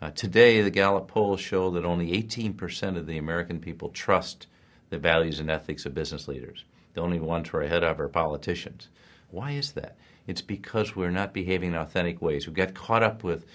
Uh, 0.00 0.10
today, 0.10 0.60
the 0.60 0.70
Gallup 0.70 1.08
polls 1.08 1.40
show 1.40 1.70
that 1.70 1.84
only 1.84 2.10
18% 2.22 2.96
of 2.96 3.06
the 3.06 3.18
American 3.18 3.60
people 3.60 3.88
trust 3.88 4.46
the 4.90 4.98
values 4.98 5.40
and 5.40 5.50
ethics 5.50 5.86
of 5.86 5.94
business 5.94 6.28
leaders. 6.28 6.64
The 6.94 7.00
only 7.00 7.18
ones 7.18 7.48
who 7.48 7.58
are 7.58 7.62
ahead 7.62 7.82
of 7.82 7.98
are 8.00 8.08
politicians. 8.08 8.88
Why 9.30 9.52
is 9.52 9.72
that? 9.72 9.96
It's 10.26 10.42
because 10.42 10.94
we're 10.96 11.10
not 11.10 11.32
behaving 11.32 11.70
in 11.70 11.76
authentic 11.76 12.20
ways. 12.20 12.46
We 12.46 12.52
got 12.52 12.74
caught 12.74 13.02
up 13.02 13.24
with 13.24 13.46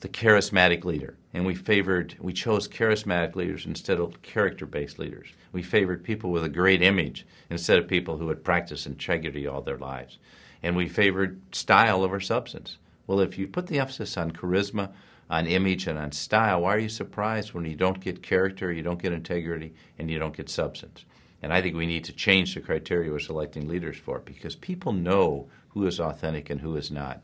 the 0.00 0.08
charismatic 0.08 0.84
leader, 0.84 1.16
and 1.34 1.44
we 1.44 1.54
favored, 1.54 2.14
we 2.20 2.32
chose 2.32 2.68
charismatic 2.68 3.34
leaders 3.34 3.66
instead 3.66 3.98
of 3.98 4.22
character 4.22 4.64
based 4.64 4.98
leaders. 4.98 5.28
We 5.52 5.62
favored 5.62 6.04
people 6.04 6.30
with 6.30 6.44
a 6.44 6.48
great 6.48 6.82
image 6.82 7.26
instead 7.50 7.78
of 7.78 7.88
people 7.88 8.16
who 8.16 8.28
had 8.28 8.44
practiced 8.44 8.86
integrity 8.86 9.46
all 9.46 9.60
their 9.60 9.78
lives. 9.78 10.18
And 10.62 10.76
we 10.76 10.88
favored 10.88 11.40
style 11.52 12.02
over 12.02 12.20
substance. 12.20 12.78
Well, 13.06 13.20
if 13.20 13.38
you 13.38 13.48
put 13.48 13.66
the 13.66 13.80
emphasis 13.80 14.16
on 14.16 14.32
charisma, 14.32 14.92
on 15.30 15.46
image, 15.46 15.86
and 15.86 15.98
on 15.98 16.12
style, 16.12 16.62
why 16.62 16.76
are 16.76 16.78
you 16.78 16.88
surprised 16.88 17.52
when 17.52 17.64
you 17.64 17.74
don't 17.74 18.00
get 18.00 18.22
character, 18.22 18.72
you 18.72 18.82
don't 18.82 19.02
get 19.02 19.12
integrity, 19.12 19.74
and 19.98 20.10
you 20.10 20.18
don't 20.18 20.36
get 20.36 20.48
substance? 20.48 21.04
And 21.42 21.52
I 21.52 21.62
think 21.62 21.76
we 21.76 21.86
need 21.86 22.04
to 22.04 22.12
change 22.12 22.54
the 22.54 22.60
criteria 22.60 23.10
we're 23.10 23.18
selecting 23.18 23.68
leaders 23.68 23.96
for 23.96 24.20
because 24.20 24.56
people 24.56 24.92
know 24.92 25.48
who 25.68 25.86
is 25.86 26.00
authentic 26.00 26.50
and 26.50 26.60
who 26.60 26.76
is 26.76 26.90
not. 26.90 27.22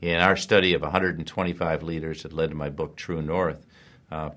In 0.00 0.16
our 0.16 0.36
study 0.36 0.72
of 0.72 0.80
125 0.80 1.82
leaders 1.82 2.22
that 2.22 2.32
led 2.32 2.50
to 2.50 2.56
my 2.56 2.70
book, 2.70 2.96
True 2.96 3.20
North, 3.20 3.66
uh, 4.10 4.30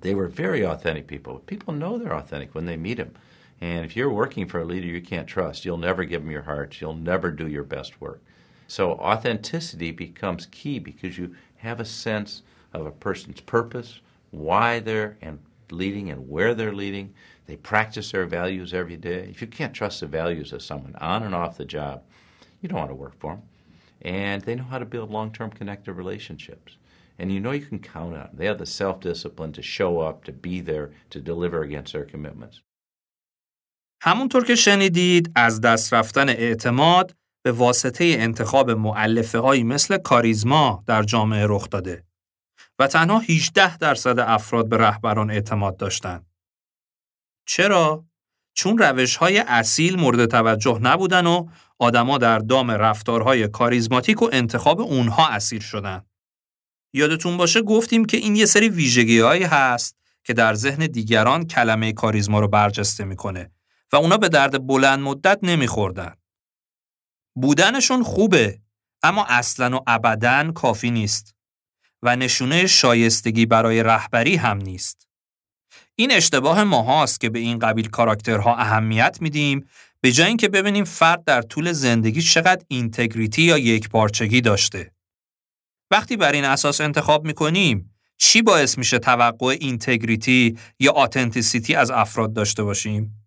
they 0.00 0.12
were 0.12 0.26
very 0.26 0.64
authentic 0.64 1.06
people. 1.06 1.38
People 1.40 1.72
know 1.72 1.98
they're 1.98 2.16
authentic 2.16 2.52
when 2.52 2.66
they 2.66 2.76
meet 2.76 2.96
them. 2.96 3.14
And 3.60 3.84
if 3.84 3.94
you're 3.94 4.12
working 4.12 4.48
for 4.48 4.60
a 4.60 4.64
leader 4.64 4.88
you 4.88 5.00
can't 5.00 5.28
trust, 5.28 5.64
you'll 5.64 5.76
never 5.76 6.04
give 6.04 6.22
them 6.22 6.32
your 6.32 6.42
heart. 6.42 6.80
You'll 6.80 6.96
never 6.96 7.30
do 7.30 7.46
your 7.46 7.62
best 7.62 8.00
work. 8.00 8.22
So 8.66 8.94
authenticity 8.94 9.92
becomes 9.92 10.46
key 10.46 10.80
because 10.80 11.16
you 11.16 11.36
have 11.58 11.78
a 11.78 11.84
sense 11.84 12.42
of 12.72 12.84
a 12.84 12.90
person's 12.90 13.40
purpose, 13.40 14.00
why 14.32 14.80
they're 14.80 15.16
and 15.22 15.38
leading 15.70 16.10
and 16.10 16.28
where 16.28 16.54
they're 16.54 16.74
leading. 16.74 17.14
They 17.46 17.56
practice 17.56 18.10
their 18.10 18.26
values 18.26 18.74
every 18.74 18.96
day. 18.96 19.28
If 19.30 19.40
you 19.40 19.46
can't 19.46 19.74
trust 19.74 20.00
the 20.00 20.08
values 20.08 20.52
of 20.52 20.60
someone 20.60 20.96
on 20.96 21.22
and 21.22 21.36
off 21.36 21.56
the 21.56 21.64
job, 21.64 22.02
you 22.60 22.68
don't 22.68 22.80
want 22.80 22.90
to 22.90 22.96
work 22.96 23.16
for 23.20 23.34
them 23.34 23.42
and 24.02 24.42
they 24.42 24.54
know 24.54 24.64
how 24.64 24.78
to 24.78 24.84
build 24.84 25.10
long 25.10 25.32
term 25.32 25.50
connected 25.50 25.92
relationships. 25.92 26.76
and 27.18 27.30
you 27.32 27.40
know 27.44 27.52
you 27.52 27.66
can 27.72 27.80
count 27.94 28.12
on 28.14 28.22
them. 28.24 28.30
They 28.38 28.46
have 28.46 28.58
the 28.58 28.70
self 28.80 28.96
discipline 29.00 29.52
to 29.58 29.62
show 29.76 29.92
up, 30.08 30.16
to 30.28 30.32
be 30.32 30.56
there, 30.70 30.86
to 31.10 31.18
deliver 31.20 31.58
against 31.62 31.92
their 31.94 32.06
commitments. 32.14 32.62
همونطور 34.02 34.44
که 34.44 34.54
شنیدید 34.54 35.32
از 35.36 35.60
دست 35.60 35.94
رفتن 35.94 36.28
اعتماد 36.28 37.16
به 37.44 37.52
واسطه 37.52 38.04
انتخاب 38.04 38.70
معلفه 38.70 39.38
هایی 39.38 39.64
مثل 39.64 39.98
کاریزما 39.98 40.84
در 40.86 41.02
جامعه 41.02 41.46
رخ 41.48 41.68
داده 41.70 42.04
و 42.78 42.86
تنها 42.86 43.18
18 43.18 43.78
درصد 43.78 44.18
افراد 44.18 44.68
به 44.68 44.76
رهبران 44.76 45.30
اعتماد 45.30 45.76
داشتند. 45.76 46.26
چرا؟ 47.46 48.04
چون 48.54 48.78
روش 48.78 49.16
های 49.16 49.38
اصیل 49.38 50.00
مورد 50.00 50.26
توجه 50.26 50.78
نبودن 50.82 51.26
و 51.26 51.48
آدما 51.82 52.18
در 52.18 52.38
دام 52.38 52.70
رفتارهای 52.70 53.48
کاریزماتیک 53.48 54.22
و 54.22 54.28
انتخاب 54.32 54.80
اونها 54.80 55.28
اسیر 55.28 55.62
شدن. 55.62 56.02
یادتون 56.92 57.36
باشه 57.36 57.62
گفتیم 57.62 58.04
که 58.04 58.16
این 58.16 58.36
یه 58.36 58.46
سری 58.46 58.68
ویژگی 58.68 59.20
هست 59.20 59.96
که 60.24 60.32
در 60.32 60.54
ذهن 60.54 60.86
دیگران 60.86 61.46
کلمه 61.46 61.92
کاریزما 61.92 62.40
رو 62.40 62.48
برجسته 62.48 63.04
می‌کنه 63.04 63.50
و 63.92 63.96
اونا 63.96 64.16
به 64.16 64.28
درد 64.28 64.66
بلند 64.66 64.98
مدت 64.98 65.38
نمیخوردن. 65.42 66.14
بودنشون 67.34 68.02
خوبه 68.02 68.58
اما 69.02 69.26
اصلا 69.28 69.76
و 69.76 69.80
ابدا 69.86 70.52
کافی 70.52 70.90
نیست 70.90 71.34
و 72.02 72.16
نشونه 72.16 72.66
شایستگی 72.66 73.46
برای 73.46 73.82
رهبری 73.82 74.36
هم 74.36 74.56
نیست. 74.58 75.08
این 76.02 76.12
اشتباه 76.12 76.64
ما 76.64 76.82
هاست 76.82 77.20
که 77.20 77.30
به 77.30 77.38
این 77.38 77.58
قبیل 77.58 77.88
کاراکترها 77.88 78.56
اهمیت 78.56 79.18
میدیم 79.20 79.68
به 80.00 80.12
جای 80.12 80.28
اینکه 80.28 80.48
ببینیم 80.48 80.84
فرد 80.84 81.24
در 81.24 81.42
طول 81.42 81.72
زندگی 81.72 82.22
چقدر 82.22 82.64
integrity 82.68 83.42
یا 83.42 83.58
یک 83.58 83.88
پارچگی 83.88 84.40
داشته. 84.40 84.92
وقتی 85.90 86.16
بر 86.16 86.32
این 86.32 86.44
اساس 86.44 86.80
انتخاب 86.80 87.24
می‌کنیم 87.24 87.94
چی 88.16 88.42
باعث 88.42 88.78
میشه 88.78 88.98
توقع 88.98 89.56
integrity 89.60 90.58
یا 90.78 90.92
authenticity 90.92 91.74
از 91.74 91.90
افراد 91.90 92.32
داشته 92.32 92.62
باشیم؟ 92.62 93.26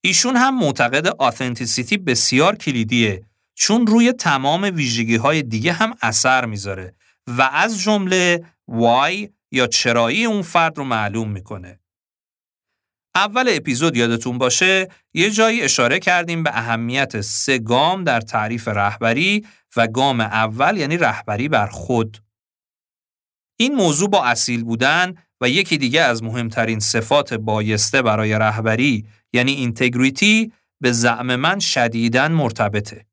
ایشون 0.00 0.36
هم 0.36 0.58
معتقد 0.58 1.06
آتنتیسیتی 1.06 1.98
بسیار 1.98 2.56
کلیدیه 2.56 3.22
چون 3.54 3.86
روی 3.86 4.12
تمام 4.12 4.70
ویژگی 4.74 5.16
های 5.16 5.42
دیگه 5.42 5.72
هم 5.72 5.94
اثر 6.02 6.44
می‌ذاره 6.44 6.94
و 7.26 7.42
از 7.52 7.80
جمله 7.80 8.44
وای 8.68 9.28
یا 9.52 9.66
چرایی 9.66 10.24
اون 10.24 10.42
فرد 10.42 10.78
رو 10.78 10.84
معلوم 10.84 11.30
می‌کنه. 11.30 11.80
اول 13.14 13.46
اپیزود 13.48 13.96
یادتون 13.96 14.38
باشه 14.38 14.88
یه 15.14 15.30
جایی 15.30 15.62
اشاره 15.62 15.98
کردیم 15.98 16.42
به 16.42 16.50
اهمیت 16.58 17.20
سه 17.20 17.58
گام 17.58 18.04
در 18.04 18.20
تعریف 18.20 18.68
رهبری 18.68 19.46
و 19.76 19.86
گام 19.86 20.20
اول 20.20 20.76
یعنی 20.76 20.96
رهبری 20.96 21.48
بر 21.48 21.66
خود. 21.66 22.22
این 23.58 23.74
موضوع 23.74 24.10
با 24.10 24.24
اصیل 24.24 24.64
بودن 24.64 25.14
و 25.40 25.48
یکی 25.48 25.78
دیگه 25.78 26.00
از 26.00 26.22
مهمترین 26.22 26.80
صفات 26.80 27.34
بایسته 27.34 28.02
برای 28.02 28.38
رهبری 28.38 29.06
یعنی 29.32 29.52
اینتگریتی 29.52 30.52
به 30.80 30.92
زعم 30.92 31.36
من 31.36 31.58
شدیداً 31.58 32.28
مرتبطه. 32.28 33.06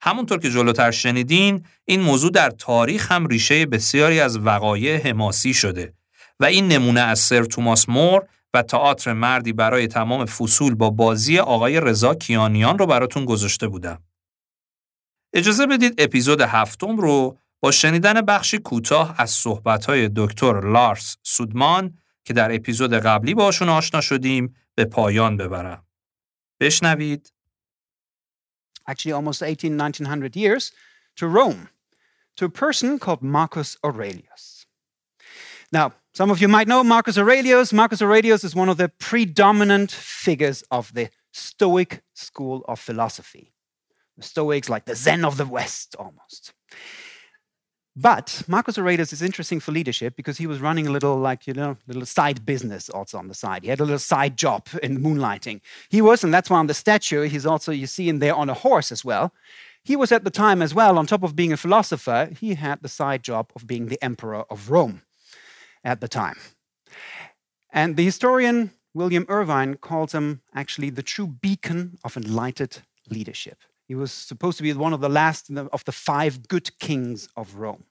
همونطور 0.00 0.38
که 0.38 0.50
جلوتر 0.50 0.90
شنیدین 0.90 1.64
این 1.84 2.00
موضوع 2.00 2.30
در 2.30 2.50
تاریخ 2.50 3.12
هم 3.12 3.26
ریشه 3.26 3.66
بسیاری 3.66 4.20
از 4.20 4.38
وقایع 4.38 5.08
حماسی 5.08 5.54
شده 5.54 5.94
و 6.40 6.44
این 6.44 6.68
نمونه 6.68 7.00
از 7.00 7.18
سر 7.18 7.44
توماس 7.44 7.88
مور 7.88 8.28
و 8.54 8.62
تئاتر 8.62 9.12
مردی 9.12 9.52
برای 9.52 9.86
تمام 9.86 10.26
فصول 10.26 10.74
با 10.74 10.90
بازی 10.90 11.38
آقای 11.38 11.80
رضا 11.80 12.14
کیانیان 12.14 12.78
رو 12.78 12.86
براتون 12.86 13.24
گذاشته 13.24 13.68
بودم. 13.68 14.02
اجازه 15.32 15.66
بدید 15.66 15.94
اپیزود 15.98 16.40
هفتم 16.40 16.96
رو 16.96 17.38
با 17.60 17.70
شنیدن 17.70 18.20
بخشی 18.20 18.58
کوتاه 18.58 19.14
از 19.18 19.30
صحبت‌های 19.30 20.10
دکتر 20.16 20.72
لارس 20.72 21.16
سودمان 21.22 21.98
که 22.24 22.32
در 22.32 22.54
اپیزود 22.54 22.94
قبلی 22.94 23.34
باشون 23.34 23.68
آشنا 23.68 24.00
شدیم 24.00 24.54
به 24.74 24.84
پایان 24.84 25.36
ببرم. 25.36 25.86
بشنوید. 26.60 27.33
Actually 28.86 29.12
almost 29.12 29.42
18 29.42 29.76
1900 29.76 30.36
years 30.36 30.72
to 31.16 31.28
Rome 31.28 31.68
to 32.36 32.44
a 32.44 32.50
person 32.50 32.98
called 32.98 33.22
Marcus 33.22 33.76
Aurelius. 33.84 34.66
Now, 35.72 35.92
some 36.12 36.30
of 36.30 36.40
you 36.40 36.48
might 36.48 36.68
know 36.68 36.84
Marcus 36.84 37.18
Aurelius. 37.18 37.72
Marcus 37.72 38.02
Aurelius 38.02 38.44
is 38.44 38.54
one 38.54 38.68
of 38.68 38.76
the 38.76 38.88
predominant 38.88 39.90
figures 39.90 40.62
of 40.70 40.92
the 40.94 41.08
Stoic 41.32 42.02
school 42.14 42.64
of 42.68 42.78
philosophy. 42.78 43.52
The 44.16 44.22
Stoics, 44.22 44.68
like 44.68 44.84
the 44.84 44.94
Zen 44.94 45.24
of 45.24 45.36
the 45.36 45.46
West, 45.46 45.96
almost. 45.98 46.52
But 47.96 48.42
Marcus 48.48 48.76
Aurelius 48.76 49.12
is 49.12 49.22
interesting 49.22 49.60
for 49.60 49.70
leadership 49.70 50.16
because 50.16 50.36
he 50.36 50.48
was 50.48 50.60
running 50.60 50.88
a 50.88 50.90
little, 50.90 51.16
like, 51.16 51.46
you 51.46 51.54
know, 51.54 51.76
little 51.86 52.04
side 52.04 52.44
business 52.44 52.90
also 52.90 53.18
on 53.18 53.28
the 53.28 53.34
side. 53.34 53.62
He 53.62 53.68
had 53.68 53.78
a 53.78 53.84
little 53.84 54.00
side 54.00 54.36
job 54.36 54.66
in 54.82 54.98
moonlighting. 54.98 55.60
He 55.90 56.02
was, 56.02 56.24
and 56.24 56.34
that's 56.34 56.50
why 56.50 56.58
on 56.58 56.66
the 56.66 56.74
statue, 56.74 57.22
he's 57.22 57.46
also, 57.46 57.70
you 57.70 57.86
see 57.86 58.08
him 58.08 58.18
there 58.18 58.34
on 58.34 58.50
a 58.50 58.54
horse 58.54 58.90
as 58.90 59.04
well. 59.04 59.32
He 59.84 59.94
was 59.94 60.10
at 60.10 60.24
the 60.24 60.30
time 60.30 60.60
as 60.60 60.74
well, 60.74 60.98
on 60.98 61.06
top 61.06 61.22
of 61.22 61.36
being 61.36 61.52
a 61.52 61.56
philosopher, 61.56 62.30
he 62.40 62.54
had 62.54 62.82
the 62.82 62.88
side 62.88 63.22
job 63.22 63.52
of 63.54 63.66
being 63.66 63.86
the 63.86 64.02
emperor 64.02 64.44
of 64.50 64.70
Rome 64.70 65.02
at 65.84 66.00
the 66.00 66.08
time. 66.08 66.38
And 67.70 67.96
the 67.96 68.04
historian 68.04 68.72
William 68.94 69.26
Irvine 69.28 69.76
calls 69.76 70.12
him 70.12 70.40
actually 70.54 70.90
the 70.90 71.02
true 71.02 71.26
beacon 71.26 71.98
of 72.02 72.16
enlightened 72.16 72.82
leadership. 73.08 73.58
He 73.86 73.94
was 73.94 74.12
supposed 74.12 74.56
to 74.56 74.62
be 74.62 74.72
one 74.72 74.92
of 74.92 75.00
the 75.00 75.08
last 75.08 75.50
of 75.50 75.84
the 75.84 75.92
five 75.92 76.48
good 76.48 76.78
kings 76.78 77.28
of 77.36 77.56
Rome. 77.56 77.84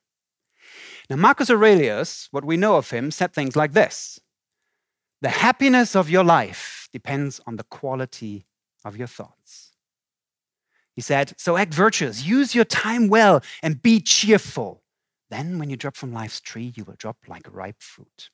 Now, 1.09 1.17
Marcus 1.17 1.49
Aurelius, 1.49 2.27
what 2.31 2.45
we 2.45 2.57
know 2.57 2.77
of 2.77 2.89
him, 2.89 3.11
said 3.11 3.33
things 3.33 3.55
like 3.55 3.73
this 3.73 4.19
The 5.21 5.29
happiness 5.29 5.95
of 5.95 6.09
your 6.09 6.23
life 6.23 6.89
depends 6.91 7.39
on 7.45 7.57
the 7.57 7.63
quality 7.63 8.45
of 8.85 8.97
your 8.97 9.07
thoughts. 9.07 9.71
He 10.95 11.01
said, 11.01 11.33
So 11.37 11.57
act 11.57 11.73
virtuous, 11.73 12.25
use 12.25 12.55
your 12.55 12.65
time 12.65 13.07
well, 13.07 13.41
and 13.61 13.81
be 13.81 13.99
cheerful. 13.99 14.83
Then, 15.29 15.57
when 15.57 15.69
you 15.69 15.77
drop 15.77 15.95
from 15.95 16.13
life's 16.13 16.39
tree, 16.39 16.73
you 16.75 16.83
will 16.83 16.95
drop 16.97 17.17
like 17.27 17.47
ripe 17.51 17.81
fruit. 17.81 18.29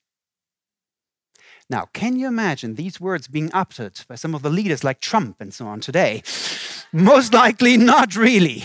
Now, 1.69 1.87
can 1.93 2.17
you 2.17 2.27
imagine 2.27 2.75
these 2.75 2.99
words 2.99 3.27
being 3.27 3.51
uttered 3.53 4.01
by 4.07 4.15
some 4.15 4.33
of 4.33 4.41
the 4.41 4.49
leaders 4.49 4.83
like 4.83 4.99
Trump 5.01 5.37
and 5.39 5.53
so 5.53 5.67
on 5.67 5.79
today? 5.79 6.23
Most 6.91 7.33
likely 7.33 7.77
not 7.77 8.15
really. 8.15 8.63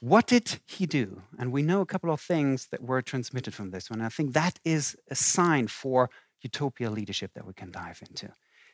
What 0.00 0.26
did 0.26 0.60
he 0.66 0.86
do? 0.86 1.22
And 1.38 1.52
we 1.52 1.62
know 1.62 1.80
a 1.80 1.86
couple 1.86 2.12
of 2.12 2.20
things 2.20 2.68
that 2.70 2.82
were 2.82 3.02
transmitted 3.02 3.54
from 3.54 3.70
this 3.70 3.90
one. 3.90 4.00
I 4.00 4.08
think 4.08 4.32
that 4.32 4.58
is 4.64 4.96
a 5.10 5.14
sign 5.14 5.66
for 5.66 6.10
utopia 6.40 6.90
leadership 6.90 7.32
that 7.34 7.46
we 7.46 7.52
can 7.52 7.70
dive 7.70 8.00
into. 8.08 8.32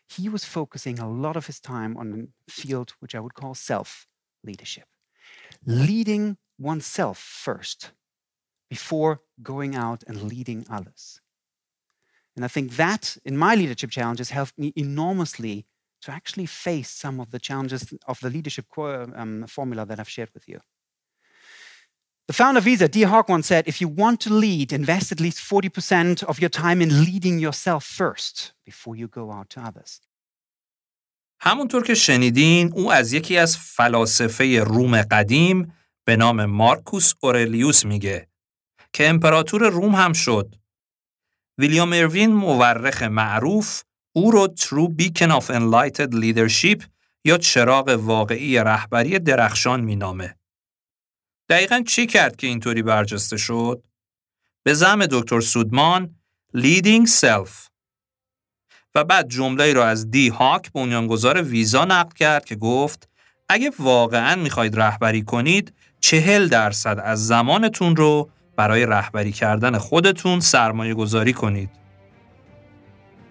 He 0.09 0.29
was 0.29 0.45
focusing 0.45 0.99
a 0.99 1.09
lot 1.09 1.37
of 1.37 1.47
his 1.47 1.61
time 1.61 1.97
on 1.97 2.29
a 2.49 2.51
field 2.51 2.93
which 3.01 3.15
I 3.15 3.21
would 3.21 3.35
call 3.35 3.55
self 3.55 4.07
leadership, 4.43 4.85
leading 5.65 6.37
oneself 6.59 7.19
first 7.19 7.93
before 8.69 9.21
going 9.43 9.75
out 9.75 10.05
and 10.07 10.23
leading 10.23 10.67
others. 10.69 11.21
And 12.36 12.46
I 12.46 12.48
think 12.48 12.76
that 12.78 13.18
in 13.26 13.38
my 13.38 13.56
leadership 13.56 13.92
challenges 13.92 14.30
helped 14.30 14.58
me 14.58 14.72
enormously 14.76 15.66
to 16.02 16.12
actually 16.12 16.46
face 16.46 16.90
some 16.90 17.20
of 17.20 17.32
the 17.32 17.40
challenges 17.40 17.94
of 18.08 18.20
the 18.22 18.30
leadership 18.30 18.66
um, 18.78 19.46
formula 19.48 19.86
that 19.86 20.00
I've 20.00 20.10
shared 20.10 20.30
with 20.34 20.48
you. 20.48 20.60
The 22.28 22.34
founder 22.34 22.60
of 22.60 22.64
Visa, 22.64 22.88
D. 22.88 23.02
Hawk, 23.02 23.28
once 23.28 23.48
said 23.48 23.68
if 23.68 23.82
you 23.82 23.88
want 23.88 24.22
to 24.22 24.34
lead, 24.34 24.72
invest 24.72 25.12
at 25.12 25.20
least 25.20 25.40
40% 25.40 26.24
of 26.24 26.40
your 26.40 26.50
time 26.50 26.80
in 26.82 27.04
leading 27.04 27.40
yourself 27.40 27.84
first 27.84 28.54
before 28.66 28.96
you 28.96 29.08
go 29.08 29.32
out 29.32 29.50
to 29.50 29.62
others. 29.62 30.02
همونطور 31.42 31.84
که 31.84 31.96
شنیدین 31.96 32.72
او 32.74 32.92
از 32.92 33.14
یکی 33.14 33.38
از 33.38 33.58
فلاسفه 33.58 34.60
روم 34.60 35.02
قدیم 35.02 35.74
به 36.06 36.16
نام 36.16 36.46
مارکوس 36.46 37.14
اورلیوس 37.20 37.86
میگه 37.86 38.28
که 38.94 39.10
امپراتور 39.10 39.70
روم 39.70 39.96
هم 39.96 40.14
شد 40.14 40.56
ویلیام 41.59 41.93
اروین 41.93 42.33
مورخ 42.33 43.03
معروف 43.03 43.83
او 44.13 44.31
رو 44.31 44.55
True 44.59 45.03
Beacon 45.03 45.41
of 45.41 45.45
Enlightened 45.45 46.15
Leadership 46.15 46.85
یا 47.25 47.39
چراغ 47.39 47.89
واقعی 47.89 48.59
رهبری 48.59 49.19
درخشان 49.19 49.81
مینامه. 49.81 50.37
دقیقا 51.49 51.83
چی 51.87 52.07
کرد 52.07 52.37
که 52.37 52.47
اینطوری 52.47 52.83
برجسته 52.83 53.37
شد؟ 53.37 53.83
به 54.63 54.75
زم 54.75 55.07
دکتر 55.07 55.41
سودمان 55.41 56.15
Leading 56.57 57.09
Self 57.21 57.51
و 58.95 59.05
بعد 59.05 59.29
جمله 59.29 59.73
رو 59.73 59.81
از 59.81 60.11
دی 60.11 60.29
هاک 60.29 60.73
بنیانگذار 60.73 61.43
ویزا 61.43 61.85
نقل 61.85 62.15
کرد 62.15 62.45
که 62.45 62.57
گفت 62.57 63.09
اگه 63.49 63.73
واقعا 63.79 64.43
می‌خواید 64.43 64.77
رهبری 64.77 65.23
کنید 65.23 65.75
چهل 66.01 66.49
درصد 66.49 67.01
از 67.05 67.27
زمانتون 67.27 67.97
رو 67.97 68.31
برای 68.57 68.87
رهبری 68.87 69.33
کردن 69.33 69.79
خودتون 69.79 70.41
سرمایه 70.41 70.95
گذاری 70.95 71.33
کنید. 71.33 71.71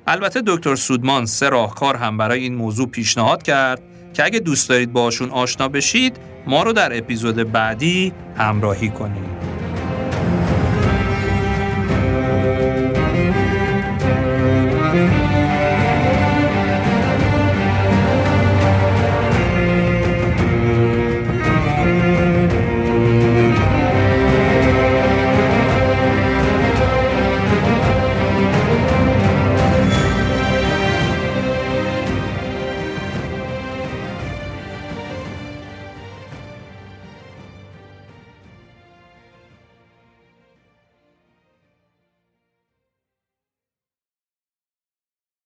البته 0.08 0.42
دکتر 0.48 0.76
سودمان 0.76 1.26
سه 1.26 1.50
راهکار 1.50 1.96
هم 1.96 2.18
برای 2.18 2.40
این 2.40 2.56
موضوع 2.56 2.88
پیشنهاد 2.88 3.44
کرد 3.44 3.82
که 4.14 4.26
اگه 4.26 4.40
دوست 4.40 4.70
دارید 4.70 4.94
باشون 4.94 5.30
آشنا 5.30 5.68
بشید 5.68 6.18
ما 6.48 6.64
رو 6.64 6.74
در 6.74 6.98
اپیزود 6.98 7.52
بعدی 7.52 8.14
همراهی 8.38 8.90
کنید. 8.90 9.53